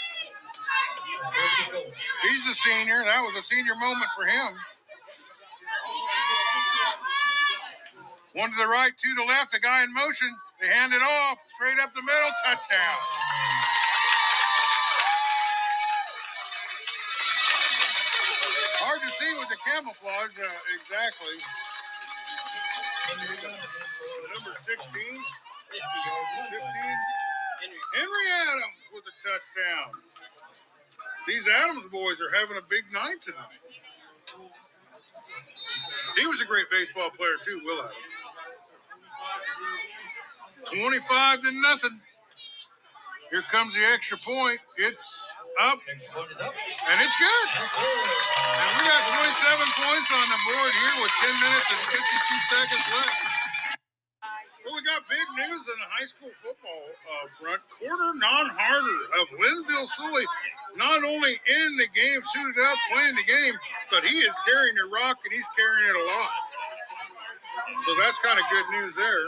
He's 2.24 2.48
a 2.48 2.54
senior. 2.54 3.04
That 3.06 3.22
was 3.22 3.36
a 3.36 3.42
senior 3.42 3.76
moment 3.76 4.10
for 4.16 4.26
him. 4.26 4.58
One 8.34 8.50
to 8.52 8.58
the 8.58 8.68
right, 8.68 8.92
two 8.98 9.10
to 9.10 9.22
the 9.22 9.28
left. 9.28 9.52
The 9.52 9.60
guy 9.60 9.84
in 9.84 9.94
motion. 9.94 10.36
They 10.62 10.68
hand 10.68 10.94
it 10.94 11.02
off 11.02 11.38
straight 11.56 11.80
up 11.80 11.94
the 11.94 12.02
middle. 12.02 12.32
Touchdown. 12.44 13.39
Camouflage. 19.80 20.38
Uh, 20.40 20.48
exactly. 20.76 21.36
Number 24.36 24.54
16, 24.54 24.78
15. 24.84 25.20
Henry 27.96 28.26
Adams 28.52 28.84
with 28.94 29.04
a 29.08 29.16
touchdown. 29.24 29.92
These 31.28 31.48
Adams 31.64 31.86
boys 31.92 32.22
are 32.22 32.36
having 32.36 32.58
a 32.58 32.66
big 32.70 32.84
night 32.94 33.22
tonight. 33.22 33.60
He 36.18 36.28
was 36.28 36.42
a 36.42 36.46
great 36.46 36.70
baseball 36.70 37.10
player 37.10 37.36
too, 37.44 37.62
Will 37.64 37.82
Adams. 37.82 37.96
25 40.66 41.42
to 41.42 41.52
nothing. 41.62 42.02
Here 43.32 43.44
comes 43.52 43.74
the 43.74 43.82
extra 43.94 44.18
point. 44.18 44.60
It's 44.78 45.24
up 45.60 45.80
and 45.84 46.98
it's 47.04 47.18
good. 47.20 47.48
And 47.60 48.70
we 48.80 48.82
got 48.88 49.02
27 49.12 49.28
points 49.76 50.10
on 50.16 50.28
the 50.32 50.40
board 50.48 50.72
here 50.72 50.96
with 51.04 51.14
10 51.20 51.36
minutes 51.44 51.68
and 51.68 51.82
52 52.00 52.48
seconds 52.48 52.86
left. 52.96 53.20
Well, 54.64 54.76
we 54.76 54.84
got 54.88 55.04
big 55.10 55.28
news 55.36 55.64
in 55.68 55.78
the 55.84 55.90
high 55.92 56.08
school 56.08 56.32
football 56.36 56.86
uh, 57.12 57.26
front. 57.28 57.60
Quarter 57.68 58.12
non-harder 58.22 59.00
of 59.20 59.26
Lynnville-Sully, 59.36 60.26
not 60.78 61.04
only 61.04 61.34
in 61.36 61.70
the 61.80 61.90
game, 61.92 62.22
suited 62.24 62.60
up, 62.64 62.78
playing 62.92 63.16
the 63.16 63.28
game, 63.28 63.56
but 63.92 64.06
he 64.06 64.16
is 64.24 64.36
carrying 64.48 64.76
the 64.76 64.88
rock 64.88 65.18
and 65.26 65.32
he's 65.34 65.50
carrying 65.58 65.90
it 65.90 65.98
a 65.98 66.06
lot. 66.08 66.40
So 67.84 67.96
that's 68.00 68.20
kind 68.20 68.38
of 68.40 68.46
good 68.48 68.68
news 68.80 68.96
there. 68.96 69.28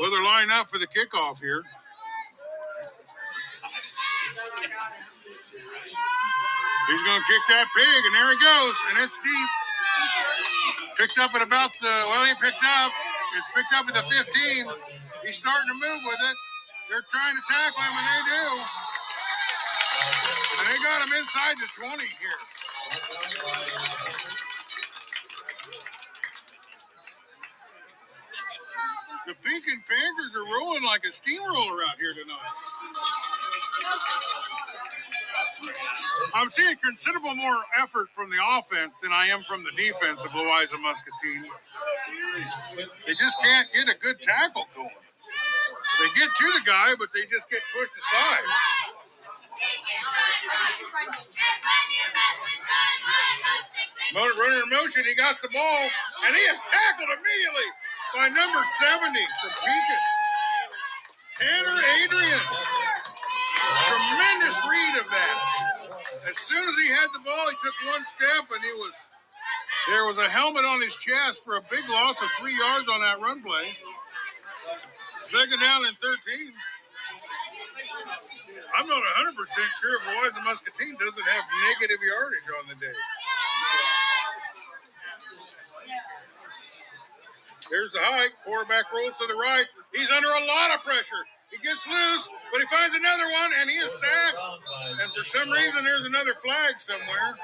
Well, 0.00 0.10
they're 0.10 0.24
lining 0.24 0.50
up 0.50 0.70
for 0.70 0.78
the 0.78 0.86
kickoff 0.86 1.40
here. 1.40 1.62
He's 6.88 7.02
going 7.06 7.20
to 7.20 7.26
kick 7.28 7.44
that 7.54 7.66
pig, 7.76 8.00
and 8.06 8.14
there 8.16 8.30
he 8.30 8.38
goes, 8.42 8.76
and 8.90 8.98
it's 9.04 9.18
deep. 9.22 9.50
Picked 10.96 11.18
up 11.18 11.34
at 11.34 11.42
about 11.42 11.70
the, 11.80 11.94
well, 12.10 12.24
he 12.26 12.34
picked 12.34 12.64
up. 12.82 12.92
It's 13.38 13.46
picked 13.54 13.72
up 13.76 13.86
at 13.86 13.94
the 13.94 14.02
15. 14.02 14.66
He's 15.22 15.36
starting 15.36 15.68
to 15.68 15.74
move 15.78 16.00
with 16.02 16.20
it. 16.30 16.36
They're 16.90 17.06
trying 17.06 17.36
to 17.36 17.42
tackle 17.46 17.82
him, 17.82 17.94
and 17.94 18.06
they 18.10 18.20
do. 18.26 18.46
And 20.58 20.66
they 20.66 20.78
got 20.82 20.98
him 21.06 21.12
inside 21.14 21.56
the 21.62 21.68
20 21.78 22.02
here. 22.18 22.40
The 29.26 29.34
Pekin 29.34 29.82
Panthers 29.84 30.34
are 30.34 30.44
rolling 30.44 30.82
like 30.84 31.04
a 31.04 31.12
steamroller 31.12 31.84
out 31.84 32.00
here 32.00 32.14
tonight. 32.14 32.50
I'm 36.34 36.50
seeing 36.50 36.76
considerable 36.82 37.34
more 37.34 37.62
effort 37.78 38.08
from 38.14 38.30
the 38.30 38.40
offense 38.40 39.00
than 39.02 39.12
I 39.12 39.26
am 39.26 39.42
from 39.44 39.62
the 39.62 39.72
defense 39.76 40.24
of 40.24 40.34
Louisa 40.34 40.78
Muscatine. 40.78 41.44
They 43.06 43.14
just 43.14 43.36
can't 43.42 43.68
get 43.74 43.94
a 43.94 43.98
good 43.98 44.20
tackle 44.22 44.66
going. 44.74 44.88
They 44.88 46.08
get 46.16 46.30
to 46.32 46.46
the 46.56 46.64
guy, 46.64 46.94
but 46.98 47.08
they 47.12 47.28
just 47.28 47.50
get 47.50 47.60
pushed 47.76 47.92
aside. 47.92 48.44
Runner 54.14 54.62
in 54.64 54.70
motion, 54.70 55.04
he 55.04 55.14
got 55.14 55.36
the 55.36 55.48
ball, 55.52 55.88
and 56.26 56.34
he 56.34 56.42
is 56.42 56.58
tackled 56.70 57.10
immediately 57.10 57.68
by 58.14 58.28
number 58.28 58.62
70 58.64 59.18
from 59.40 59.52
Pekin. 59.62 60.02
Tanner 61.38 61.78
Adrian. 62.02 62.46
Tremendous 63.86 64.58
read 64.66 64.94
of 65.00 65.06
that. 65.10 65.36
As 66.28 66.36
soon 66.38 66.62
as 66.62 66.76
he 66.84 66.88
had 66.90 67.08
the 67.14 67.22
ball, 67.24 67.44
he 67.48 67.56
took 67.62 67.76
one 67.92 68.04
step, 68.04 68.50
and 68.50 68.62
he 68.62 68.72
was 68.76 69.08
there 69.88 70.04
was 70.04 70.18
a 70.18 70.28
helmet 70.28 70.64
on 70.64 70.80
his 70.82 70.94
chest 70.94 71.42
for 71.44 71.56
a 71.56 71.62
big 71.62 71.88
loss 71.88 72.20
of 72.20 72.28
three 72.38 72.56
yards 72.58 72.88
on 72.88 73.00
that 73.00 73.20
run 73.20 73.42
play. 73.42 73.74
Second 75.16 75.60
down 75.60 75.86
and 75.86 75.96
13. 75.98 76.52
I'm 78.76 78.86
not 78.86 79.02
100% 79.02 79.34
sure 79.80 79.96
if 79.96 80.06
Louisa 80.06 80.40
Muscatine 80.42 80.96
doesn't 81.00 81.26
have 81.26 81.44
negative 81.72 81.98
yardage 82.04 82.48
on 82.60 82.68
the 82.68 82.76
day. 82.76 82.94
There's 87.70 87.92
the 87.92 88.00
hike. 88.02 88.34
Quarterback 88.44 88.92
rolls 88.92 89.18
to 89.18 89.26
the 89.26 89.34
right. 89.34 89.64
He's 89.94 90.10
under 90.10 90.28
a 90.28 90.44
lot 90.46 90.74
of 90.74 90.82
pressure. 90.82 91.22
He 91.50 91.58
gets 91.58 91.86
loose, 91.86 92.28
but 92.52 92.60
he 92.62 92.66
finds 92.66 92.94
another 92.94 93.26
one, 93.42 93.50
and 93.60 93.70
he 93.70 93.76
is 93.76 93.90
sacked. 93.98 94.38
And 95.02 95.10
for 95.12 95.24
some 95.24 95.50
reason, 95.50 95.84
there's 95.84 96.06
another 96.06 96.34
flag 96.34 96.78
somewhere. 96.78 97.34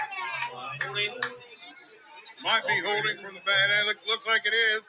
Might 2.45 2.66
be 2.66 2.79
holding 2.87 3.18
from 3.18 3.35
the 3.35 3.43
back. 3.43 3.66
It 3.70 3.97
looks 4.07 4.27
like 4.27 4.47
it 4.47 4.55
is. 4.55 4.89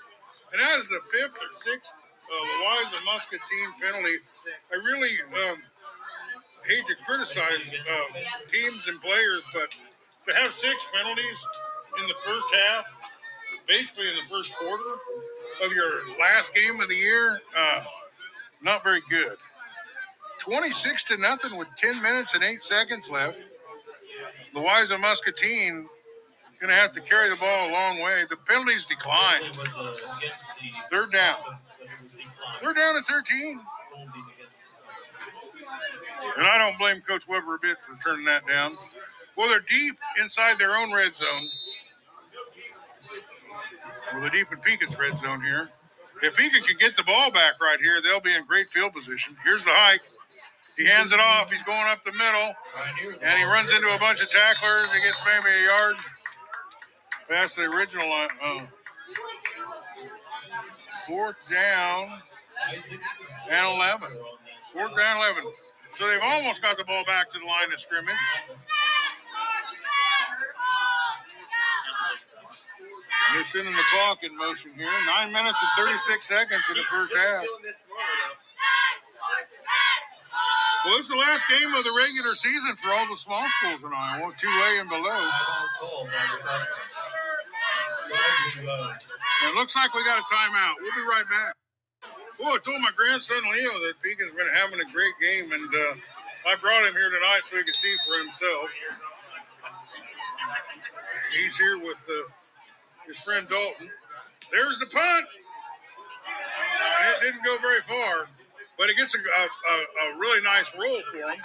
And 0.54 0.62
that 0.62 0.78
is 0.78 0.88
the 0.90 1.02
fifth 1.12 1.38
or 1.38 1.52
sixth 1.52 1.94
uh, 2.30 2.46
Louisa 2.62 2.98
Muscatine 3.06 3.72
penalty. 3.82 4.16
I 4.72 4.76
really 4.76 5.14
um, 5.50 5.58
hate 6.68 6.86
to 6.88 6.96
criticize 7.06 7.74
uh, 7.74 8.20
teams 8.48 8.88
and 8.88 9.02
players, 9.02 9.44
but 9.54 9.72
to 10.28 10.38
have 10.38 10.52
six 10.52 10.88
penalties 10.94 11.40
in 12.00 12.08
the 12.08 12.16
first 12.22 12.48
half, 12.54 12.86
basically 13.68 14.10
in 14.10 14.16
the 14.16 14.28
first 14.30 14.54
quarter 14.56 14.92
of 15.64 15.74
your 15.74 15.91
last 16.20 16.53
game 16.53 16.80
of 16.80 16.88
the 16.88 16.95
year, 16.95 17.41
uh, 17.58 17.84
not 18.62 18.84
very 18.84 19.01
good. 19.10 19.38
26 20.39 21.03
to 21.05 21.18
nothing 21.18 21.58
with 21.58 21.68
10 21.78 22.01
minutes 22.01 22.36
and 22.36 22.43
8 22.43 22.62
seconds 22.62 23.10
left. 23.10 23.39
The 24.53 24.60
Louisa 24.60 24.97
Muscatine 24.97 25.88
going 26.60 26.70
to 26.70 26.76
have 26.76 26.91
to 26.93 27.01
carry 27.01 27.30
the 27.30 27.36
ball 27.36 27.70
a 27.70 27.72
long 27.72 27.99
way. 28.01 28.24
The 28.30 28.36
penalties 28.36 28.86
declined. 28.86 29.58
Third 30.91 31.12
down. 31.12 31.38
Third 32.62 32.76
down 32.76 32.97
at 32.97 33.03
13. 33.05 33.62
And 36.38 36.47
I 36.47 36.58
don't 36.58 36.78
blame 36.78 37.01
Coach 37.01 37.28
Weber 37.28 37.55
a 37.55 37.60
bit 37.60 37.78
for 37.82 37.97
turning 38.03 38.26
that 38.26 38.47
down. 38.47 38.76
Well, 39.36 39.49
they're 39.49 39.60
deep 39.60 39.95
inside 40.22 40.58
their 40.58 40.76
own 40.76 40.91
red 40.93 41.16
zone. 41.16 41.49
Well, 44.12 44.22
they're 44.22 44.30
deep 44.30 44.51
in 44.51 44.60
Pekin's 44.60 44.97
red 44.97 45.18
zone 45.18 45.41
here. 45.41 45.70
If 46.24 46.36
Pekin 46.36 46.64
can 46.64 46.78
get 46.80 46.95
the 46.95 47.03
ball 47.03 47.32
back 47.32 47.62
right 47.62 47.80
here, 47.80 48.01
they'll 48.01 48.22
be 48.22 48.34
in 48.34 48.45
great 48.45 48.68
field 48.70 48.93
position. 48.93 49.36
Here's 49.43 49.64
the 49.64 49.72
hike. 49.74 50.01
He 50.78 50.86
hands 50.86 51.12
it 51.12 51.20
off. 51.20 51.51
He's 51.51 51.64
going 51.64 51.88
up 51.88 52.03
the 52.05 52.12
middle, 52.14 52.53
and 53.22 53.38
he 53.39 53.43
runs 53.45 53.72
into 53.72 53.93
a 53.93 53.99
bunch 53.99 54.22
of 54.22 54.30
tacklers. 54.30 54.91
He 54.91 54.99
gets 55.01 55.22
maybe 55.26 55.49
a 55.49 55.66
yard 55.66 55.95
past 57.30 57.58
the 57.58 57.64
original 57.64 58.08
line. 58.08 58.30
Uh, 58.41 58.62
fourth 61.08 61.36
down 61.51 62.22
and 63.49 63.68
11. 63.76 64.08
Fourth 64.72 64.95
down, 64.95 65.18
11. 65.18 65.43
So 65.91 66.08
they've 66.08 66.20
almost 66.24 66.62
got 66.62 66.78
the 66.78 66.84
ball 66.84 67.03
back 67.05 67.30
to 67.32 67.39
the 67.39 67.45
line 67.45 67.74
of 67.74 67.80
scrimmage. 67.80 68.16
They're 73.34 73.43
sending 73.43 73.76
the 73.76 73.84
clock 73.91 74.24
in 74.24 74.36
motion 74.38 74.72
here. 74.76 74.89
Nine 75.05 75.32
minutes 75.32 75.59
and 75.61 75.86
36 75.86 76.28
seconds 76.28 76.63
in 76.72 76.78
the 76.78 76.84
first 76.84 77.13
half. 77.15 77.45
Well, 80.86 80.97
it's 80.97 81.09
the 81.09 81.15
last 81.15 81.45
game 81.49 81.74
of 81.74 81.84
the 81.84 81.91
regular 81.91 82.34
season 82.34 82.76
for 82.78 82.89
all 82.91 83.07
the 83.09 83.18
small 83.18 83.45
schools 83.59 83.84
in 83.84 83.91
Iowa, 83.93 84.32
2A 84.32 84.82
and 84.82 84.89
below. 84.89 85.30
It 89.43 89.55
looks 89.55 89.76
like 89.76 89.93
we 89.93 90.03
got 90.05 90.20
a 90.20 90.26
timeout. 90.34 90.76
We'll 90.82 90.95
be 90.95 91.01
right 91.09 91.26
back. 91.30 91.53
I 92.39 92.57
told 92.59 92.82
my 92.82 92.91
grandson 92.95 93.38
Leo 93.51 93.72
that 93.86 93.93
Pekin's 94.01 94.32
been 94.32 94.47
having 94.53 94.80
a 94.80 94.91
great 94.93 95.13
game, 95.22 95.51
and 95.51 95.70
uh, 95.76 96.49
I 96.49 96.55
brought 96.55 96.86
him 96.86 96.93
here 96.93 97.09
tonight 97.09 97.41
so 97.43 97.57
he 97.57 97.63
could 97.63 97.76
see 97.76 97.95
for 98.07 98.24
himself. 98.24 98.70
He's 101.36 101.57
here 101.57 101.78
with 101.78 101.97
uh, 102.09 102.32
his 103.08 103.24
friend 103.24 103.47
Dalton. 103.49 103.89
There's 104.51 104.80
the 104.80 104.86
punt. 104.88 105.26
It 107.16 107.22
didn't 107.22 107.43
go 107.43 107.58
very 107.60 107.82
far, 107.82 108.28
but 108.78 108.89
it 108.89 108.97
gets 108.97 109.16
a, 109.16 109.20
a, 109.20 109.45
a, 110.12 110.20
really 110.20 110.43
nice 110.43 110.72
roll 110.76 111.01
for 111.10 111.18
him. 111.18 111.39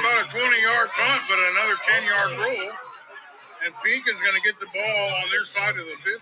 About 0.00 0.26
a 0.26 0.28
20 0.28 0.62
yard 0.62 0.88
punt, 0.90 1.22
but 1.28 1.38
another 1.38 1.78
10 1.86 2.02
yard 2.02 2.30
roll. 2.38 2.70
And 3.64 3.74
Pekin's 3.82 4.20
going 4.20 4.34
to 4.34 4.42
get 4.42 4.58
the 4.60 4.70
ball 4.74 5.06
on 5.22 5.30
their 5.30 5.44
side 5.44 5.70
of 5.70 5.82
the 5.86 5.96
50. 5.98 6.18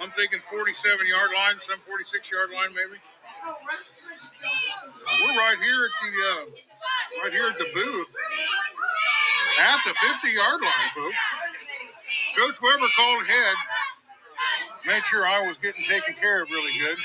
I'm 0.00 0.10
thinking 0.12 0.40
47 0.50 1.06
yard 1.06 1.30
line, 1.36 1.60
some 1.60 1.80
46 1.86 2.32
yard 2.32 2.50
line 2.50 2.72
maybe. 2.74 2.96
We're 5.20 5.36
right 5.36 5.56
here 5.60 5.84
at 5.84 5.94
the 6.00 6.12
uh, 6.28 6.44
right 7.24 7.32
here 7.32 7.46
at 7.48 7.58
the 7.58 7.68
booth 7.74 8.14
at 9.60 9.78
the 9.84 9.94
50 9.94 10.28
yard 10.32 10.60
line, 10.60 10.90
folks. 10.94 11.16
Coach 12.36 12.62
Weber 12.62 12.88
called 12.96 13.22
ahead, 13.24 13.56
made 14.86 15.04
sure 15.04 15.26
I 15.26 15.46
was 15.46 15.58
getting 15.58 15.84
taken 15.84 16.14
care 16.14 16.42
of 16.42 16.50
really 16.50 16.72
good. 16.78 16.96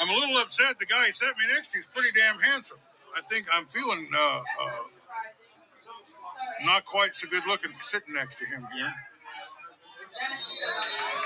I'm 0.00 0.10
a 0.10 0.14
little 0.14 0.36
upset. 0.38 0.78
The 0.78 0.86
guy 0.86 1.06
he 1.06 1.12
sat 1.12 1.32
me 1.38 1.44
next 1.54 1.68
to 1.72 1.78
is 1.78 1.86
pretty 1.86 2.10
damn 2.18 2.38
handsome. 2.40 2.78
I 3.16 3.22
think 3.30 3.46
I'm 3.54 3.66
feeling 3.66 4.08
uh, 4.14 4.40
uh, 4.60 4.70
not 6.64 6.84
quite 6.84 7.14
so 7.14 7.28
good 7.28 7.46
looking 7.46 7.70
sitting 7.80 8.14
next 8.14 8.36
to 8.38 8.44
him 8.44 8.66
here. 8.74 8.92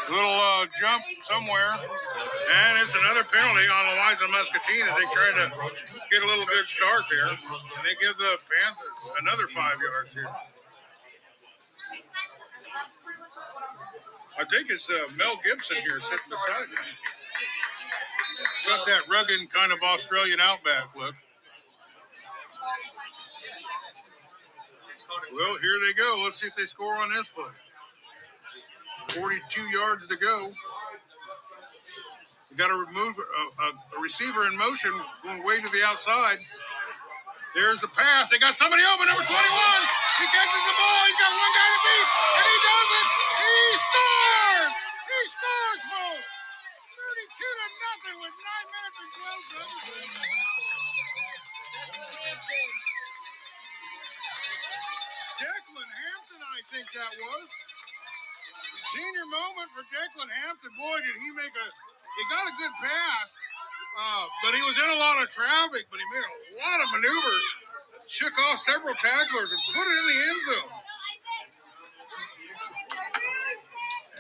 Little 0.09 0.41
uh, 0.43 0.67
jump 0.81 1.03
somewhere, 1.23 1.75
and 2.49 2.79
it's 2.81 2.95
another 2.95 3.25
penalty 3.25 3.69
on 3.69 3.83
Louisa 3.93 4.29
Muscatine 4.29 4.87
as 4.89 4.97
they 4.97 5.09
try 5.13 5.31
to 5.37 5.47
get 6.11 6.23
a 6.23 6.27
little 6.27 6.47
good 6.47 6.69
start 6.69 7.05
there, 7.11 7.29
and 7.29 7.85
they 7.85 7.95
give 8.01 8.17
the 8.17 8.39
Panthers 8.49 9.05
another 9.21 9.47
five 9.49 9.77
yards 9.81 10.15
here. 10.15 10.31
I 14.39 14.45
think 14.45 14.71
it's 14.71 14.89
uh, 14.89 15.11
Mel 15.17 15.35
Gibson 15.45 15.79
here 15.83 16.01
sitting 16.01 16.31
beside 16.31 16.69
me. 16.71 16.77
It's 18.57 18.67
got 18.67 18.87
that 18.87 19.09
rugged 19.11 19.51
kind 19.51 19.73
of 19.73 19.79
Australian 19.83 20.41
outback 20.41 20.95
look. 20.97 21.15
Well, 25.35 25.57
here 25.61 25.79
they 25.87 25.93
go. 25.95 26.23
Let's 26.25 26.41
see 26.41 26.47
if 26.47 26.55
they 26.55 26.65
score 26.65 26.95
on 26.95 27.11
this 27.13 27.29
play. 27.29 27.45
42 29.09 29.61
yards 29.77 30.07
to 30.07 30.17
go. 30.17 30.51
Got 32.59 32.75
to 32.75 32.81
remove 32.91 33.15
a, 33.15 33.63
a, 33.63 33.67
a 33.71 33.99
receiver 34.03 34.43
in 34.51 34.59
motion 34.59 34.91
going 35.23 35.47
way 35.47 35.63
to 35.63 35.71
the 35.71 35.87
outside. 35.87 36.43
There's 37.55 37.79
the 37.79 37.87
pass. 37.87 38.35
They 38.35 38.43
got 38.43 38.59
somebody 38.59 38.83
open, 38.83 39.07
number 39.07 39.23
21. 39.23 39.31
He 39.31 40.27
catches 40.27 40.63
the 40.67 40.75
ball. 40.75 41.01
He's 41.07 41.21
got 41.23 41.33
one 41.39 41.53
guy 41.55 41.69
to 41.71 41.81
beat, 41.87 42.09
and 42.11 42.47
he 42.51 42.59
does 42.67 42.91
it. 42.99 43.07
He 43.39 43.55
scores. 43.79 44.75
He 44.75 45.21
scores, 45.39 45.83
folks. 45.87 46.31
32 46.99 47.47
to 47.47 47.67
nothing 47.79 48.17
with 48.27 48.35
nine 48.43 48.69
minutes 48.75 48.99
and 49.07 49.11
12 49.23 49.55
seconds. 49.55 50.19
Declan 55.39 55.91
Hampton, 55.95 56.41
I 56.43 56.61
think 56.75 56.87
that 56.91 57.13
was. 57.23 57.47
Senior 58.91 59.27
moment 59.31 59.71
for 59.71 59.87
Declan 59.95 60.31
Hampton. 60.43 60.73
Boy, 60.75 60.99
did 61.07 61.15
he 61.23 61.31
make 61.39 61.55
a 61.55 61.69
he 62.19 62.25
got 62.27 62.51
a 62.51 62.55
good 62.59 62.75
pass. 62.83 63.39
Uh, 63.99 64.27
but 64.43 64.55
he 64.55 64.63
was 64.63 64.79
in 64.79 64.91
a 64.91 64.99
lot 64.99 65.23
of 65.23 65.31
traffic, 65.31 65.87
but 65.91 65.99
he 65.99 66.07
made 66.15 66.23
a 66.23 66.35
lot 66.63 66.79
of 66.83 66.87
maneuvers, 66.95 67.47
shook 68.07 68.35
off 68.51 68.59
several 68.59 68.95
tacklers, 68.95 69.51
and 69.51 69.61
put 69.75 69.83
it 69.83 69.97
in 69.99 70.07
the 70.07 70.19
end 70.31 70.41
zone. 70.47 70.73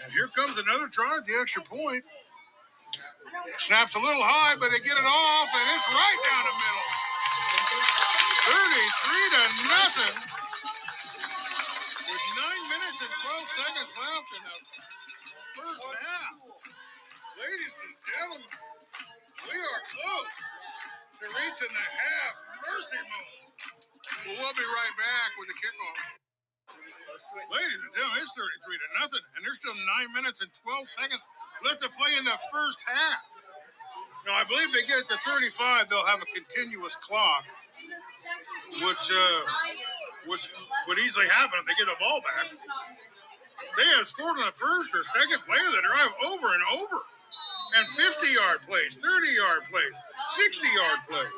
And 0.03 0.13
here 0.13 0.27
comes 0.35 0.59
another 0.59 0.89
try 0.91 1.19
at 1.19 1.27
the 1.27 1.39
extra 1.41 1.63
point. 1.63 2.03
Snaps 3.57 3.95
a 3.95 4.03
little 4.03 4.23
high, 4.23 4.55
but 4.59 4.71
they 4.71 4.83
get 4.83 4.99
it 4.99 5.07
off, 5.07 5.51
and 5.55 5.67
it's 5.75 5.87
right 5.91 6.21
down 6.27 6.43
the 6.43 6.57
middle. 6.59 6.87
33 8.51 9.31
to 9.31 9.43
nothing. 9.71 10.38
We 18.29 19.57
are 19.57 19.83
close 19.89 20.37
to 21.17 21.25
reaching 21.33 21.73
the 21.73 21.87
half 21.97 22.33
mercy 22.69 23.01
mode. 23.01 23.41
But 24.29 24.35
we'll 24.37 24.57
be 24.59 24.69
right 24.69 24.95
back 25.01 25.31
with 25.41 25.49
the 25.49 25.57
kickoff. 25.57 25.97
Ladies 27.49 27.81
and 27.81 27.93
gentlemen, 27.97 28.21
it's 28.21 28.37
33 28.37 28.45
to 28.45 28.89
nothing, 29.01 29.25
and 29.37 29.41
there's 29.43 29.59
still 29.59 29.75
nine 29.75 30.13
minutes 30.13 30.45
and 30.45 30.53
12 30.53 30.87
seconds 30.87 31.25
left 31.65 31.81
to 31.83 31.91
play 31.97 32.13
in 32.21 32.25
the 32.29 32.37
first 32.53 32.85
half. 32.85 33.25
Now, 34.29 34.37
I 34.37 34.45
believe 34.45 34.69
they 34.77 34.85
get 34.85 35.01
it 35.03 35.09
to 35.09 35.19
35, 35.25 35.89
they'll 35.89 36.05
have 36.05 36.21
a 36.21 36.29
continuous 36.31 37.01
clock, 37.01 37.49
which 38.85 39.09
uh, 39.09 39.41
which 40.29 40.53
would 40.87 41.01
easily 41.01 41.27
happen 41.33 41.57
if 41.59 41.67
they 41.67 41.77
get 41.81 41.89
the 41.89 41.97
ball 41.97 42.21
back. 42.21 42.53
They 43.81 43.89
have 43.97 44.07
scored 44.07 44.37
on 44.37 44.45
the 44.45 44.55
first 44.55 44.93
or 44.95 45.03
second 45.03 45.41
play 45.49 45.59
of 45.59 45.73
the 45.73 45.83
drive 45.83 46.13
over 46.29 46.53
and 46.53 46.65
over. 46.77 47.01
And 47.77 47.87
50 47.87 48.27
yard 48.33 48.61
plays, 48.65 48.97
30 48.97 49.05
yard 49.05 49.63
plays, 49.71 49.95
60 50.39 50.69
yard 50.73 51.01
plays. 51.09 51.37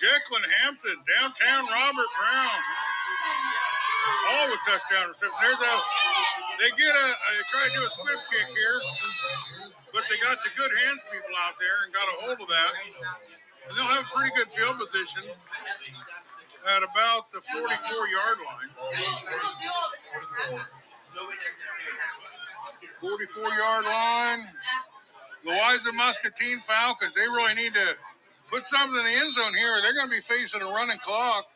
Declan 0.00 0.44
Hampton, 0.58 0.96
downtown 1.04 1.68
Robert 1.68 2.10
Brown. 2.16 2.60
All 4.32 4.48
with 4.48 4.60
touchdown 4.64 5.12
reception. 5.12 5.36
There's 5.44 5.60
a, 5.60 5.74
they 6.58 6.70
get 6.72 6.92
a, 6.96 7.06
they 7.36 7.44
try 7.52 7.68
to 7.68 7.72
do 7.76 7.84
a 7.84 7.90
squib 7.90 8.18
kick 8.32 8.48
here, 8.48 8.78
but 9.92 10.08
they 10.08 10.16
got 10.24 10.40
the 10.40 10.50
good 10.56 10.72
hands 10.82 11.04
people 11.12 11.34
out 11.44 11.60
there 11.60 11.84
and 11.84 11.92
got 11.92 12.08
a 12.08 12.16
hold 12.24 12.40
of 12.40 12.48
that. 12.48 12.72
And 13.68 13.76
they'll 13.76 13.92
have 13.92 14.08
a 14.08 14.12
pretty 14.16 14.32
good 14.34 14.48
field 14.48 14.80
position 14.80 15.28
at 16.64 16.82
about 16.82 17.28
the 17.30 17.40
44 17.44 17.60
yard 17.60 18.38
line. 18.40 18.70
44 23.00 23.42
yard 23.42 23.84
line. 23.84 24.40
The 25.44 25.50
Louisa 25.50 25.92
Muscatine 25.92 26.60
Falcons, 26.60 27.14
they 27.14 27.26
really 27.26 27.54
need 27.54 27.72
to 27.72 27.96
put 28.50 28.66
something 28.66 28.98
in 28.98 29.04
the 29.04 29.20
end 29.20 29.30
zone 29.30 29.54
here. 29.54 29.80
They're 29.82 29.94
going 29.94 30.10
to 30.10 30.14
be 30.14 30.20
facing 30.20 30.60
a 30.60 30.66
running 30.66 30.98
clock. 30.98 31.46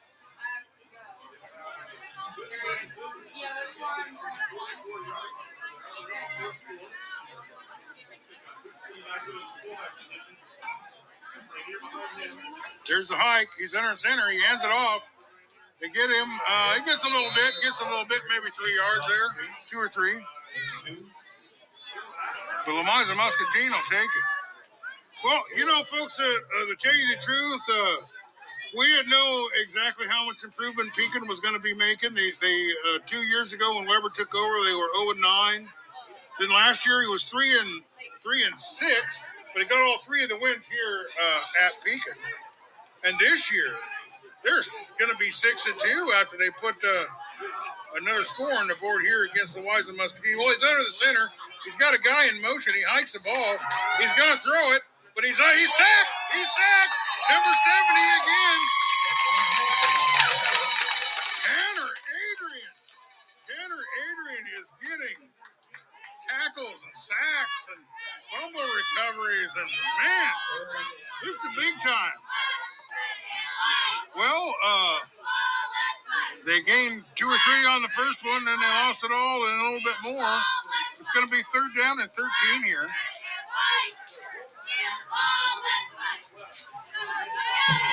There's 12.88 13.08
the 13.08 13.16
hike. 13.16 13.48
He's 13.58 13.72
in 13.72 13.80
under 13.80 13.96
center. 13.96 14.28
He 14.30 14.40
hands 14.40 14.64
it 14.64 14.70
off. 14.70 15.02
They 15.80 15.88
get 15.88 16.08
him. 16.08 16.28
Uh, 16.48 16.74
he 16.74 16.80
gets 16.84 17.04
a 17.04 17.08
little 17.08 17.30
bit. 17.34 17.52
Gets 17.62 17.80
a 17.80 17.84
little 17.84 18.04
bit, 18.04 18.20
maybe 18.28 18.50
three 18.56 18.76
yards 18.76 19.06
there, 19.08 19.46
two 19.68 19.78
or 19.78 19.88
three. 19.88 20.14
But 22.66 22.72
Louisa 22.72 23.14
Muscatine 23.14 23.70
will 23.70 23.88
take 23.90 24.02
it. 24.02 24.26
Well, 25.24 25.42
you 25.56 25.66
know, 25.66 25.82
folks, 25.84 26.18
uh, 26.20 26.22
uh, 26.24 26.66
to 26.68 26.76
tell 26.80 26.94
you 26.94 27.08
the 27.08 27.22
truth, 27.22 27.60
uh, 27.72 27.96
we 28.76 28.86
didn't 28.86 29.10
know 29.10 29.48
exactly 29.62 30.06
how 30.08 30.26
much 30.26 30.44
improvement 30.44 30.90
Pekin 30.96 31.26
was 31.28 31.40
going 31.40 31.54
to 31.54 31.60
be 31.60 31.74
making. 31.74 32.14
They, 32.14 32.30
they 32.40 32.68
uh, 32.94 32.98
two 33.06 33.22
years 33.32 33.52
ago 33.52 33.76
when 33.76 33.88
Weber 33.88 34.10
took 34.14 34.34
over, 34.34 34.54
they 34.66 34.74
were 34.74 34.88
0 34.96 35.10
and 35.12 35.20
9. 35.20 35.68
Then 36.40 36.50
last 36.50 36.86
year 36.86 37.02
he 37.02 37.08
was 37.08 37.24
three 37.24 37.58
and 37.58 37.82
three 38.22 38.44
and 38.44 38.58
six, 38.58 39.22
but 39.52 39.62
he 39.62 39.68
got 39.68 39.82
all 39.82 39.98
three 39.98 40.24
of 40.24 40.30
the 40.30 40.38
wins 40.40 40.66
here 40.66 41.06
uh, 41.22 41.66
at 41.66 41.72
Pekin. 41.84 42.14
And 43.04 43.18
this 43.18 43.52
year, 43.52 43.70
they're 44.42 44.62
going 44.98 45.10
to 45.10 45.18
be 45.18 45.30
six 45.30 45.66
and 45.66 45.78
two 45.78 46.12
after 46.20 46.36
they 46.36 46.50
put 46.60 46.76
uh, 46.82 47.04
another 47.96 48.24
score 48.24 48.52
on 48.52 48.66
the 48.66 48.74
board 48.76 49.02
here 49.02 49.24
against 49.24 49.54
the 49.54 49.62
Louisa 49.62 49.92
Muscatine. 49.92 50.36
Well, 50.38 50.50
he's 50.50 50.64
under 50.64 50.82
the 50.82 50.90
center. 50.90 51.30
He's 51.64 51.76
got 51.76 51.94
a 51.94 52.00
guy 52.00 52.28
in 52.28 52.42
motion. 52.42 52.74
He 52.74 52.82
hikes 52.82 53.12
the 53.12 53.20
ball. 53.24 53.56
He's 53.98 54.12
going 54.14 54.30
to 54.34 54.40
throw 54.42 54.74
it, 54.76 54.82
but 55.16 55.24
he's 55.24 55.38
uh, 55.38 55.54
he's 55.56 55.72
sacked. 55.72 56.12
He's 56.34 56.50
sacked. 56.50 56.94
Number 57.30 57.54
70 57.56 58.20
again. 58.20 58.60
Tanner 61.40 61.90
Adrian. 61.94 62.74
Tanner 63.48 63.82
Adrian 64.04 64.44
is 64.60 64.68
getting 64.76 65.18
tackles 66.28 66.80
and 66.84 66.94
sacks 67.00 67.62
and 67.72 67.80
fumble 68.28 68.68
recoveries. 68.68 69.52
And 69.56 69.70
man, 70.04 70.34
this 71.24 71.36
is 71.36 71.48
big 71.56 71.74
time. 71.80 72.18
Well, 74.16 74.54
uh, 74.62 74.98
they 76.46 76.60
gained 76.62 77.04
two 77.16 77.26
or 77.26 77.38
three 77.40 77.64
on 77.72 77.82
the 77.82 77.92
first 77.96 78.24
one, 78.24 78.44
and 78.44 78.58
they 78.60 78.72
lost 78.84 79.04
it 79.04 79.12
all 79.12 79.38
and 79.46 79.54
a 79.54 79.64
little 79.64 79.84
bit 79.84 79.98
more. 80.04 80.34
It's 81.00 81.08
going 81.12 81.26
to 81.26 81.32
be 81.32 81.42
third 81.52 81.70
down 81.76 82.00
and 82.00 82.10
13 82.12 82.28
here. 82.64 82.86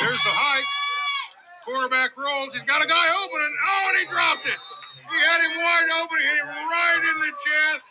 There's 0.01 0.24
the 0.24 0.34
hike. 0.34 0.72
Quarterback 1.63 2.17
rolls. 2.17 2.53
He's 2.57 2.65
got 2.65 2.82
a 2.84 2.89
guy 2.89 3.07
open, 3.24 3.39
and 3.39 3.55
oh, 3.55 3.84
and 3.93 3.97
he 4.01 4.05
dropped 4.09 4.45
it. 4.49 4.59
He 5.11 5.17
had 5.19 5.39
him 5.45 5.55
wide 5.61 5.89
open, 6.01 6.17
hit 6.19 6.38
him 6.41 6.49
right 6.49 7.01
in 7.05 7.17
the 7.22 7.34
chest. 7.38 7.86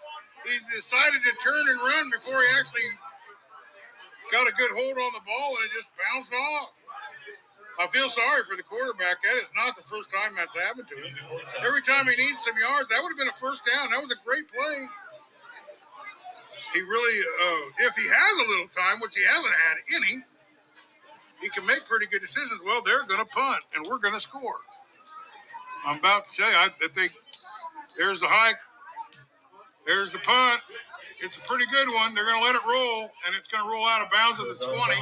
He 0.44 0.56
decided 0.74 1.22
to 1.22 1.32
turn 1.38 1.64
and 1.68 1.78
run 1.80 2.10
before 2.10 2.40
he 2.42 2.48
actually 2.58 2.88
got 4.32 4.48
a 4.48 4.52
good 4.58 4.72
hold 4.74 4.96
on 4.98 5.10
the 5.14 5.24
ball, 5.24 5.50
and 5.60 5.64
it 5.68 5.72
just 5.76 5.90
bounced 5.96 6.32
off. 6.32 6.79
I 7.80 7.86
feel 7.88 8.10
sorry 8.10 8.42
for 8.44 8.56
the 8.56 8.62
quarterback. 8.62 9.22
That 9.24 9.40
is 9.40 9.50
not 9.56 9.74
the 9.74 9.82
first 9.82 10.12
time 10.12 10.36
that's 10.36 10.54
happened 10.54 10.86
to 10.88 10.96
him. 10.96 11.16
Every 11.64 11.80
time 11.80 12.04
he 12.04 12.14
needs 12.14 12.44
some 12.44 12.52
yards, 12.60 12.90
that 12.90 13.00
would 13.00 13.08
have 13.08 13.16
been 13.16 13.32
a 13.32 13.40
first 13.40 13.64
down. 13.64 13.90
That 13.90 14.02
was 14.02 14.12
a 14.12 14.20
great 14.20 14.44
play. 14.52 14.84
He 16.74 16.80
really, 16.82 17.18
uh, 17.24 17.88
if 17.88 17.96
he 17.96 18.04
has 18.04 18.46
a 18.46 18.50
little 18.50 18.68
time, 18.68 19.00
which 19.00 19.16
he 19.16 19.24
hasn't 19.24 19.54
had 19.64 19.76
any, 19.96 20.22
he 21.40 21.48
can 21.48 21.64
make 21.64 21.88
pretty 21.88 22.06
good 22.06 22.20
decisions. 22.20 22.60
Well, 22.64 22.82
they're 22.84 23.04
going 23.04 23.18
to 23.18 23.26
punt, 23.26 23.64
and 23.74 23.86
we're 23.86 23.98
going 23.98 24.14
to 24.14 24.20
score. 24.20 24.60
I'm 25.86 25.98
about 25.98 26.24
to 26.36 26.42
you, 26.42 26.48
I, 26.48 26.68
I 26.84 26.88
think 26.94 27.12
there's 27.96 28.20
the 28.20 28.28
hike, 28.28 28.60
there's 29.86 30.12
the 30.12 30.18
punt. 30.18 30.60
It's 31.22 31.36
a 31.36 31.40
pretty 31.40 31.66
good 31.66 31.88
one. 31.88 32.14
They're 32.14 32.24
going 32.24 32.40
to 32.40 32.46
let 32.46 32.54
it 32.54 32.62
roll, 32.66 33.02
and 33.26 33.36
it's 33.36 33.48
going 33.48 33.62
to 33.62 33.70
roll 33.70 33.86
out 33.86 34.00
of 34.02 34.10
bounds 34.10 34.40
at 34.40 34.46
the 34.58 34.64
20. 34.64 34.76
18 34.76 34.96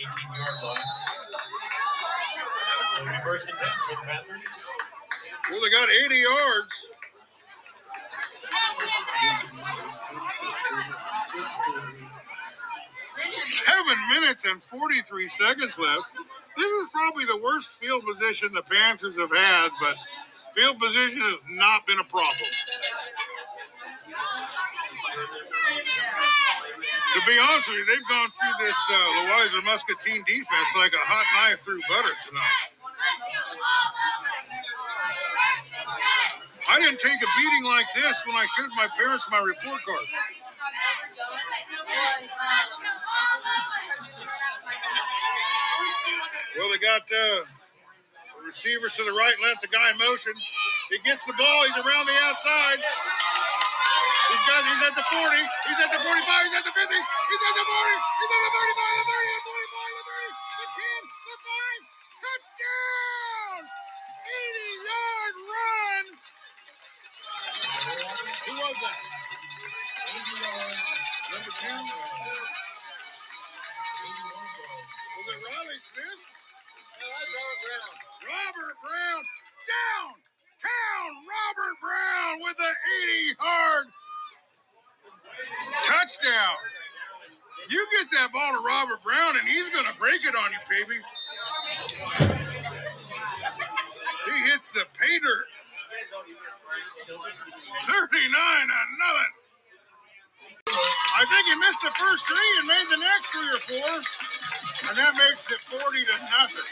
yard 0.00 0.56
line. 0.64 0.76
So 2.96 3.02
it'll 3.02 3.12
be 3.12 3.20
first 3.22 3.48
and 3.48 3.58
10 3.58 3.68
for 3.68 3.94
the 3.94 4.06
Panthers. 4.06 4.40
Well, 5.50 5.60
they 5.60 5.70
got 5.70 5.88
80 5.90 6.14
yards. 6.16 6.86
Seven 13.30 13.98
minutes 14.08 14.44
and 14.46 14.62
43 14.62 15.28
seconds 15.28 15.78
left. 15.78 16.08
This 16.56 16.70
is 16.72 16.88
probably 16.92 17.24
the 17.26 17.40
worst 17.42 17.78
field 17.78 18.04
position 18.06 18.52
the 18.54 18.62
Panthers 18.62 19.18
have 19.18 19.30
had, 19.30 19.68
but 19.80 19.96
field 20.54 20.78
position 20.78 21.20
has 21.20 21.42
not 21.50 21.86
been 21.86 21.98
a 21.98 22.04
problem. 22.04 22.50
To 25.10 25.18
be 27.26 27.34
honest 27.42 27.66
with 27.66 27.78
you, 27.78 27.86
they've 27.86 28.06
gone 28.06 28.30
through 28.30 28.66
this 28.66 28.78
uh, 28.90 28.94
Louisa 29.26 29.60
Muscatine 29.66 30.22
defense 30.22 30.70
like 30.78 30.92
a 30.94 31.02
hot 31.02 31.26
knife 31.34 31.60
through 31.66 31.80
butter 31.90 32.14
tonight. 32.22 32.70
I 36.70 36.78
didn't 36.78 37.00
take 37.00 37.18
a 37.18 37.30
beating 37.34 37.64
like 37.66 37.86
this 37.98 38.22
when 38.26 38.36
I 38.36 38.46
showed 38.54 38.70
my 38.76 38.86
parents 38.96 39.26
my 39.30 39.38
report 39.38 39.82
card. 39.82 40.06
Well, 46.56 46.70
they 46.70 46.78
got 46.78 47.02
uh, 47.02 47.42
the 48.38 48.42
receivers 48.46 48.94
to 48.94 49.04
the 49.04 49.12
right, 49.12 49.34
left, 49.42 49.62
the 49.62 49.68
guy 49.68 49.90
in 49.90 49.98
motion. 49.98 50.32
He 50.90 50.98
gets 51.02 51.24
the 51.24 51.32
ball. 51.32 51.64
He's 51.66 51.76
around 51.84 52.06
the 52.06 52.14
outside. 52.22 52.78
He's 54.30 54.44
got. 54.46 54.62
He's 54.62 54.82
at 54.86 54.94
the 54.94 55.02
40. 55.02 55.42
He's 55.66 55.80
at 55.82 55.90
the 55.90 56.00
45. 56.06 56.06
He's 56.06 56.54
at 56.54 56.62
the 56.62 56.70
50. 56.70 56.86
He's 56.86 57.42
at 57.42 57.54
the 57.58 57.66
40. 57.66 57.90
He's 57.90 58.30
at 58.30 58.42
the 58.46 58.52
35, 58.54 58.78
the 58.94 59.06
30, 59.10 59.26
the 59.26 59.42
45, 59.42 59.90
the 59.90 60.04
30, 60.06 60.30
the 60.30 60.66
10, 60.70 61.02
the 61.26 61.36
5. 61.50 62.00
Touchdown! 62.20 63.60
80 63.66 64.86
yard 64.86 65.36
run. 65.50 66.04
Who 68.46 68.52
was 68.54 68.76
that? 68.86 68.98
Number 71.30 71.52
two. 71.58 71.80
Was 75.10 75.26
it 75.26 75.40
Riley 75.42 75.78
Smith? 75.80 76.20
No, 77.00 77.06
that's 77.10 77.34
Robert 78.30 78.76
Brown 78.78 79.22
downtown. 79.66 81.10
Robert 81.26 81.76
Brown 81.82 82.34
with 82.46 82.58
an 82.60 82.76
80 82.78 83.42
yard 83.42 83.86
touchdown. 85.84 86.56
You 87.68 87.86
get 87.98 88.10
that 88.12 88.32
ball 88.32 88.52
to 88.52 88.66
Robert 88.66 89.02
Brown, 89.04 89.36
and 89.38 89.48
he's 89.48 89.70
going 89.70 89.86
to 89.86 89.98
break 89.98 90.24
it 90.26 90.34
on 90.34 90.50
you, 90.50 90.58
baby. 90.68 90.98
He 94.26 94.50
hits 94.50 94.70
the 94.70 94.84
dirt. 94.98 95.46
39 97.10 98.20
to 98.20 98.80
nothing. 98.98 99.32
I 100.70 101.24
think 101.26 101.46
he 101.46 101.54
missed 101.58 101.82
the 101.82 101.90
first 101.98 102.26
three 102.26 102.50
and 102.58 102.68
made 102.68 102.86
the 102.90 103.00
next 103.00 103.30
three 103.34 103.50
or 103.50 103.60
four. 103.60 103.90
And 104.88 104.96
that 104.96 105.14
makes 105.16 105.50
it 105.50 105.58
40 105.58 106.04
to 106.04 106.16
nothing. 106.30 106.70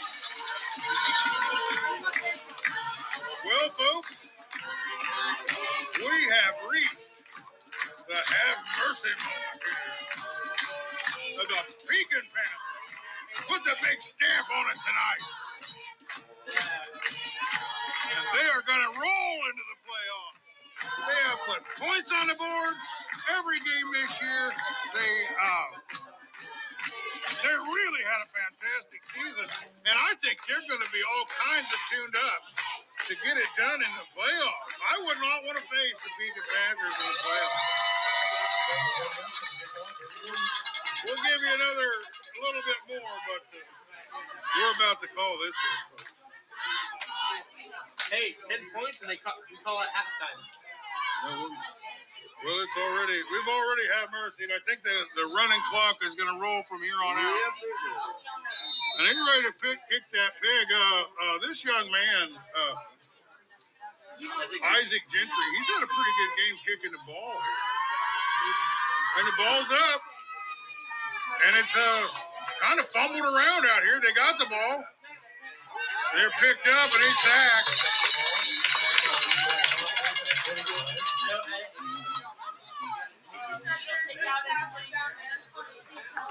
Well, 3.45 3.69
folks, 3.69 4.27
we 5.97 6.15
have 6.35 6.55
reached 6.71 7.18
the 8.09 8.17
have 8.17 8.57
mercy 8.81 9.13
moment 9.21 9.61
of 11.37 11.45
the 11.45 11.61
Pekin 11.85 12.25
Panthers. 12.25 13.45
Put 13.45 13.61
the 13.61 13.77
big 13.85 14.01
stamp 14.01 14.49
on 14.49 14.65
it 14.65 14.79
tonight. 14.81 15.23
And 18.09 18.23
they 18.33 18.47
are 18.49 18.65
going 18.65 18.81
to 18.81 18.93
roll 18.97 19.37
into 19.53 19.61
the 19.61 19.77
playoffs. 19.85 20.41
They 21.05 21.19
have 21.29 21.41
put 21.53 21.61
points 21.77 22.09
on 22.17 22.33
the 22.33 22.37
board 22.41 22.73
every 23.37 23.61
game 23.61 23.87
this 24.01 24.17
year. 24.17 24.57
They 24.97 25.13
uh, 25.29 25.69
they 27.45 27.53
really 27.53 28.03
had 28.09 28.25
a 28.25 28.29
fantastic 28.33 29.05
season, 29.05 29.45
and 29.85 29.93
I 29.93 30.17
think 30.17 30.41
they're 30.49 30.65
going 30.65 30.81
to 30.81 30.89
be 30.89 31.03
all 31.13 31.29
kinds 31.29 31.69
of 31.69 31.79
tuned 31.93 32.17
up 32.25 32.41
to 33.05 33.13
get 33.21 33.37
it 33.37 33.51
done 33.53 33.79
in 33.85 33.91
the 34.01 34.07
playoffs. 34.17 34.75
I 34.81 34.97
would 35.05 35.19
not 35.21 35.45
want 35.45 35.61
to 35.61 35.65
face 35.69 35.97
the 36.01 36.09
Pekin 36.17 36.45
Panthers 36.49 36.95
in 36.97 37.05
the 37.05 37.19
playoffs. 37.21 37.88
We'll 41.05 41.15
give 41.25 41.41
you 41.41 41.53
another 41.57 41.89
little 42.37 42.63
bit 42.69 42.79
more, 42.85 43.17
but 43.25 43.43
uh, 43.49 43.57
we're 43.57 44.73
about 44.77 45.01
to 45.01 45.09
call 45.15 45.33
this 45.41 45.55
game. 45.57 45.81
folks. 45.89 46.13
Hey, 48.13 48.37
10 48.49 48.57
points 48.73 49.01
and 49.01 49.09
they 49.09 49.17
call, 49.17 49.33
we 49.49 49.57
call 49.61 49.81
it 49.81 49.89
halftime. 49.93 50.41
Well, 52.39 52.55
it's 52.63 52.77
already 52.79 53.19
we've 53.19 53.51
already 53.51 53.85
had 53.99 54.07
mercy, 54.15 54.47
and 54.47 54.53
I 54.55 54.61
think 54.63 54.79
the, 54.87 54.95
the 55.19 55.27
running 55.35 55.59
clock 55.67 55.99
is 56.07 56.15
going 56.15 56.31
to 56.31 56.39
roll 56.39 56.63
from 56.71 56.79
here 56.79 56.95
on 56.95 57.19
out. 57.19 57.35
And 58.97 59.01
they're 59.03 59.19
ready 59.35 59.43
to 59.51 59.55
pick, 59.59 59.77
kick 59.91 60.03
that 60.15 60.39
pig. 60.39 60.65
Uh, 60.71 60.79
uh, 60.79 61.35
this 61.43 61.65
young 61.67 61.83
man, 61.91 62.25
uh, 62.31 62.75
Isaac 64.79 65.03
Gentry, 65.11 65.47
he's 65.57 65.69
had 65.75 65.83
a 65.83 65.89
pretty 65.91 66.13
good 66.15 66.31
game 66.39 66.55
kicking 66.63 66.93
the 66.95 67.03
ball 67.03 67.35
here. 67.35 67.61
And 69.19 69.27
the 69.27 69.35
ball's 69.35 69.67
up, 69.67 70.01
and 71.43 71.51
it's 71.59 71.75
uh, 71.75 72.07
kind 72.63 72.79
of 72.79 72.87
fumbled 72.87 73.19
around 73.19 73.67
out 73.67 73.83
here. 73.83 73.99
They 73.99 74.15
got 74.15 74.39
the 74.39 74.47
ball. 74.47 74.79
They're 76.15 76.31
picked 76.39 76.63
up 76.63 76.87
and 76.87 77.03
he's 77.03 77.19
sacked. 77.19 77.67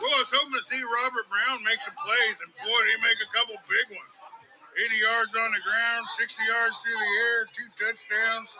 Well, 0.00 0.08
I 0.08 0.24
was 0.24 0.32
hoping 0.32 0.56
to 0.56 0.62
see 0.64 0.80
Robert 0.80 1.28
Brown 1.28 1.60
make 1.68 1.84
some 1.84 1.92
plays, 1.92 2.40
and 2.40 2.56
boy, 2.56 2.72
did 2.72 2.96
he 2.96 3.02
make 3.04 3.20
a 3.20 3.28
couple 3.36 3.60
big 3.68 4.00
ones. 4.00 4.16
80 4.80 4.96
yards 4.96 5.36
on 5.36 5.52
the 5.52 5.60
ground, 5.60 6.08
60 6.08 6.40
yards 6.48 6.78
through 6.80 6.96
the 6.96 7.12
air, 7.20 7.44
two 7.52 7.68
touchdowns. 7.76 8.56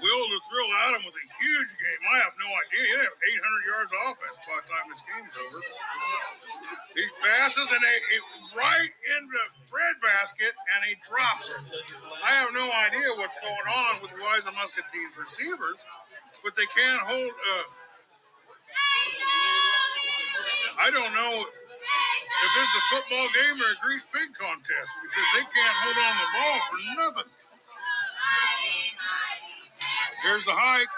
Will 0.00 0.24
to 0.32 0.38
thrill 0.48 0.70
Adam 0.88 1.04
with 1.04 1.12
a 1.12 1.26
huge 1.36 1.72
game. 1.76 2.00
I 2.08 2.24
have 2.24 2.32
no 2.40 2.48
idea. 2.48 2.82
He 2.88 2.96
have 3.04 3.16
800 3.20 3.68
yards 3.68 3.90
of 3.92 4.00
offense 4.08 4.36
by 4.48 4.56
the 4.56 4.66
time 4.72 4.86
this 4.88 5.04
game's 5.04 5.36
over. 5.36 5.60
He 6.96 7.04
passes 7.20 7.68
and 7.68 7.82
they 7.84 7.98
it, 8.16 8.24
right 8.56 8.92
in 9.16 9.22
the 9.28 9.44
breadbasket 9.68 10.56
and 10.56 10.80
he 10.88 10.96
drops 11.04 11.52
it. 11.52 11.60
I 12.24 12.32
have 12.40 12.52
no 12.56 12.64
idea 12.64 13.12
what's 13.20 13.36
going 13.44 13.68
on 13.68 14.00
with 14.00 14.12
Louisa 14.16 14.50
Muscatine's 14.56 15.16
receivers, 15.20 15.84
but 16.40 16.56
they 16.56 16.68
can't 16.72 17.04
hold. 17.04 17.32
Uh, 17.36 17.64
I 20.80 20.88
don't 20.88 21.12
know 21.12 21.32
if 21.44 22.50
this 22.56 22.68
is 22.72 22.76
a 22.76 22.84
football 22.96 23.28
game 23.36 23.56
or 23.60 23.68
a 23.68 23.78
grease 23.84 24.08
pig 24.08 24.32
contest 24.32 24.90
because 25.04 25.28
they 25.36 25.44
can't 25.44 25.76
hold 25.84 25.98
on 26.00 26.14
the 26.16 26.28
ball 26.32 26.58
for 26.72 26.78
nothing. 27.04 27.30
Here's 30.22 30.44
the 30.44 30.52
hike. 30.52 30.92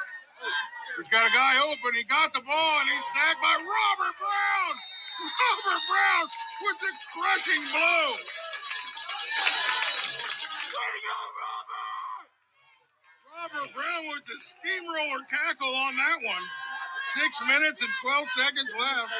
He's 0.98 1.08
got 1.08 1.22
a 1.22 1.32
guy 1.32 1.54
open. 1.70 1.94
He 1.94 2.02
got 2.04 2.34
the 2.34 2.42
ball 2.42 2.74
and 2.82 2.88
he's 2.90 3.06
sacked 3.14 3.38
by 3.38 3.54
Robert 3.54 4.16
Brown. 4.18 4.74
Robert 5.22 5.82
Brown 5.86 6.26
with 6.66 6.78
the 6.82 6.92
crushing 7.14 7.62
blow. 7.70 8.06
Robert! 11.38 12.26
Robert 13.30 13.70
Brown 13.74 14.02
with 14.10 14.26
the 14.26 14.38
steamroller 14.42 15.22
tackle 15.30 15.70
on 15.70 15.94
that 15.96 16.18
one. 16.26 16.44
Six 17.14 17.42
minutes 17.46 17.82
and 17.82 17.94
12 18.02 18.28
seconds 18.30 18.74
left. 18.74 19.12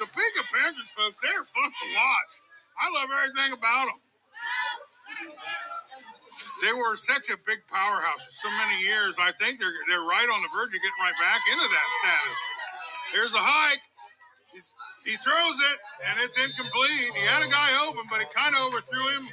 The 0.00 0.06
Pekin 0.08 0.46
Panthers, 0.52 0.90
folks, 0.96 1.18
they're 1.20 1.44
fun 1.44 1.70
to 1.70 1.86
watch. 1.92 2.32
I 2.80 2.88
love 2.88 3.08
everything 3.12 3.52
about 3.52 3.86
them. 3.92 4.00
They 6.64 6.72
were 6.72 6.96
such 6.96 7.28
a 7.28 7.36
big 7.44 7.60
powerhouse 7.68 8.24
for 8.24 8.48
so 8.48 8.50
many 8.56 8.80
years. 8.80 9.20
I 9.20 9.36
think 9.36 9.60
they're 9.60 9.76
they're 9.88 10.08
right 10.08 10.24
on 10.32 10.40
the 10.40 10.48
verge 10.48 10.72
of 10.72 10.80
getting 10.80 11.02
right 11.04 11.18
back 11.20 11.44
into 11.52 11.68
that 11.68 11.88
status. 12.00 12.38
Here's 13.12 13.34
a 13.36 13.44
hike. 13.44 13.84
He's, 14.48 14.72
he 15.04 15.12
throws 15.20 15.58
it, 15.72 15.78
and 16.08 16.16
it's 16.24 16.38
incomplete. 16.40 17.12
He 17.20 17.24
had 17.28 17.44
a 17.44 17.50
guy 17.52 17.68
open, 17.84 18.08
but 18.08 18.24
he 18.24 18.26
kind 18.32 18.56
of 18.56 18.62
overthrew 18.72 19.04
him. 19.20 19.28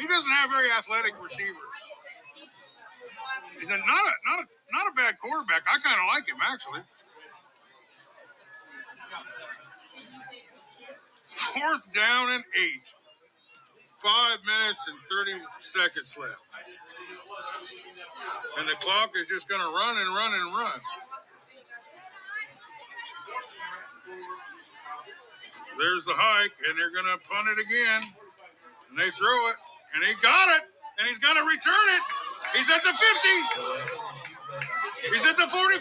He 0.00 0.06
doesn't 0.08 0.32
have 0.32 0.50
very 0.50 0.70
athletic 0.72 1.14
receivers. 1.22 1.78
He's 3.60 3.68
a, 3.68 3.78
not 3.78 4.04
a 4.08 4.14
not 4.24 4.38
a 4.40 4.46
not 4.72 4.86
a 4.88 4.94
bad 4.96 5.20
quarterback. 5.20 5.62
I 5.68 5.76
kind 5.78 6.00
of 6.00 6.08
like 6.08 6.24
him 6.28 6.40
actually. 6.40 6.82
Fourth 11.26 11.92
down 11.92 12.30
and 12.30 12.44
eight. 12.56 12.86
Five 14.04 14.44
minutes 14.44 14.84
and 14.84 15.00
30 15.08 15.32
seconds 15.64 16.12
left. 16.20 16.44
And 18.60 18.68
the 18.68 18.76
clock 18.84 19.16
is 19.16 19.24
just 19.24 19.48
going 19.48 19.64
to 19.64 19.72
run 19.72 19.96
and 19.96 20.12
run 20.12 20.34
and 20.36 20.52
run. 20.52 20.80
There's 25.80 26.04
the 26.04 26.12
hike, 26.12 26.52
and 26.68 26.76
they're 26.76 26.92
going 26.92 27.08
to 27.08 27.16
punt 27.24 27.48
it 27.48 27.56
again. 27.56 28.12
And 28.92 29.00
they 29.00 29.08
throw 29.08 29.48
it, 29.48 29.56
and 29.96 30.04
he 30.04 30.12
got 30.20 30.52
it, 30.52 30.68
and 31.00 31.08
he's 31.08 31.18
going 31.18 31.40
to 31.40 31.46
return 31.48 31.86
it. 31.96 32.02
He's 32.52 32.68
at 32.68 32.84
the 32.84 32.92
50. 32.92 33.80
He's 35.16 35.24
at 35.26 35.36
the 35.40 35.48
45. 35.48 35.80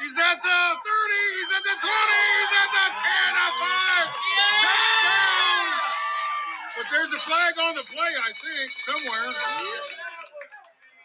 He's 0.00 0.16
at 0.22 0.38
the 0.38 0.60
30. 0.86 1.34
He's 1.34 1.50
at 1.50 1.62
the 1.66 1.76
20. 1.82 1.82
He's 1.82 2.54
at 2.62 2.70
the 2.72 2.86
10. 2.94 3.34
A 3.34 3.48
five. 3.58 4.06
Touchdown. 4.06 4.99
But 6.80 6.88
there's 6.90 7.12
a 7.12 7.18
flag 7.18 7.54
on 7.60 7.74
the 7.76 7.82
play, 7.82 8.08
I 8.08 8.32
think, 8.40 8.72
somewhere. 8.72 9.28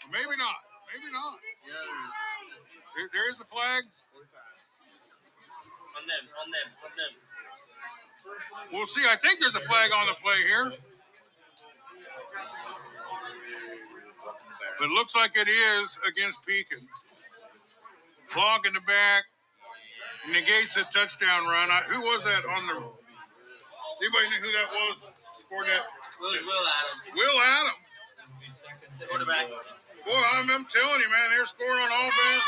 Maybe 0.08 0.38
not. 0.40 0.56
Maybe 0.88 1.12
not. 1.12 1.36
There- 2.96 3.10
there 3.12 3.28
is 3.30 3.42
a 3.42 3.46
flag. 3.46 3.84
On 5.98 6.08
them, 6.08 6.30
on 6.40 6.52
them, 6.52 6.72
on 6.86 6.96
them. 6.96 8.70
We'll 8.72 8.86
see. 8.86 9.06
I 9.06 9.18
think 9.18 9.42
there's 9.42 9.56
a 9.56 9.60
flag 9.60 9.92
on 9.92 10.08
the 10.08 10.14
play 10.14 10.38
here. 10.48 10.78
But 14.80 14.86
it 14.86 14.92
looks 14.92 15.14
like 15.14 15.36
it 15.36 15.50
is 15.50 16.00
against 16.08 16.46
Pekin. 16.46 16.88
Clock 18.30 18.66
in 18.66 18.74
the 18.76 18.82
back 18.82 19.26
negates 20.30 20.78
a 20.78 20.86
touchdown 20.86 21.48
run. 21.48 21.70
I, 21.70 21.82
who 21.90 22.00
was 22.02 22.24
that 22.24 22.46
on 22.46 22.68
the? 22.68 22.74
Anybody 24.02 24.30
know 24.30 24.42
who 24.42 24.52
that 24.54 24.72
was? 24.72 25.16
That? 25.50 25.86
Will, 26.20 26.32
Will 26.32 26.66
Adam. 26.66 26.96
Will 27.14 27.38
Adam. 27.38 27.78
Quarterback. 29.08 29.46
Boy, 30.06 30.22
I'm, 30.34 30.50
I'm 30.50 30.66
telling 30.66 31.00
you, 31.02 31.10
man, 31.10 31.30
they're 31.34 31.46
scoring 31.46 31.70
on 31.70 31.92
offense, 32.10 32.48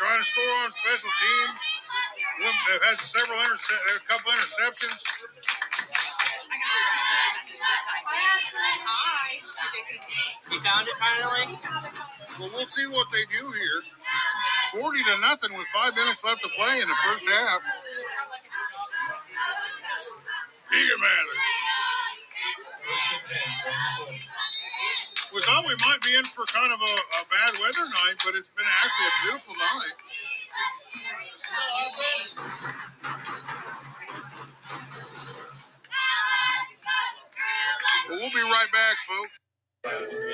trying 0.00 0.18
to 0.18 0.24
score 0.24 0.52
on 0.64 0.70
special 0.72 1.12
teams. 1.12 1.60
They've 2.40 2.82
had 2.88 2.98
several 3.00 3.38
interce- 3.38 3.96
a 3.96 4.00
couple 4.08 4.32
interceptions. 4.32 5.00
He 10.50 10.58
found 10.60 10.88
it 10.88 10.94
finally. 10.98 11.58
Well, 12.40 12.50
we'll 12.54 12.66
see 12.66 12.86
what 12.88 13.08
they 13.12 13.24
do 13.30 13.44
here. 13.52 13.80
40 14.80 15.02
to 15.04 15.20
nothing 15.20 15.56
with 15.56 15.66
five 15.68 15.94
minutes 15.94 16.24
left 16.24 16.42
to 16.42 16.48
play 16.48 16.80
in 16.80 16.88
the 16.88 16.98
first 17.04 17.24
half. 17.28 17.60
Eager 20.72 20.98
Matter. 20.98 21.43
We 25.34 25.40
thought 25.42 25.66
we 25.66 25.74
might 25.80 26.00
be 26.04 26.14
in 26.16 26.24
for 26.24 26.44
kind 26.44 26.72
of 26.72 26.80
a, 26.80 26.84
a 26.84 27.22
bad 27.26 27.58
weather 27.60 27.84
night, 27.88 28.16
but 28.24 28.34
it's 28.36 28.50
been 28.50 28.66
actually 28.66 29.06
a 29.06 29.16
beautiful 29.24 29.54
night. 29.54 29.96
Well, 38.08 38.18
we'll 38.20 38.30
be 38.30 38.42
right 38.42 38.70
back, 38.72 38.96
folks. 39.08 39.34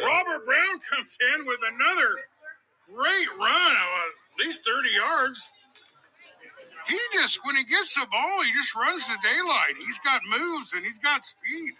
Robert 0.04 0.44
Brown 0.44 0.80
comes 0.90 1.16
in 1.34 1.46
with 1.46 1.60
another 1.62 2.10
great 2.92 3.28
run 3.38 3.72
of 3.72 4.10
at 4.40 4.46
least 4.46 4.66
30 4.66 4.90
yards. 4.90 5.50
He 6.88 6.98
just, 7.14 7.38
when 7.44 7.56
he 7.56 7.64
gets 7.64 7.94
the 7.94 8.06
ball, 8.10 8.42
he 8.42 8.52
just 8.52 8.74
runs 8.74 9.06
the 9.06 9.16
daylight. 9.22 9.76
He's 9.78 9.98
got 10.00 10.20
moves 10.28 10.72
and 10.74 10.84
he's 10.84 10.98
got 10.98 11.24
speed. 11.24 11.74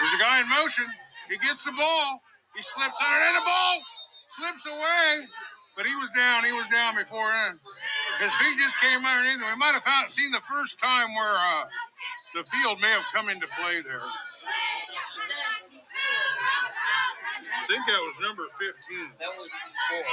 There's 0.00 0.14
a 0.14 0.22
guy 0.22 0.40
in 0.40 0.48
motion. 0.48 0.86
He 1.30 1.36
gets 1.38 1.64
the 1.64 1.72
ball. 1.72 2.22
He 2.54 2.62
slips 2.62 2.98
it, 3.00 3.06
and 3.06 3.36
the 3.36 3.44
ball 3.44 3.82
slips 4.28 4.66
away. 4.66 5.26
But 5.76 5.86
he 5.86 5.94
was 5.98 6.10
down. 6.14 6.44
He 6.44 6.52
was 6.52 6.66
down 6.70 6.94
before 6.94 7.26
then. 7.26 7.58
His 8.20 8.34
feet 8.36 8.56
just 8.58 8.78
came 8.78 9.04
underneath 9.04 9.42
him. 9.42 9.50
We 9.50 9.58
might 9.58 9.74
have 9.74 9.82
found, 9.82 10.10
seen 10.10 10.30
the 10.30 10.44
first 10.46 10.78
time 10.78 11.14
where 11.14 11.34
uh, 11.34 11.66
the 12.38 12.44
field 12.46 12.80
may 12.80 12.90
have 12.94 13.06
come 13.12 13.28
into 13.28 13.46
play 13.58 13.82
there. 13.82 14.02
I 17.64 17.66
think 17.66 17.82
that 17.86 17.98
was 17.98 18.14
number 18.22 18.46
15. 18.54 19.18
That 19.18 19.34
was 19.34 19.50
four. 19.90 20.04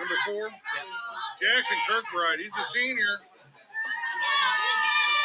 Number 0.00 0.18
four? 0.26 0.44
Jackson 1.40 1.78
Kirkbride. 1.88 2.38
He's 2.38 2.56
a 2.58 2.64
senior. 2.64 3.22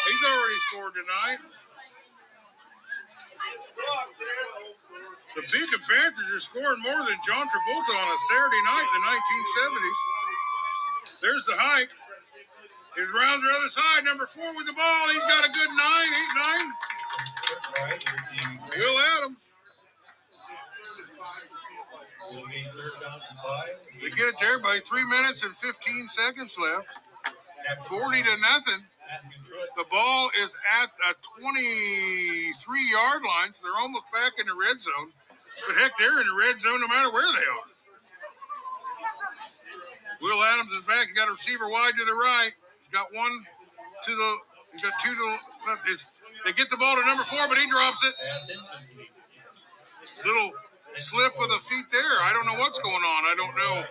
He's 0.07 0.23
already 0.23 0.59
scored 0.71 0.93
tonight. 0.93 1.39
The 5.35 5.41
Pekin 5.43 5.81
Panthers 5.87 6.29
are 6.35 6.39
scoring 6.39 6.81
more 6.81 7.01
than 7.05 7.17
John 7.25 7.45
Travolta 7.47 7.93
on 7.95 8.07
a 8.11 8.19
Saturday 8.29 8.63
night 8.65 8.87
in 8.87 9.01
the 9.01 9.05
1970s. 9.07 9.99
There's 11.21 11.45
the 11.45 11.55
hike. 11.57 11.89
His 12.97 13.07
rounds 13.13 13.43
are 13.45 13.51
other 13.55 13.69
side. 13.69 14.03
Number 14.05 14.25
four 14.25 14.53
with 14.55 14.65
the 14.67 14.73
ball. 14.73 15.09
He's 15.13 15.23
got 15.23 15.45
a 15.45 15.51
good 15.51 15.69
nine, 15.69 16.11
eight, 16.11 16.33
nine. 16.35 16.67
Will 18.75 18.97
Adams. 19.17 19.51
We 24.01 24.09
get 24.11 24.27
it 24.27 24.35
there 24.41 24.59
by 24.59 24.79
three 24.85 25.05
minutes 25.05 25.43
and 25.43 25.55
15 25.55 26.07
seconds 26.07 26.57
left. 26.59 26.87
40 27.87 28.23
to 28.23 28.37
nothing. 28.37 28.83
The 29.79 29.87
ball 29.87 30.27
is 30.43 30.51
at 30.83 30.91
a 31.07 31.15
23 31.39 32.91
yard 32.91 33.23
line, 33.23 33.55
so 33.55 33.63
they're 33.63 33.79
almost 33.79 34.11
back 34.11 34.35
in 34.35 34.43
the 34.43 34.51
red 34.51 34.75
zone. 34.83 35.15
But 35.55 35.79
heck, 35.79 35.95
they're 35.95 36.19
in 36.19 36.27
the 36.27 36.35
red 36.35 36.59
zone 36.59 36.83
no 36.83 36.87
matter 36.91 37.07
where 37.07 37.23
they 37.23 37.47
are. 37.47 37.69
Will 40.19 40.43
Adams 40.51 40.75
is 40.75 40.83
back. 40.83 41.07
He 41.07 41.15
got 41.15 41.29
a 41.29 41.31
receiver 41.31 41.71
wide 41.71 41.95
to 41.95 42.03
the 42.03 42.11
right. 42.11 42.51
He's 42.75 42.91
got 42.91 43.07
one 43.15 43.31
to 44.03 44.11
the. 44.11 44.31
He's 44.75 44.83
got 44.83 44.99
two 44.99 45.15
to 45.15 45.15
the. 45.15 45.95
They 46.43 46.51
get 46.51 46.69
the 46.69 46.75
ball 46.75 46.99
to 46.99 47.05
number 47.07 47.23
four, 47.23 47.47
but 47.47 47.57
he 47.57 47.63
drops 47.71 48.03
it. 48.03 48.13
Little 50.27 50.51
slip 50.95 51.39
of 51.39 51.47
the 51.47 51.59
feet 51.71 51.87
there. 51.95 52.19
I 52.27 52.35
don't 52.35 52.51
know 52.51 52.59
what's 52.59 52.79
going 52.83 52.99
on. 53.15 53.21
I 53.31 53.35
don't 53.39 53.55
know. 53.55 53.83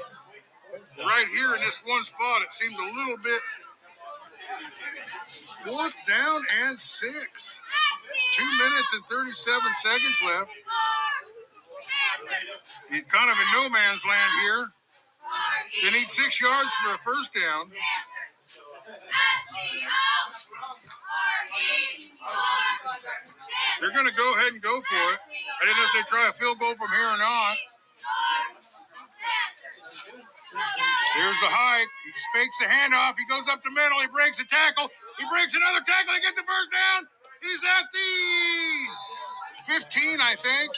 Right 1.09 1.28
here 1.32 1.57
in 1.57 1.62
this 1.64 1.80
one 1.86 2.05
spot, 2.05 2.45
it 2.45 2.53
seems 2.53 2.76
a 2.76 2.89
little 2.93 3.16
bit. 3.24 3.41
Fourth 5.64 5.94
down 6.06 6.42
and 6.64 6.78
six. 6.78 7.61
Two 8.32 8.44
minutes 8.44 8.94
and 8.94 9.04
37 9.06 9.61
seconds 9.74 10.20
left. 10.24 10.50
He's 12.90 13.04
kind 13.04 13.30
of 13.30 13.36
in 13.36 13.62
no 13.62 13.68
man's 13.68 14.04
land 14.04 14.32
here. 14.42 14.66
They 15.82 15.98
need 15.98 16.11
six 16.11 16.40
yards 16.40 16.70
for 16.74 16.94
a 16.94 16.98
first 16.98 17.34
down. 17.34 17.70
They're 23.80 23.92
going 23.92 24.09
to 24.09 24.14
go 24.14 24.34
ahead 24.36 24.52
and 24.52 24.62
go 24.62 24.80
for 24.80 25.02
it. 25.12 25.18
I 25.61 25.64
didn't 25.64 25.76
know 25.76 25.84
if 25.84 25.94
they 25.94 26.02
try 26.09 26.28
a 26.28 26.32
field 26.32 26.59
goal 26.59 26.74
from 26.74 26.88
here 26.90 27.09
or 27.09 27.18
not. 27.18 27.56
Here's 30.53 31.40
the 31.44 31.51
hike. 31.53 31.92
He 32.09 32.12
fakes 32.32 32.57
the 32.59 32.68
handoff. 32.72 33.20
He 33.20 33.26
goes 33.28 33.44
up 33.53 33.61
the 33.61 33.70
middle. 33.70 34.01
He 34.01 34.09
breaks 34.09 34.40
a 34.40 34.46
tackle. 34.49 34.88
He 35.20 35.24
breaks 35.28 35.53
another 35.53 35.84
tackle. 35.84 36.14
He 36.16 36.22
gets 36.24 36.40
the 36.40 36.46
first 36.49 36.70
down. 36.72 37.05
He's 37.44 37.62
at 37.64 37.86
the 37.92 38.09
15, 39.68 40.20
I 40.24 40.34
think. 40.34 40.70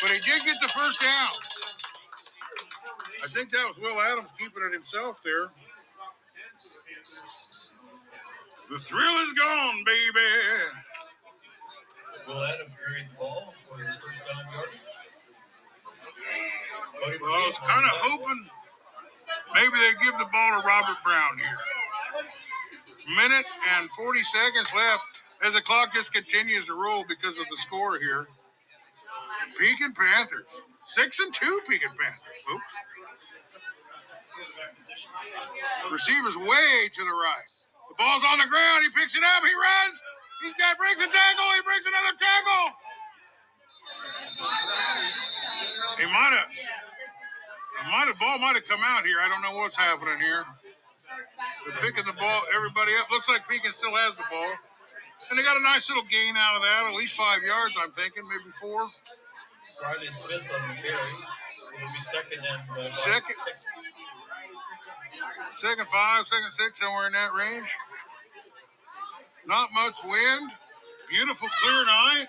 But 0.00 0.10
he 0.16 0.20
did 0.24 0.44
get 0.44 0.56
the 0.60 0.68
first 0.72 1.00
down. 1.00 1.28
I 3.24 3.28
think 3.32 3.50
that 3.52 3.68
was 3.68 3.78
Will 3.78 4.00
Adams 4.00 4.32
keeping 4.38 4.62
it 4.64 4.72
himself 4.72 5.20
there. 5.24 5.48
The 8.70 8.78
thrill 8.78 9.16
is 9.28 9.32
gone, 9.34 9.84
baby. 9.84 10.30
Will 12.28 12.42
Adam 12.44 12.66
carry 12.72 13.04
the 13.08 13.16
ball 13.18 13.52
for 13.68 13.76
the 13.76 13.84
first 13.84 14.24
down 14.24 14.52
yard? 14.52 14.68
Well, 17.04 17.36
I 17.36 17.46
was 17.46 17.58
kind 17.58 17.84
of 17.84 17.92
hoping 17.92 18.48
maybe 19.52 19.76
they'd 19.76 20.00
give 20.00 20.16
the 20.16 20.24
ball 20.32 20.56
to 20.56 20.66
Robert 20.66 20.96
Brown 21.04 21.36
here. 21.36 21.60
Minute 23.12 23.44
and 23.76 23.90
40 23.92 24.20
seconds 24.20 24.72
left 24.74 25.04
as 25.44 25.52
the 25.52 25.60
clock 25.60 25.92
just 25.92 26.14
continues 26.14 26.64
to 26.66 26.74
roll 26.74 27.04
because 27.04 27.36
of 27.36 27.44
the 27.50 27.56
score 27.56 27.98
here. 27.98 28.26
Pekin 29.58 29.92
Panthers. 29.92 30.64
Six 30.82 31.20
and 31.20 31.32
two 31.32 31.60
Pekin 31.68 31.92
Panthers, 31.92 32.40
folks. 32.48 32.72
Receiver's 35.92 36.36
way 36.36 36.88
to 36.88 37.02
the 37.04 37.16
right. 37.20 37.48
The 37.92 37.96
ball's 38.00 38.24
on 38.32 38.38
the 38.40 38.48
ground. 38.48 38.80
He 38.84 38.88
picks 38.96 39.16
it 39.16 39.24
up. 39.36 39.44
He 39.44 39.52
runs. 39.52 40.02
He's 40.42 40.56
got 40.56 40.78
breaks 40.80 41.04
a 41.04 41.08
tackle. 41.08 41.44
He 41.56 41.62
breaks 41.68 41.84
another 41.84 42.16
tackle. 42.16 42.64
He 46.00 46.06
might 46.08 46.32
have. 46.32 46.48
Might 47.90 48.08
have 48.08 48.18
ball 48.18 48.38
might 48.38 48.56
have 48.56 48.66
come 48.66 48.80
out 48.82 49.04
here. 49.04 49.18
I 49.20 49.28
don't 49.28 49.42
know 49.42 49.58
what's 49.60 49.76
happening 49.76 50.18
here. 50.20 50.44
They're 51.66 51.78
picking 51.80 52.04
the 52.06 52.16
ball, 52.16 52.40
everybody 52.54 52.92
up. 53.00 53.10
Looks 53.10 53.28
like 53.28 53.46
Pekin 53.48 53.72
still 53.72 53.94
has 53.94 54.16
the 54.16 54.24
ball. 54.30 54.52
And 55.30 55.38
they 55.38 55.42
got 55.42 55.56
a 55.56 55.62
nice 55.62 55.88
little 55.88 56.04
gain 56.04 56.36
out 56.36 56.56
of 56.56 56.62
that, 56.62 56.84
at 56.88 56.94
least 56.94 57.16
five 57.16 57.40
yards, 57.46 57.76
I'm 57.80 57.92
thinking, 57.92 58.24
maybe 58.28 58.50
four. 58.60 58.80
Riley 59.82 60.08
Smith 60.12 60.44
on 60.52 60.68
the 60.68 60.74
carry. 60.80 61.14
It'll 61.76 61.88
be 61.88 62.02
second 62.12 62.40
and 62.44 62.86
uh, 62.86 62.92
Second. 62.92 63.36
six. 63.44 63.66
Second 65.60 65.88
five, 65.88 66.26
second 66.26 66.50
six, 66.50 66.80
somewhere 66.80 67.06
in 67.06 67.12
that 67.12 67.32
range. 67.32 67.70
Not 69.46 69.70
much 69.72 70.02
wind. 70.04 70.50
Beautiful, 71.08 71.48
clear 71.62 71.84
night. 71.84 72.26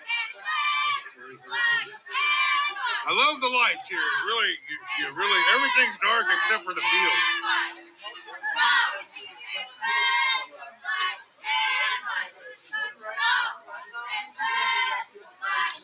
I 3.05 3.13
love 3.13 3.37
the 3.39 3.53
lights 3.53 3.87
here. 3.87 4.01
Really, 4.25 4.53
you, 4.65 4.77
you 4.97 5.05
really, 5.13 5.41
everything's 5.53 5.97
dark 6.01 6.25
except 6.41 6.65
for 6.65 6.73
the 6.73 6.81
field. 6.81 7.21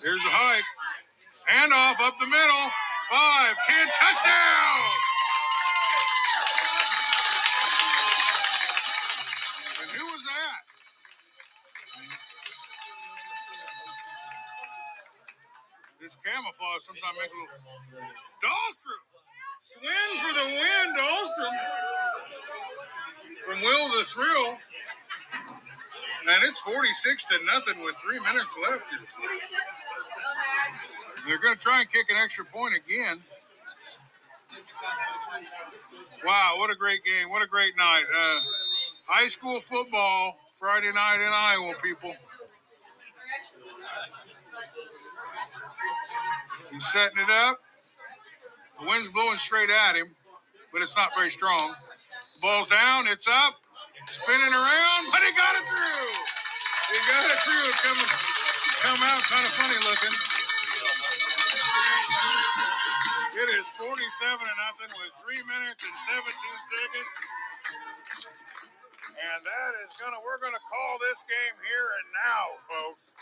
Here's 0.01 0.23
the 0.23 0.33
hike. 0.33 0.65
Handoff 1.45 2.01
up 2.01 2.17
the 2.19 2.25
middle. 2.25 2.65
Five, 3.11 3.55
ten, 3.69 3.85
touchdown. 4.01 5.10
This 16.11 16.19
camouflage 16.27 16.83
sometimes 16.83 17.15
make 17.15 17.31
a 17.31 17.39
little. 17.39 17.55
Dahlstrom. 18.43 19.01
Swing 19.63 20.11
for 20.19 20.33
the 20.35 20.43
win, 20.43 20.85
Dahlstrom. 20.99 21.55
From 23.47 23.61
Will 23.61 23.87
the 23.95 24.03
Thrill. 24.03 24.57
And 26.27 26.43
it's 26.43 26.59
46 26.59 27.23
to 27.31 27.35
nothing 27.45 27.81
with 27.81 27.95
three 28.03 28.19
minutes 28.19 28.53
left. 28.59 28.83
They're 31.25 31.39
going 31.39 31.55
to 31.55 31.61
try 31.61 31.79
and 31.79 31.89
kick 31.89 32.11
an 32.11 32.17
extra 32.21 32.43
point 32.43 32.75
again. 32.75 33.23
Wow, 36.25 36.55
what 36.57 36.71
a 36.71 36.75
great 36.75 37.05
game. 37.05 37.29
What 37.29 37.41
a 37.41 37.47
great 37.47 37.77
night. 37.77 38.03
Uh, 38.03 38.39
high 39.07 39.27
school 39.27 39.61
football 39.61 40.35
Friday 40.55 40.91
night 40.91 41.23
in 41.25 41.31
Iowa, 41.31 41.73
people. 41.81 42.13
He's 46.71 46.87
setting 46.87 47.19
it 47.19 47.29
up. 47.29 47.57
The 48.79 48.87
wind's 48.87 49.09
blowing 49.09 49.37
straight 49.37 49.69
at 49.69 49.95
him, 49.95 50.15
but 50.71 50.81
it's 50.81 50.95
not 50.95 51.11
very 51.15 51.29
strong. 51.29 51.75
The 52.35 52.39
Ball's 52.41 52.67
down, 52.67 53.05
it's 53.07 53.27
up, 53.27 53.59
spinning 54.07 54.53
around, 54.55 55.01
but 55.11 55.21
he 55.21 55.31
got 55.35 55.53
it 55.59 55.67
through. 55.67 56.07
He 56.89 56.97
got 57.11 57.27
it 57.27 57.39
through. 57.43 57.65
It 57.69 57.77
come, 57.83 58.01
come 58.87 59.01
out 59.03 59.21
kind 59.27 59.45
of 59.45 59.53
funny 59.53 59.79
looking. 59.85 60.15
It 63.31 63.49
is 63.57 63.67
47 63.79 63.87
to 63.87 64.55
nothing 64.59 64.91
with 64.99 65.11
three 65.23 65.39
minutes 65.47 65.81
and 65.83 65.97
17 66.03 66.23
seconds. 66.23 67.13
And 69.21 69.39
that 69.45 69.71
is 69.85 69.93
gonna 70.01 70.19
we're 70.19 70.41
gonna 70.41 70.61
call 70.67 70.97
this 70.99 71.23
game 71.29 71.55
here 71.63 71.87
and 71.95 72.07
now, 72.11 72.43
folks. 72.65 73.13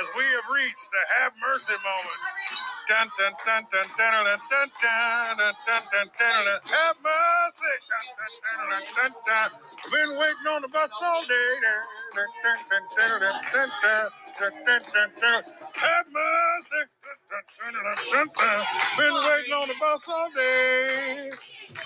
As 0.00 0.06
we 0.16 0.24
have 0.24 0.48
reached 0.54 0.88
the 0.92 1.02
have 1.20 1.32
mercy 1.40 1.74
moment. 1.84 2.20
Dun 2.88 3.08
dun 3.18 3.32
dun 3.46 3.64
dun 3.72 3.86
dun 3.96 4.26
dun 4.26 4.40
dun 4.50 4.70
dun 4.80 5.38
dun 5.38 5.54
dun 5.66 5.66
dun 5.66 5.82
dun 5.92 6.08
dun 6.18 6.60
have 6.72 6.96
mercy. 7.04 7.74
Dun 7.90 8.68
dun 8.68 8.84
dun 8.96 9.12
dun. 9.26 9.50
Been 9.92 10.18
waiting 10.18 10.48
on 10.52 10.62
the 10.62 10.68
bus 10.68 10.92
all 11.02 11.24
day. 11.24 11.56
Have 15.76 16.06
mercy. 16.14 16.82
Been 18.98 19.14
waiting 19.14 19.54
on 19.54 19.68
the 19.68 19.76
bus 19.80 20.08
all 20.08 20.30
day. 20.36 21.32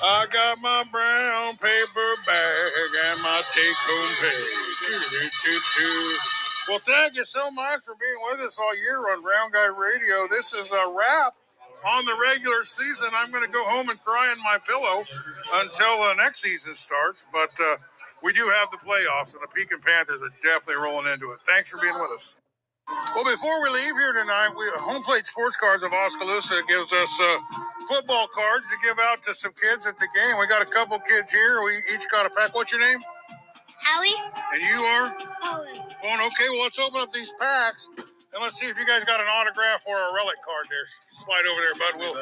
I 0.03 0.27
got 0.33 0.61
my 0.61 0.85
brown 0.93 1.57
paper 1.59 2.13
bag 2.27 2.93
and 3.13 3.23
my 3.23 3.43
take 3.55 3.77
home 3.87 4.15
pay. 4.21 4.43
Well, 6.69 6.81
thank 6.81 7.15
you 7.15 7.25
so 7.25 7.51
much 7.51 7.85
for 7.85 7.95
being 7.97 8.19
with 8.31 8.41
us 8.47 8.59
all 8.59 8.77
year 8.77 8.99
on 9.13 9.23
Brown 9.23 9.51
Guy 9.53 9.67
Radio. 9.67 10.29
This 10.31 10.53
is 10.53 10.71
a 10.71 10.93
wrap 10.93 11.35
on 11.87 12.05
the 12.05 12.17
regular 12.21 12.63
season. 12.63 13.09
I'm 13.17 13.31
going 13.31 13.45
to 13.45 13.51
go 13.51 13.65
home 13.65 13.89
and 13.89 13.99
cry 14.05 14.31
in 14.33 14.39
my 14.45 14.59
pillow 14.67 15.05
until 15.55 15.97
the 15.97 16.15
next 16.19 16.43
season 16.43 16.75
starts. 16.75 17.27
But 17.33 17.51
uh, 17.59 17.77
we 18.23 18.35
do 18.35 18.53
have 18.55 18.71
the 18.71 18.77
playoffs, 18.79 19.33
and 19.33 19.43
the 19.43 19.49
Pekin 19.49 19.81
Panthers 19.81 20.21
are 20.21 20.35
definitely 20.43 20.83
rolling 20.83 21.11
into 21.11 21.33
it. 21.33 21.39
Thanks 21.47 21.71
for 21.71 21.81
being 21.81 21.95
with 21.95 22.11
us. 22.15 22.37
Well, 23.15 23.25
before 23.25 23.63
we 23.63 23.71
leave 23.71 23.95
here 23.97 24.13
tonight, 24.13 24.51
we 24.57 24.65
Home 24.81 25.03
Plate 25.05 25.25
Sports 25.27 25.57
Cards 25.57 25.83
of 25.83 25.93
Oskaloosa 25.93 26.61
gives 26.69 26.93
us 26.93 27.13
uh, 27.21 27.39
football 27.89 28.29
cards 28.35 28.67
to 28.69 28.77
give 28.85 28.99
out 28.99 29.23
to 29.25 29.35
some 29.35 29.53
kids 29.53 29.87
at 29.87 29.99
the 29.99 30.09
game. 30.15 30.35
We 30.41 30.47
got 30.49 30.63
a 30.63 30.71
couple 30.71 30.99
kids 31.01 31.33
here. 31.33 31.63
We 31.65 31.73
each 31.95 32.05
got 32.11 32.27
a 32.27 32.31
pack. 32.31 32.55
What's 32.55 32.73
your 32.73 32.81
name? 32.81 32.99
Howie? 33.81 34.15
And 34.55 34.63
you 34.63 34.79
are? 34.85 35.07
Owen. 35.55 35.75
Going 36.03 36.21
okay. 36.21 36.49
Well, 36.51 36.63
let's 36.63 36.79
open 36.79 37.01
up 37.01 37.13
these 37.13 37.33
packs 37.39 37.89
and 37.97 38.43
let's 38.43 38.59
see 38.59 38.67
if 38.67 38.79
you 38.79 38.87
guys 38.87 39.05
got 39.05 39.21
an 39.21 39.27
autograph 39.31 39.85
or 39.87 39.97
a 39.97 40.15
relic 40.15 40.37
card 40.45 40.67
there. 40.69 40.87
Slide 41.25 41.47
over 41.47 41.61
there, 41.63 41.77
bud. 41.79 41.95
We'll, 41.99 42.15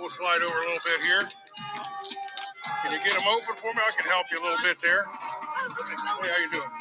we'll 0.00 0.10
slide 0.10 0.42
over 0.42 0.56
a 0.56 0.64
little 0.66 0.84
bit 0.84 1.00
here. 1.04 1.28
Can 2.82 2.92
you 2.92 2.98
get 2.98 3.14
them 3.14 3.28
open 3.28 3.54
for 3.56 3.72
me? 3.72 3.80
I 3.80 3.92
can 3.96 4.08
help 4.08 4.26
you 4.30 4.40
a 4.40 4.44
little 4.44 4.62
bit 4.62 4.78
there. 4.82 5.04
Hey, 5.04 6.28
how 6.30 6.38
you 6.38 6.50
doing? 6.50 6.72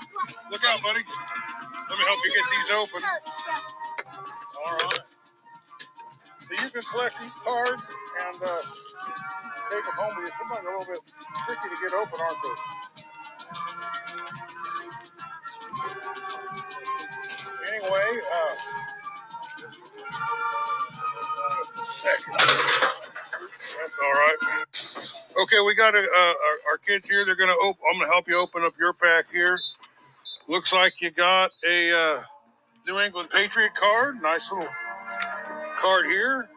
Look 0.52 0.64
out, 0.68 0.82
buddy. 0.82 1.02
Let 1.04 1.98
me 1.98 2.04
help 2.06 2.20
you 2.24 2.32
get 2.32 2.46
these 2.52 2.70
open. 2.76 3.02
All 4.66 4.74
right. 4.78 5.00
So 6.48 6.64
you 6.64 6.70
can 6.70 6.82
collect 6.92 7.20
these 7.20 7.36
cards 7.44 7.84
and 8.24 8.44
uh, 8.44 8.62
take 9.72 9.84
them 9.84 9.96
home 9.96 10.16
with 10.16 10.28
you. 10.28 10.34
Sometimes 10.38 10.64
they're 10.64 10.76
a 10.76 10.80
little 10.80 10.94
bit 10.96 11.04
tricky 11.46 11.68
to 11.70 11.78
get 11.84 11.94
open, 11.94 12.20
aren't 12.20 12.40
they? 12.44 13.04
Anyway, 17.68 18.22
uh. 18.34 18.56
That's 23.80 24.00
all 24.04 24.12
right. 24.14 24.38
Okay, 25.44 25.60
we 25.66 25.76
got 25.76 25.96
a, 25.96 26.00
uh, 26.00 26.02
our, 26.02 26.72
our 26.72 26.78
kids 26.86 27.08
here. 27.08 27.26
They're 27.26 27.36
gonna 27.36 27.54
open. 27.64 27.82
I'm 27.92 28.00
gonna 28.00 28.12
help 28.12 28.28
you 28.28 28.38
open 28.40 28.64
up 28.64 28.74
your 28.80 28.94
pack 28.94 29.26
here. 29.32 29.58
Looks 30.48 30.74
like 30.74 31.02
you 31.02 31.12
got 31.12 31.52
a 31.68 31.92
uh, 31.94 32.22
New 32.88 33.00
England 33.00 33.30
Patriot 33.30 33.76
card. 33.76 34.16
Nice 34.22 34.52
little 34.52 34.70
card 35.76 36.06
here. 36.06 36.50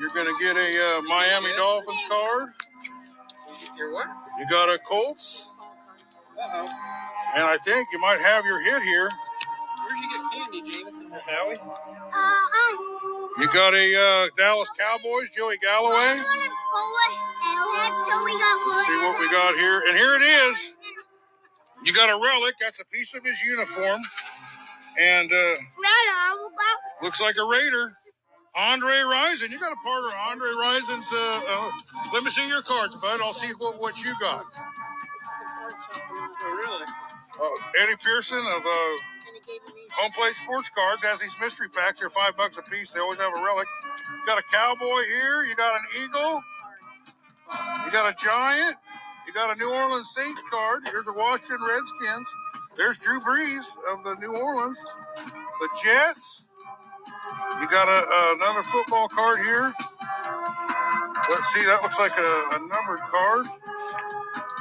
You're 0.00 0.10
gonna 0.10 0.32
get 0.40 0.56
a 0.56 0.98
uh, 0.98 1.02
Miami 1.02 1.52
Dolphins 1.56 2.04
card. 2.08 2.48
Your 3.76 3.92
what? 3.92 4.06
You 4.38 4.46
got 4.48 4.68
a 4.68 4.78
Colts, 4.78 5.48
Uh-oh. 6.38 6.68
and 7.34 7.44
I 7.44 7.58
think 7.64 7.88
you 7.92 7.98
might 8.00 8.20
have 8.20 8.44
your 8.44 8.60
hit 8.62 8.82
here. 8.82 9.08
Where'd 9.08 9.98
you 9.98 10.08
get 10.10 10.22
candy, 10.32 10.62
Jameson? 10.62 11.10
Howie? 11.10 11.56
Uh, 11.56 12.36
You 13.38 13.46
got 13.52 13.74
a 13.74 13.86
uh, 13.96 14.28
Dallas 14.36 14.70
Cowboys, 14.78 15.30
Joey 15.36 15.58
Galloway. 15.58 16.20
Let's 17.76 18.86
See 18.86 18.98
what 18.98 19.18
we 19.20 19.30
got 19.30 19.54
here, 19.54 19.82
and 19.88 19.96
here 19.96 20.14
it 20.16 20.22
is. 20.22 20.72
You 21.84 21.92
got 21.92 22.08
a 22.10 22.16
relic. 22.22 22.54
That's 22.60 22.80
a 22.80 22.84
piece 22.86 23.14
of 23.14 23.24
his 23.24 23.40
uniform. 23.42 24.00
And 24.98 25.30
uh, 25.30 25.36
Right 25.36 26.36
looks 27.02 27.20
like 27.20 27.36
a 27.36 27.44
Raider. 27.44 27.92
Andre 28.56 28.94
Rison. 29.04 29.50
You 29.50 29.58
got 29.58 29.72
a 29.72 29.76
part 29.84 30.04
of 30.04 30.12
Andre 30.30 30.48
Rison's. 30.48 31.06
Uh, 31.12 31.40
uh, 31.48 31.70
let 32.14 32.24
me 32.24 32.30
see 32.30 32.48
your 32.48 32.62
cards, 32.62 32.96
bud. 32.96 33.20
I'll 33.22 33.34
see 33.34 33.52
what, 33.58 33.78
what 33.78 34.02
you 34.02 34.14
got. 34.18 34.44
Oh, 35.78 36.56
really? 36.56 36.86
Uh, 37.40 37.82
Eddie 37.82 37.96
Pearson 38.02 38.38
of 38.38 38.62
uh, 38.62 38.94
Home 40.00 40.12
Plate 40.12 40.34
Sports 40.34 40.70
Cards 40.70 41.02
has 41.02 41.20
these 41.20 41.36
mystery 41.40 41.68
packs. 41.68 42.00
They're 42.00 42.10
five 42.10 42.36
bucks 42.36 42.58
a 42.58 42.62
piece. 42.62 42.90
They 42.90 43.00
always 43.00 43.18
have 43.18 43.32
a 43.36 43.42
relic. 43.42 43.66
You 44.10 44.26
got 44.26 44.38
a 44.38 44.42
cowboy 44.52 45.02
here. 45.04 45.44
You 45.44 45.54
got 45.56 45.74
an 45.76 45.86
eagle. 46.02 46.42
You 47.84 47.92
got 47.92 48.10
a 48.10 48.16
giant. 48.22 48.76
You 49.26 49.32
got 49.32 49.54
a 49.54 49.58
New 49.58 49.70
Orleans 49.72 50.10
Saints 50.14 50.42
card. 50.50 50.82
Here's 50.90 51.06
a 51.06 51.12
Washington 51.12 51.58
Redskins. 51.66 52.28
There's 52.76 52.98
Drew 52.98 53.20
Brees 53.20 53.64
of 53.90 54.04
the 54.04 54.16
New 54.20 54.36
Orleans. 54.36 54.78
The 55.16 55.68
Jets. 55.82 56.44
You 57.60 57.68
got 57.68 57.88
a, 57.88 58.36
another 58.36 58.62
football 58.64 59.08
card 59.08 59.38
here. 59.40 59.72
Let's 61.30 61.48
see. 61.52 61.64
That 61.64 61.80
looks 61.82 61.98
like 61.98 62.16
a, 62.18 62.44
a 62.54 62.58
numbered 62.68 63.00
card. 63.10 63.46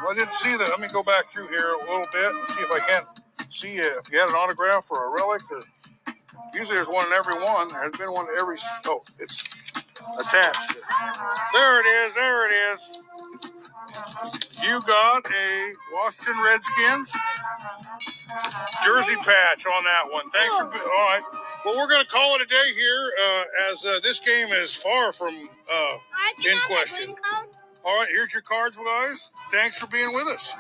Well, 0.02 0.12
I 0.12 0.16
didn't 0.16 0.36
see 0.36 0.56
that. 0.58 0.70
Let 0.70 0.80
me 0.80 0.88
go 0.92 1.04
back 1.04 1.30
through 1.30 1.48
here 1.48 1.74
a 1.74 1.80
little 1.80 2.08
bit 2.12 2.36
and 2.36 2.48
see 2.48 2.62
if 2.62 2.72
I 2.72 2.80
can't 2.80 3.06
see 3.50 3.78
if 3.78 4.12
you 4.12 4.20
had 4.20 4.30
an 4.30 4.36
autograph 4.36 4.92
or 4.92 5.08
a 5.08 5.10
relic. 5.14 5.42
Or, 5.52 5.64
usually 6.54 6.76
there's 6.76 6.88
one 6.90 7.08
in 7.08 7.14
every 7.14 7.36
one. 7.36 7.70
There's 7.72 7.98
been 7.98 8.12
one 8.12 8.28
in 8.30 8.36
every. 8.38 8.58
Oh, 8.86 9.04
it's 9.20 9.44
attached. 10.20 10.76
There 11.54 11.80
it 11.80 11.86
is. 11.86 12.16
There 12.16 12.50
it 12.50 12.74
is. 12.74 13.00
You 14.64 14.82
got 14.88 15.26
a 15.32 15.74
Washington 15.94 16.44
Redskins 16.44 17.12
jersey 18.86 19.16
patch 19.24 19.66
on 19.66 19.84
that 19.84 20.12
one. 20.12 20.30
Thanks 20.32 20.56
for. 20.56 20.64
All 20.64 20.70
right. 20.70 21.22
Well, 21.66 21.78
we're 21.78 21.88
going 21.88 22.04
to 22.04 22.10
call 22.10 22.36
it 22.36 22.42
a 22.42 22.46
day 22.46 22.70
here 22.76 23.12
uh, 23.24 23.72
as 23.72 23.86
uh, 23.86 24.00
this 24.04 24.20
game 24.20 24.48
is 24.62 24.76
far 24.76 25.14
from. 25.14 25.34
Uh, 25.72 25.98
In 26.52 26.58
question. 26.68 27.16
All 27.86 27.98
right, 27.98 28.10
here's 28.10 28.34
your 28.34 28.44
cards, 28.44 28.78
guys. 28.78 29.34
Thanks 29.52 29.80
for 29.80 29.88
being 29.88 30.14
with 30.14 30.28
us. 30.30 30.56